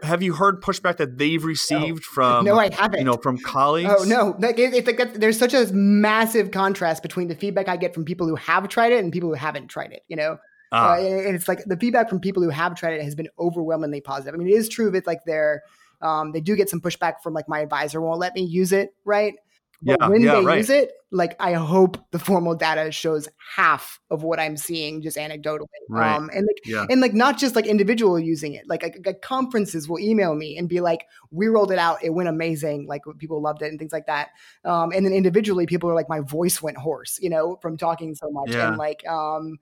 have 0.04 0.22
you 0.22 0.34
heard 0.34 0.62
pushback 0.62 0.98
that 0.98 1.18
they've 1.18 1.44
received 1.44 2.04
no. 2.04 2.14
from 2.14 2.46
no 2.46 2.60
i 2.60 2.74
haven't. 2.74 3.00
you 3.00 3.06
know 3.06 3.18
from 3.18 3.38
colleagues? 3.38 3.94
Oh 3.98 4.04
no. 4.04 4.36
Like 4.40 4.60
it, 4.60 4.74
it's 4.74 4.88
like 4.88 5.14
there's 5.14 5.38
such 5.38 5.54
a 5.54 5.66
massive 5.74 6.52
contrast 6.52 7.02
between 7.02 7.28
the 7.28 7.36
feedback 7.36 7.68
i 7.68 7.78
get 7.78 7.94
from 7.94 8.06
people 8.06 8.28
who 8.28 8.36
have 8.36 8.68
tried 8.68 8.92
it 8.92 9.04
and 9.04 9.12
people 9.12 9.30
who 9.30 9.36
haven't 9.36 9.68
tried 9.68 9.92
it 9.92 10.04
you 10.08 10.16
know? 10.16 10.38
Ah. 10.72 10.94
uh, 10.94 11.00
and 11.00 11.36
it's 11.36 11.48
like 11.48 11.64
the 11.66 11.78
feedback 11.78 12.10
from 12.10 12.20
people 12.20 12.44
who 12.44 12.50
have 12.50 12.76
tried 12.76 12.94
it 12.94 13.04
has 13.04 13.16
been 13.16 13.30
overwhelmingly 13.40 14.02
positive. 14.02 14.34
I 14.34 14.38
mean 14.38 14.48
it 14.48 14.58
is 14.58 14.70
true 14.70 14.92
that 14.92 15.08
like 15.08 15.22
they're 15.26 15.64
um, 16.02 16.32
they 16.32 16.40
do 16.40 16.56
get 16.56 16.70
some 16.70 16.80
pushback 16.80 17.16
from 17.22 17.34
like 17.34 17.50
my 17.50 17.60
advisor 17.60 18.00
won't 18.00 18.20
let 18.20 18.34
me 18.34 18.42
use 18.42 18.72
it 18.72 18.94
right 19.04 19.34
but 19.82 19.98
yeah, 20.00 20.08
when 20.08 20.22
yeah, 20.22 20.36
they 20.36 20.46
right. 20.46 20.58
use 20.58 20.70
it, 20.70 20.92
like 21.12 21.36
I 21.40 21.54
hope 21.54 21.98
the 22.12 22.20
formal 22.20 22.54
data 22.54 22.92
shows 22.92 23.30
half 23.56 24.00
of 24.12 24.24
what 24.24 24.40
I'm 24.40 24.58
seeing 24.58 25.02
just 25.02 25.16
anecdotally. 25.18 25.68
Right. 25.90 26.14
Um, 26.16 26.30
and 26.34 26.46
like 26.46 26.62
yeah. 26.66 26.86
and 26.90 27.00
like 27.00 27.14
not 27.14 27.38
just 27.38 27.56
like 27.56 27.66
individual 27.66 28.20
using 28.20 28.54
it. 28.54 28.68
Like, 28.68 28.84
like, 28.84 29.00
like, 29.06 29.22
conferences 29.22 29.88
will 29.88 30.00
email 30.00 30.36
me 30.36 30.58
and 30.58 30.68
be 30.68 30.82
like, 30.82 31.06
"We 31.32 31.48
rolled 31.48 31.72
it 31.72 31.80
out. 31.80 32.04
It 32.04 32.10
went 32.10 32.28
amazing. 32.28 32.88
Like 32.88 33.04
people 33.18 33.42
loved 33.42 33.62
it 33.62 33.68
and 33.68 33.80
things 33.80 33.94
like 33.94 34.08
that." 34.08 34.30
Um, 34.66 34.92
and 34.92 35.06
then 35.06 35.14
individually, 35.14 35.66
people 35.66 35.90
are 35.90 35.96
like, 35.96 36.10
"My 36.10 36.20
voice 36.20 36.62
went 36.62 36.78
hoarse," 36.78 37.18
you 37.22 37.30
know, 37.30 37.58
from 37.62 37.78
talking 37.78 38.16
so 38.16 38.30
much. 38.32 38.54
And 38.54 38.78
like, 38.78 39.08
um, 39.08 39.60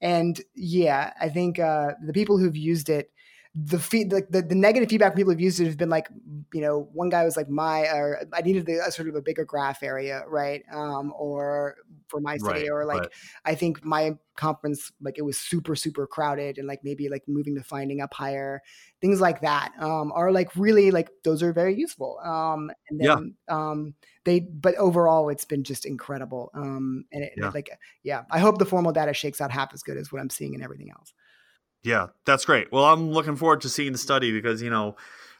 and 0.00 0.40
yeah, 0.54 1.12
I 1.20 1.28
think 1.28 1.58
uh, 1.58 1.92
the 2.04 2.12
people 2.12 2.38
who've 2.38 2.56
used 2.56 2.88
it 2.88 3.10
the 3.58 3.78
feed 3.78 4.12
like 4.12 4.28
the, 4.28 4.42
the 4.42 4.54
negative 4.54 4.90
feedback 4.90 5.16
people 5.16 5.32
have 5.32 5.40
used 5.40 5.58
it 5.58 5.64
has 5.64 5.76
been 5.76 5.88
like 5.88 6.08
you 6.52 6.60
know 6.60 6.90
one 6.92 7.08
guy 7.08 7.24
was 7.24 7.38
like 7.38 7.48
my 7.48 7.84
or 7.86 8.20
i 8.34 8.42
needed 8.42 8.66
the, 8.66 8.74
a 8.86 8.92
sort 8.92 9.08
of 9.08 9.14
a 9.14 9.22
bigger 9.22 9.46
graph 9.46 9.82
area 9.82 10.22
right 10.28 10.62
um, 10.74 11.10
or 11.16 11.76
for 12.08 12.20
my 12.20 12.36
city 12.36 12.64
Right, 12.64 12.68
or 12.68 12.84
like 12.84 13.00
right. 13.00 13.10
I 13.46 13.54
think 13.54 13.82
my 13.82 14.12
conference 14.36 14.92
like 15.00 15.16
it 15.16 15.22
was 15.22 15.38
super 15.38 15.74
super 15.74 16.06
crowded 16.06 16.58
and 16.58 16.68
like 16.68 16.80
maybe 16.84 17.08
like 17.08 17.22
moving 17.26 17.54
the 17.54 17.64
finding 17.64 18.02
up 18.02 18.12
higher 18.12 18.60
things 19.00 19.20
like 19.20 19.40
that 19.40 19.72
um 19.80 20.12
are 20.14 20.30
like 20.30 20.54
really 20.54 20.90
like 20.90 21.08
those 21.24 21.42
are 21.42 21.54
very 21.54 21.74
useful 21.74 22.20
um 22.22 22.70
and 22.90 23.00
Yeah. 23.00 23.16
um 23.48 23.94
they 24.24 24.40
but 24.40 24.74
overall 24.74 25.30
it's 25.30 25.46
been 25.46 25.64
just 25.64 25.86
incredible 25.86 26.50
um 26.54 27.04
and 27.12 27.24
it, 27.24 27.32
Yeah. 27.36 27.52
like 27.54 27.70
yeah 28.02 28.24
I 28.30 28.38
hope 28.38 28.58
the 28.58 28.66
formal 28.66 28.92
data 28.92 29.14
shakes 29.14 29.40
out 29.40 29.50
half 29.50 29.72
as 29.72 29.82
good 29.82 29.96
as 29.96 30.12
what 30.12 30.20
I'm 30.20 30.30
seeing 30.30 30.54
and 30.54 30.62
everything 30.62 30.90
else 30.90 31.14
Yeah, 31.82 32.08
that's 32.24 32.44
great. 32.44 32.72
Well, 32.72 32.84
I'm 32.84 33.10
looking 33.12 33.36
forward 33.36 33.60
to 33.62 33.68
seeing 33.68 33.92
the 33.92 33.98
study 33.98 34.32
because, 34.32 34.60
you 34.60 34.70
know, 34.70 34.96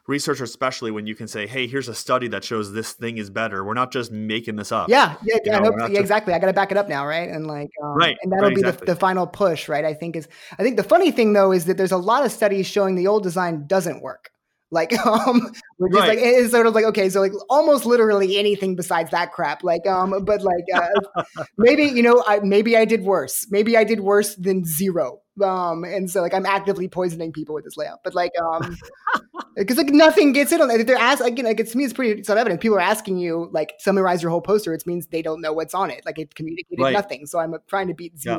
researchers, 0.06 0.48
especially 0.48 0.92
when 0.92 1.06
you 1.06 1.14
can 1.16 1.26
say, 1.26 1.46
hey, 1.46 1.66
here's 1.66 1.88
a 1.88 1.94
study 1.94 2.28
that 2.28 2.44
shows 2.44 2.72
this 2.72 2.92
thing 2.92 3.18
is 3.18 3.30
better. 3.30 3.64
We're 3.64 3.74
not 3.74 3.90
just 3.92 4.12
making 4.12 4.54
this 4.56 4.70
up. 4.70 4.88
Yeah, 4.88 5.16
yeah, 5.24 5.38
You 5.44 5.52
I 5.52 5.56
hope, 5.56 5.74
yeah, 5.78 5.88
just- 5.88 6.00
exactly. 6.00 6.34
I 6.34 6.38
got 6.38 6.46
to 6.46 6.52
back 6.52 6.70
it 6.70 6.76
up 6.76 6.88
now, 6.88 7.04
right? 7.06 7.28
And 7.28 7.46
like, 7.48 7.70
um, 7.82 7.96
Right, 7.96 8.16
and 8.22 8.30
that'll 8.30 8.44
right, 8.48 8.54
be 8.54 8.60
exactly. 8.60 8.86
the, 8.86 8.94
the 8.94 9.00
final 9.00 9.26
push, 9.26 9.68
right? 9.68 9.84
I 9.84 9.94
think 9.94 10.14
is, 10.14 10.28
I 10.58 10.62
think 10.62 10.76
the 10.76 10.84
funny 10.84 11.10
thing 11.10 11.32
though 11.32 11.50
is 11.52 11.64
that 11.64 11.76
there's 11.76 11.92
a 11.92 11.96
lot 11.96 12.24
of 12.24 12.30
studies 12.30 12.66
showing 12.66 12.94
the 12.94 13.08
old 13.08 13.24
design 13.24 13.66
doesn't 13.66 14.00
work. 14.02 14.30
Like, 14.70 14.92
um, 15.06 15.52
we're 15.78 15.88
just 15.90 16.06
like 16.06 16.18
it's 16.20 16.52
sort 16.52 16.66
of 16.66 16.74
like 16.74 16.84
okay, 16.86 17.08
so 17.08 17.20
like 17.20 17.32
almost 17.48 17.86
literally 17.86 18.36
anything 18.36 18.74
besides 18.76 19.10
that 19.12 19.32
crap. 19.32 19.62
Like, 19.64 19.86
um, 19.86 20.24
but 20.24 20.42
like 20.42 20.64
uh, 20.74 21.24
maybe 21.58 21.84
you 21.84 22.02
know, 22.02 22.22
I 22.26 22.40
maybe 22.40 22.76
I 22.76 22.84
did 22.84 23.02
worse. 23.02 23.46
Maybe 23.50 23.76
I 23.76 23.84
did 23.84 24.00
worse 24.00 24.34
than 24.36 24.64
zero. 24.64 25.20
Um, 25.42 25.84
and 25.84 26.10
so 26.10 26.22
like 26.22 26.34
I'm 26.34 26.46
actively 26.46 26.88
poisoning 26.88 27.32
people 27.32 27.54
with 27.54 27.64
this 27.64 27.76
layout. 27.76 28.00
But 28.04 28.14
like, 28.14 28.32
um, 28.40 28.76
because 29.56 29.76
like 29.76 29.88
nothing 29.90 30.32
gets 30.32 30.52
in 30.52 30.60
on 30.60 30.68
that. 30.68 30.86
They're 30.86 30.96
asked 30.96 31.22
again, 31.22 31.44
like 31.44 31.60
it's 31.60 31.72
to 31.72 31.78
me, 31.78 31.84
it's 31.84 31.92
pretty 31.92 32.22
self 32.22 32.38
evident. 32.38 32.60
People 32.60 32.76
are 32.76 32.80
asking 32.80 33.18
you 33.18 33.48
like 33.52 33.74
summarize 33.78 34.22
your 34.22 34.30
whole 34.30 34.40
poster. 34.40 34.72
It 34.72 34.86
means 34.86 35.06
they 35.06 35.22
don't 35.22 35.40
know 35.40 35.52
what's 35.52 35.74
on 35.74 35.90
it. 35.90 36.04
Like 36.06 36.18
it 36.18 36.34
communicated 36.34 36.82
Right. 36.82 36.92
nothing. 36.92 37.26
So 37.26 37.38
I'm 37.38 37.54
trying 37.68 37.88
to 37.88 37.94
beat 37.94 38.14
Yeah. 38.24 38.38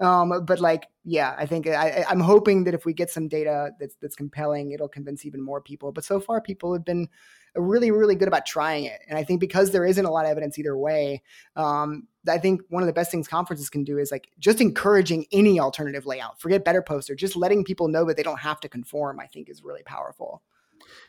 Um, 0.00 0.44
but 0.44 0.58
like, 0.60 0.86
yeah, 1.04 1.34
I 1.38 1.46
think 1.46 1.66
I, 1.66 1.72
I- 2.02 2.04
I'm 2.10 2.20
hoping 2.20 2.64
that 2.64 2.74
if 2.74 2.84
we 2.84 2.92
get 2.92 3.10
some 3.10 3.28
data 3.28 3.70
that's 3.78 3.94
that's 4.00 4.16
compelling, 4.16 4.72
it'll 4.72 4.88
convince 4.88 5.24
even 5.24 5.40
more 5.40 5.60
people. 5.60 5.92
But 5.92 6.04
so 6.04 6.18
far, 6.20 6.40
people 6.40 6.72
have 6.72 6.84
been 6.84 7.08
really, 7.54 7.92
really 7.92 8.16
good 8.16 8.26
about 8.26 8.44
trying 8.46 8.84
it. 8.84 9.00
And 9.08 9.16
I 9.16 9.22
think 9.22 9.38
because 9.40 9.70
there 9.70 9.84
isn't 9.84 10.04
a 10.04 10.10
lot 10.10 10.24
of 10.24 10.30
evidence 10.32 10.58
either 10.58 10.76
way, 10.76 11.22
um, 11.54 12.08
I 12.28 12.38
think 12.38 12.62
one 12.68 12.82
of 12.82 12.88
the 12.88 12.92
best 12.92 13.12
things 13.12 13.28
conferences 13.28 13.70
can 13.70 13.84
do 13.84 13.98
is 13.98 14.10
like 14.10 14.28
just 14.40 14.60
encouraging 14.60 15.26
any 15.30 15.60
alternative 15.60 16.04
layout. 16.06 16.40
Forget 16.40 16.64
better 16.64 16.82
poster, 16.82 17.14
just 17.14 17.36
letting 17.36 17.62
people 17.62 17.86
know 17.86 18.04
that 18.06 18.16
they 18.16 18.24
don't 18.24 18.40
have 18.40 18.58
to 18.60 18.68
conform. 18.68 19.20
I 19.20 19.26
think 19.26 19.48
is 19.48 19.62
really 19.62 19.84
powerful. 19.84 20.42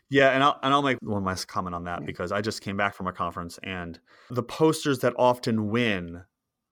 Yeah, 0.09 0.29
and 0.29 0.43
I'll 0.43 0.59
and 0.61 0.73
I'll 0.73 0.83
make 0.83 0.99
one 1.01 1.23
last 1.25 1.45
comment 1.45 1.73
on 1.73 1.85
that 1.85 2.01
Yeah. 2.01 2.05
because 2.05 2.31
I 2.31 2.41
just 2.41 2.61
came 2.61 2.77
back 2.77 2.93
from 2.93 3.07
a 3.07 3.11
conference 3.11 3.57
and 3.63 3.99
the 4.29 4.43
posters 4.43 4.99
that 4.99 5.13
often 5.17 5.69
win 5.69 6.21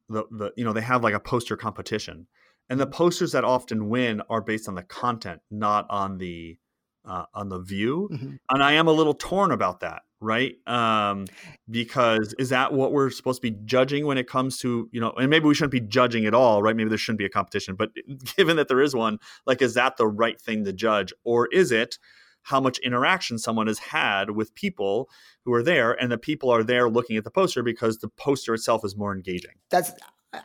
the 0.09 0.23
the 0.31 0.51
you 0.57 0.63
know 0.63 0.73
they 0.73 0.81
have 0.81 1.03
like 1.03 1.13
a 1.13 1.19
poster 1.19 1.57
competition. 1.57 2.27
And 2.69 2.79
the 2.79 2.87
posters 2.87 3.33
that 3.33 3.43
often 3.43 3.89
win 3.89 4.21
are 4.29 4.41
based 4.41 4.69
on 4.69 4.75
the 4.75 4.83
content 4.83 5.41
not 5.51 5.85
on 5.89 6.17
the 6.17 6.57
uh, 7.05 7.25
on 7.33 7.49
the 7.49 7.59
view. 7.59 8.09
Mhm. 8.11 8.39
and 8.49 8.63
I 8.63 8.73
am 8.73 8.87
a 8.87 8.91
little 8.93 9.13
torn 9.13 9.51
about 9.51 9.81
that 9.81 10.03
right? 10.21 10.55
Um 10.67 11.25
because 11.69 12.33
is 12.39 12.47
that 12.49 12.71
what 12.71 12.93
we're 12.93 13.09
supposed 13.09 13.41
to 13.41 13.51
be 13.51 13.57
judging 13.65 14.05
when 14.05 14.17
it 14.17 14.27
comes 14.27 14.57
to 14.59 14.87
you 14.93 15.01
know 15.01 15.11
and 15.11 15.29
maybe 15.29 15.45
we 15.45 15.53
shouldn't 15.53 15.73
be 15.73 15.81
judging 15.81 16.25
at 16.25 16.33
all 16.33 16.61
right? 16.63 16.75
Maybe 16.75 16.87
there 16.87 16.97
shouldn't 16.97 17.19
be 17.19 17.25
a 17.25 17.29
competition. 17.29 17.75
But 17.75 17.89
given 18.37 18.55
that 18.55 18.69
there 18.69 18.81
is 18.81 18.95
one 18.95 19.19
like 19.45 19.61
is 19.61 19.73
that 19.73 19.97
the 19.97 20.07
right 20.07 20.39
thing 20.39 20.63
to 20.63 20.71
judge? 20.71 21.11
Or 21.25 21.47
is 21.47 21.73
it 21.73 21.99
how 22.43 22.59
much 22.59 22.77
interaction 22.79 23.37
someone 23.37 23.67
has 23.67 23.79
had 23.79 24.31
with 24.31 24.53
people 24.55 25.09
who 25.45 25.53
are 25.53 25.63
there 25.63 25.93
and 25.93 26.11
the 26.11 26.17
people 26.17 26.49
are 26.49 26.63
there 26.63 26.89
looking 26.89 27.17
at 27.17 27.23
the 27.23 27.31
poster 27.31 27.63
because 27.63 27.97
the 27.99 28.09
poster 28.09 28.53
itself 28.53 28.85
is 28.85 28.95
more 28.95 29.13
engaging 29.15 29.53
That's 29.69 29.91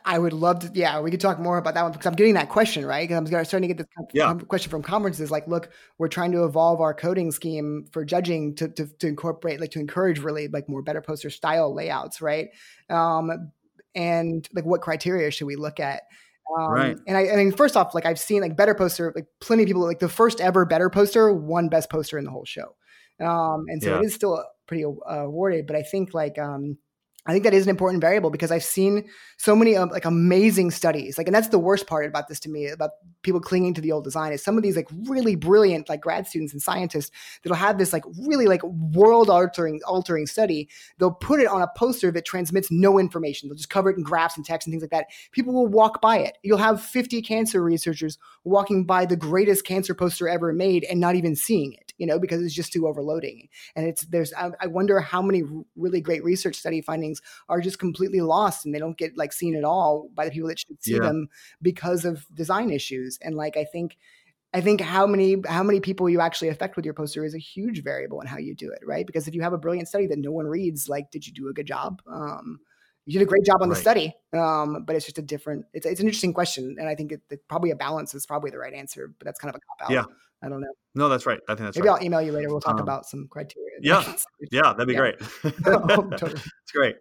I 0.05 0.19
would 0.19 0.33
love 0.33 0.59
to. 0.59 0.71
Yeah, 0.73 0.99
we 1.01 1.09
could 1.09 1.19
talk 1.19 1.39
more 1.39 1.57
about 1.57 1.73
that 1.73 1.81
one 1.81 1.91
because 1.91 2.05
I'm 2.05 2.13
getting 2.13 2.35
that 2.35 2.49
question 2.49 2.85
right. 2.85 3.07
Because 3.07 3.17
I'm 3.17 3.45
starting 3.45 3.69
to 3.69 3.73
get 3.73 3.77
this 3.77 4.05
Yeah. 4.13 4.35
question 4.35 4.69
from 4.69 4.83
conferences. 4.83 5.31
Like, 5.31 5.47
look, 5.47 5.71
we're 5.97 6.09
trying 6.09 6.31
to 6.33 6.43
evolve 6.45 6.79
our 6.79 6.93
coding 6.93 7.31
scheme 7.31 7.87
for 7.91 8.05
judging 8.05 8.53
to, 8.57 8.67
to 8.69 8.85
to 8.85 9.07
incorporate, 9.07 9.59
like, 9.59 9.71
to 9.71 9.79
encourage 9.79 10.19
really 10.19 10.47
like 10.47 10.69
more 10.69 10.83
better 10.83 11.01
poster 11.01 11.31
style 11.31 11.73
layouts, 11.73 12.21
right? 12.21 12.49
Um, 12.89 13.51
and 13.95 14.47
like, 14.53 14.65
what 14.65 14.81
criteria 14.81 15.31
should 15.31 15.47
we 15.47 15.55
look 15.55 15.79
at? 15.79 16.03
Um, 16.57 16.71
Right. 16.71 16.97
And 17.07 17.17
I, 17.17 17.29
I 17.29 17.35
mean, 17.35 17.51
first 17.51 17.77
off, 17.77 17.93
like 17.93 18.05
I've 18.05 18.19
seen 18.19 18.41
like 18.41 18.55
better 18.55 18.73
poster, 18.73 19.11
like 19.15 19.27
plenty 19.39 19.63
of 19.63 19.67
people, 19.67 19.83
like 19.83 19.99
the 19.99 20.09
first 20.09 20.41
ever 20.41 20.65
better 20.65 20.89
poster 20.89 21.31
won 21.33 21.69
best 21.69 21.89
poster 21.89 22.17
in 22.17 22.25
the 22.25 22.31
whole 22.31 22.45
show. 22.45 22.75
Um, 23.19 23.65
and 23.67 23.81
so 23.83 23.91
Yeah. 23.91 23.99
it 24.01 24.05
is 24.05 24.15
still 24.15 24.43
pretty 24.67 24.83
uh, 24.85 25.25
awarded, 25.25 25.67
but 25.67 25.75
I 25.75 25.83
think 25.83 26.13
like, 26.13 26.37
um, 26.39 26.77
I 27.25 27.31
think 27.33 27.43
that 27.43 27.53
is 27.53 27.63
an 27.63 27.69
important 27.69 28.01
variable 28.01 28.29
because 28.29 28.49
I've 28.49 28.63
seen 28.63 29.09
so 29.37 29.55
many 29.55 29.75
um, 29.75 29.89
like 29.89 30.05
amazing 30.05 30.71
studies 30.71 31.17
like 31.17 31.27
and 31.27 31.35
that's 31.35 31.49
the 31.49 31.59
worst 31.59 31.85
part 31.85 32.05
about 32.05 32.27
this 32.27 32.39
to 32.41 32.49
me 32.49 32.67
about 32.67 32.91
people 33.23 33.41
clinging 33.41 33.73
to 33.73 33.81
the 33.81 33.91
old 33.91 34.05
design 34.05 34.31
is 34.31 34.43
some 34.43 34.55
of 34.55 34.63
these 34.63 34.75
like 34.75 34.87
really 35.03 35.35
brilliant 35.35 35.89
like 35.89 36.01
grad 36.01 36.25
students 36.25 36.53
and 36.53 36.61
scientists 36.61 37.11
that'll 37.43 37.57
have 37.57 37.77
this 37.77 37.91
like 37.91 38.03
really 38.25 38.45
like 38.45 38.63
world 38.63 39.29
altering 39.29 39.81
altering 39.85 40.27
study. 40.27 40.69
They'll 40.97 41.11
put 41.11 41.41
it 41.41 41.47
on 41.47 41.61
a 41.61 41.67
poster 41.75 42.09
that 42.11 42.25
transmits 42.25 42.71
no 42.71 42.97
information. 42.97 43.49
They'll 43.49 43.57
just 43.57 43.69
cover 43.69 43.89
it 43.89 43.97
in 43.97 44.03
graphs 44.03 44.37
and 44.37 44.45
text 44.45 44.67
and 44.67 44.73
things 44.73 44.83
like 44.83 44.91
that. 44.91 45.07
People 45.31 45.53
will 45.53 45.67
walk 45.67 46.01
by 46.01 46.19
it. 46.19 46.37
You'll 46.43 46.57
have 46.57 46.81
50 46.81 47.21
cancer 47.21 47.61
researchers 47.61 48.17
walking 48.43 48.85
by 48.85 49.05
the 49.05 49.17
greatest 49.17 49.65
cancer 49.65 49.93
poster 49.93 50.29
ever 50.29 50.53
made 50.53 50.85
and 50.85 50.99
not 50.99 51.15
even 51.15 51.35
seeing 51.35 51.73
it 51.73 51.88
you 51.99 52.07
know 52.07 52.17
because 52.19 52.41
it's 52.43 52.55
just 52.55 52.73
too 52.73 52.87
overloading. 52.87 53.47
And 53.75 53.87
it's 53.87 54.01
there's 54.07 54.33
I, 54.33 54.51
I 54.59 54.67
wonder 54.67 54.99
how 54.99 55.21
many 55.21 55.43
really 55.75 56.01
great 56.01 56.23
research 56.23 56.55
study 56.55 56.81
findings 56.81 57.21
are 57.49 57.61
just 57.61 57.79
completely 57.79 58.21
lost 58.21 58.65
and 58.65 58.73
they 58.73 58.79
don't 58.79 58.97
get 58.97 59.17
like 59.17 59.33
seen 59.33 59.55
at 59.55 59.63
all 59.63 60.09
by 60.15 60.25
the 60.25 60.31
people 60.31 60.49
that 60.49 60.59
should 60.59 60.83
see 60.83 60.97
Yeah. 60.97 60.99
them 60.99 61.29
because 61.61 62.05
of 62.05 62.25
design 62.33 62.71
issues. 62.71 63.19
And 63.21 63.35
like 63.35 63.57
i 63.57 63.65
think 63.65 63.97
i 64.53 64.61
think 64.61 64.81
how 64.81 65.05
many 65.07 65.37
how 65.47 65.63
many 65.63 65.79
people 65.79 66.09
you 66.09 66.21
actually 66.21 66.49
affect 66.49 66.75
with 66.75 66.85
your 66.85 66.93
poster 66.93 67.23
is 67.25 67.35
a 67.35 67.39
huge 67.39 67.83
variable 67.83 68.21
in 68.21 68.27
how 68.27 68.37
you 68.37 68.55
do 68.55 68.71
it 68.71 68.81
right? 68.85 69.05
Because 69.05 69.27
if 69.27 69.35
you 69.35 69.41
have 69.41 69.53
a 69.53 69.57
brilliant 69.57 69.87
study 69.87 70.07
that 70.07 70.19
no 70.19 70.31
one 70.31 70.47
reads 70.47 70.89
like 70.89 71.11
did 71.11 71.27
you 71.27 71.33
do 71.33 71.49
a 71.49 71.53
good 71.53 71.67
job? 71.67 72.01
Um 72.07 72.59
you 73.09 73.19
did 73.19 73.23
a 73.23 73.25
great 73.25 73.43
job 73.43 73.61
on 73.61 73.69
the 73.69 73.75
Right. 73.75 73.81
study 73.81 74.13
um 74.33 74.83
but 74.85 74.95
it's 74.95 75.05
just 75.05 75.17
a 75.17 75.21
different 75.21 75.65
it's, 75.73 75.85
it's 75.85 75.99
an 75.99 76.05
interesting 76.07 76.33
question 76.33 76.75
and 76.79 76.87
i 76.87 76.93
think 76.95 77.11
it, 77.11 77.21
it- 77.31 77.47
probably 77.47 77.71
a 77.71 77.75
balance 77.75 78.13
is 78.13 78.25
probably 78.25 78.51
the 78.51 78.57
right 78.59 78.73
answer 78.73 79.11
but 79.17 79.25
that's 79.25 79.39
kind 79.39 79.49
of 79.53 79.59
a 79.59 79.61
cop 79.65 79.89
out 79.89 79.93
Yeah. 79.93 80.03
i 80.43 80.49
don't 80.49 80.61
know 80.61 80.73
no 80.95 81.09
that's 81.09 81.25
right 81.25 81.39
i 81.49 81.53
think 81.55 81.65
that's 81.65 81.77
maybe 81.77 81.87
right 81.89 81.97
i'll 81.99 82.05
email 82.05 82.21
you 82.21 82.31
later 82.31 82.49
we'll 82.49 82.61
talk 82.61 82.75
Um, 82.75 82.81
about 82.81 83.05
some 83.07 83.27
criteria 83.29 83.77
yeah. 83.81 84.15
yeah 84.51 84.73
that'd 84.73 84.87
be 84.87 84.93
Yeah. 84.93 84.99
great 84.99 85.19
Totally. 85.63 86.33
it's 86.33 86.71
great 86.73 86.95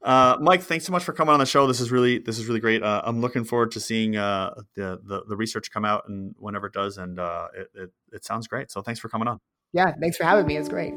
uh, 0.00 0.36
Mike, 0.40 0.62
thanks 0.62 0.84
so 0.84 0.92
much 0.92 1.02
for 1.02 1.12
coming 1.12 1.32
on 1.32 1.40
the 1.40 1.44
show. 1.44 1.66
This 1.66 1.80
is 1.80 1.90
really 1.90 2.20
this 2.20 2.38
is 2.38 2.46
really 2.46 2.60
great. 2.60 2.84
Uh, 2.84 3.02
I'm 3.04 3.20
looking 3.20 3.42
forward 3.42 3.72
to 3.72 3.80
seeing 3.80 4.16
uh, 4.16 4.54
the, 4.76 5.00
the 5.04 5.24
the 5.28 5.36
research 5.36 5.72
come 5.72 5.84
out 5.84 6.04
and 6.08 6.36
whenever 6.38 6.68
it 6.68 6.72
does, 6.72 6.98
and 6.98 7.18
uh, 7.18 7.48
it, 7.52 7.66
it 7.74 7.90
it 8.12 8.24
sounds 8.24 8.46
great. 8.46 8.70
So 8.70 8.80
thanks 8.80 9.00
for 9.00 9.08
coming 9.08 9.26
on. 9.26 9.40
yeah 9.72 9.92
thanks 10.00 10.16
for 10.16 10.22
having 10.22 10.46
me 10.46 10.56
it's 10.56 10.68
great 10.68 10.94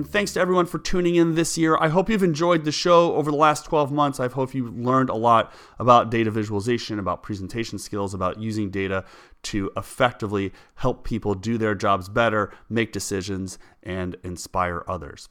And 0.00 0.08
thanks 0.08 0.32
to 0.32 0.40
everyone 0.40 0.64
for 0.64 0.78
tuning 0.78 1.16
in 1.16 1.34
this 1.34 1.58
year. 1.58 1.76
I 1.78 1.88
hope 1.88 2.08
you've 2.08 2.22
enjoyed 2.22 2.64
the 2.64 2.72
show 2.72 3.14
over 3.16 3.30
the 3.30 3.36
last 3.36 3.66
12 3.66 3.92
months. 3.92 4.18
I 4.18 4.28
hope 4.28 4.54
you've 4.54 4.74
learned 4.74 5.10
a 5.10 5.14
lot 5.14 5.52
about 5.78 6.10
data 6.10 6.30
visualization, 6.30 6.98
about 6.98 7.22
presentation 7.22 7.78
skills, 7.78 8.14
about 8.14 8.40
using 8.40 8.70
data 8.70 9.04
to 9.42 9.70
effectively 9.76 10.54
help 10.76 11.04
people 11.04 11.34
do 11.34 11.58
their 11.58 11.74
jobs 11.74 12.08
better, 12.08 12.50
make 12.70 12.92
decisions, 12.92 13.58
and 13.82 14.16
inspire 14.24 14.84
others. 14.88 15.28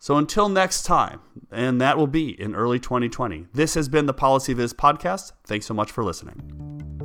So 0.00 0.16
until 0.16 0.48
next 0.48 0.82
time, 0.82 1.20
and 1.52 1.80
that 1.80 1.96
will 1.96 2.08
be 2.08 2.30
in 2.30 2.56
early 2.56 2.80
2020, 2.80 3.46
this 3.54 3.74
has 3.74 3.88
been 3.88 4.06
the 4.06 4.12
Policy 4.12 4.56
PolicyViz 4.56 4.74
podcast. 4.74 5.30
Thanks 5.44 5.66
so 5.66 5.74
much 5.74 5.92
for 5.92 6.02
listening. 6.02 7.03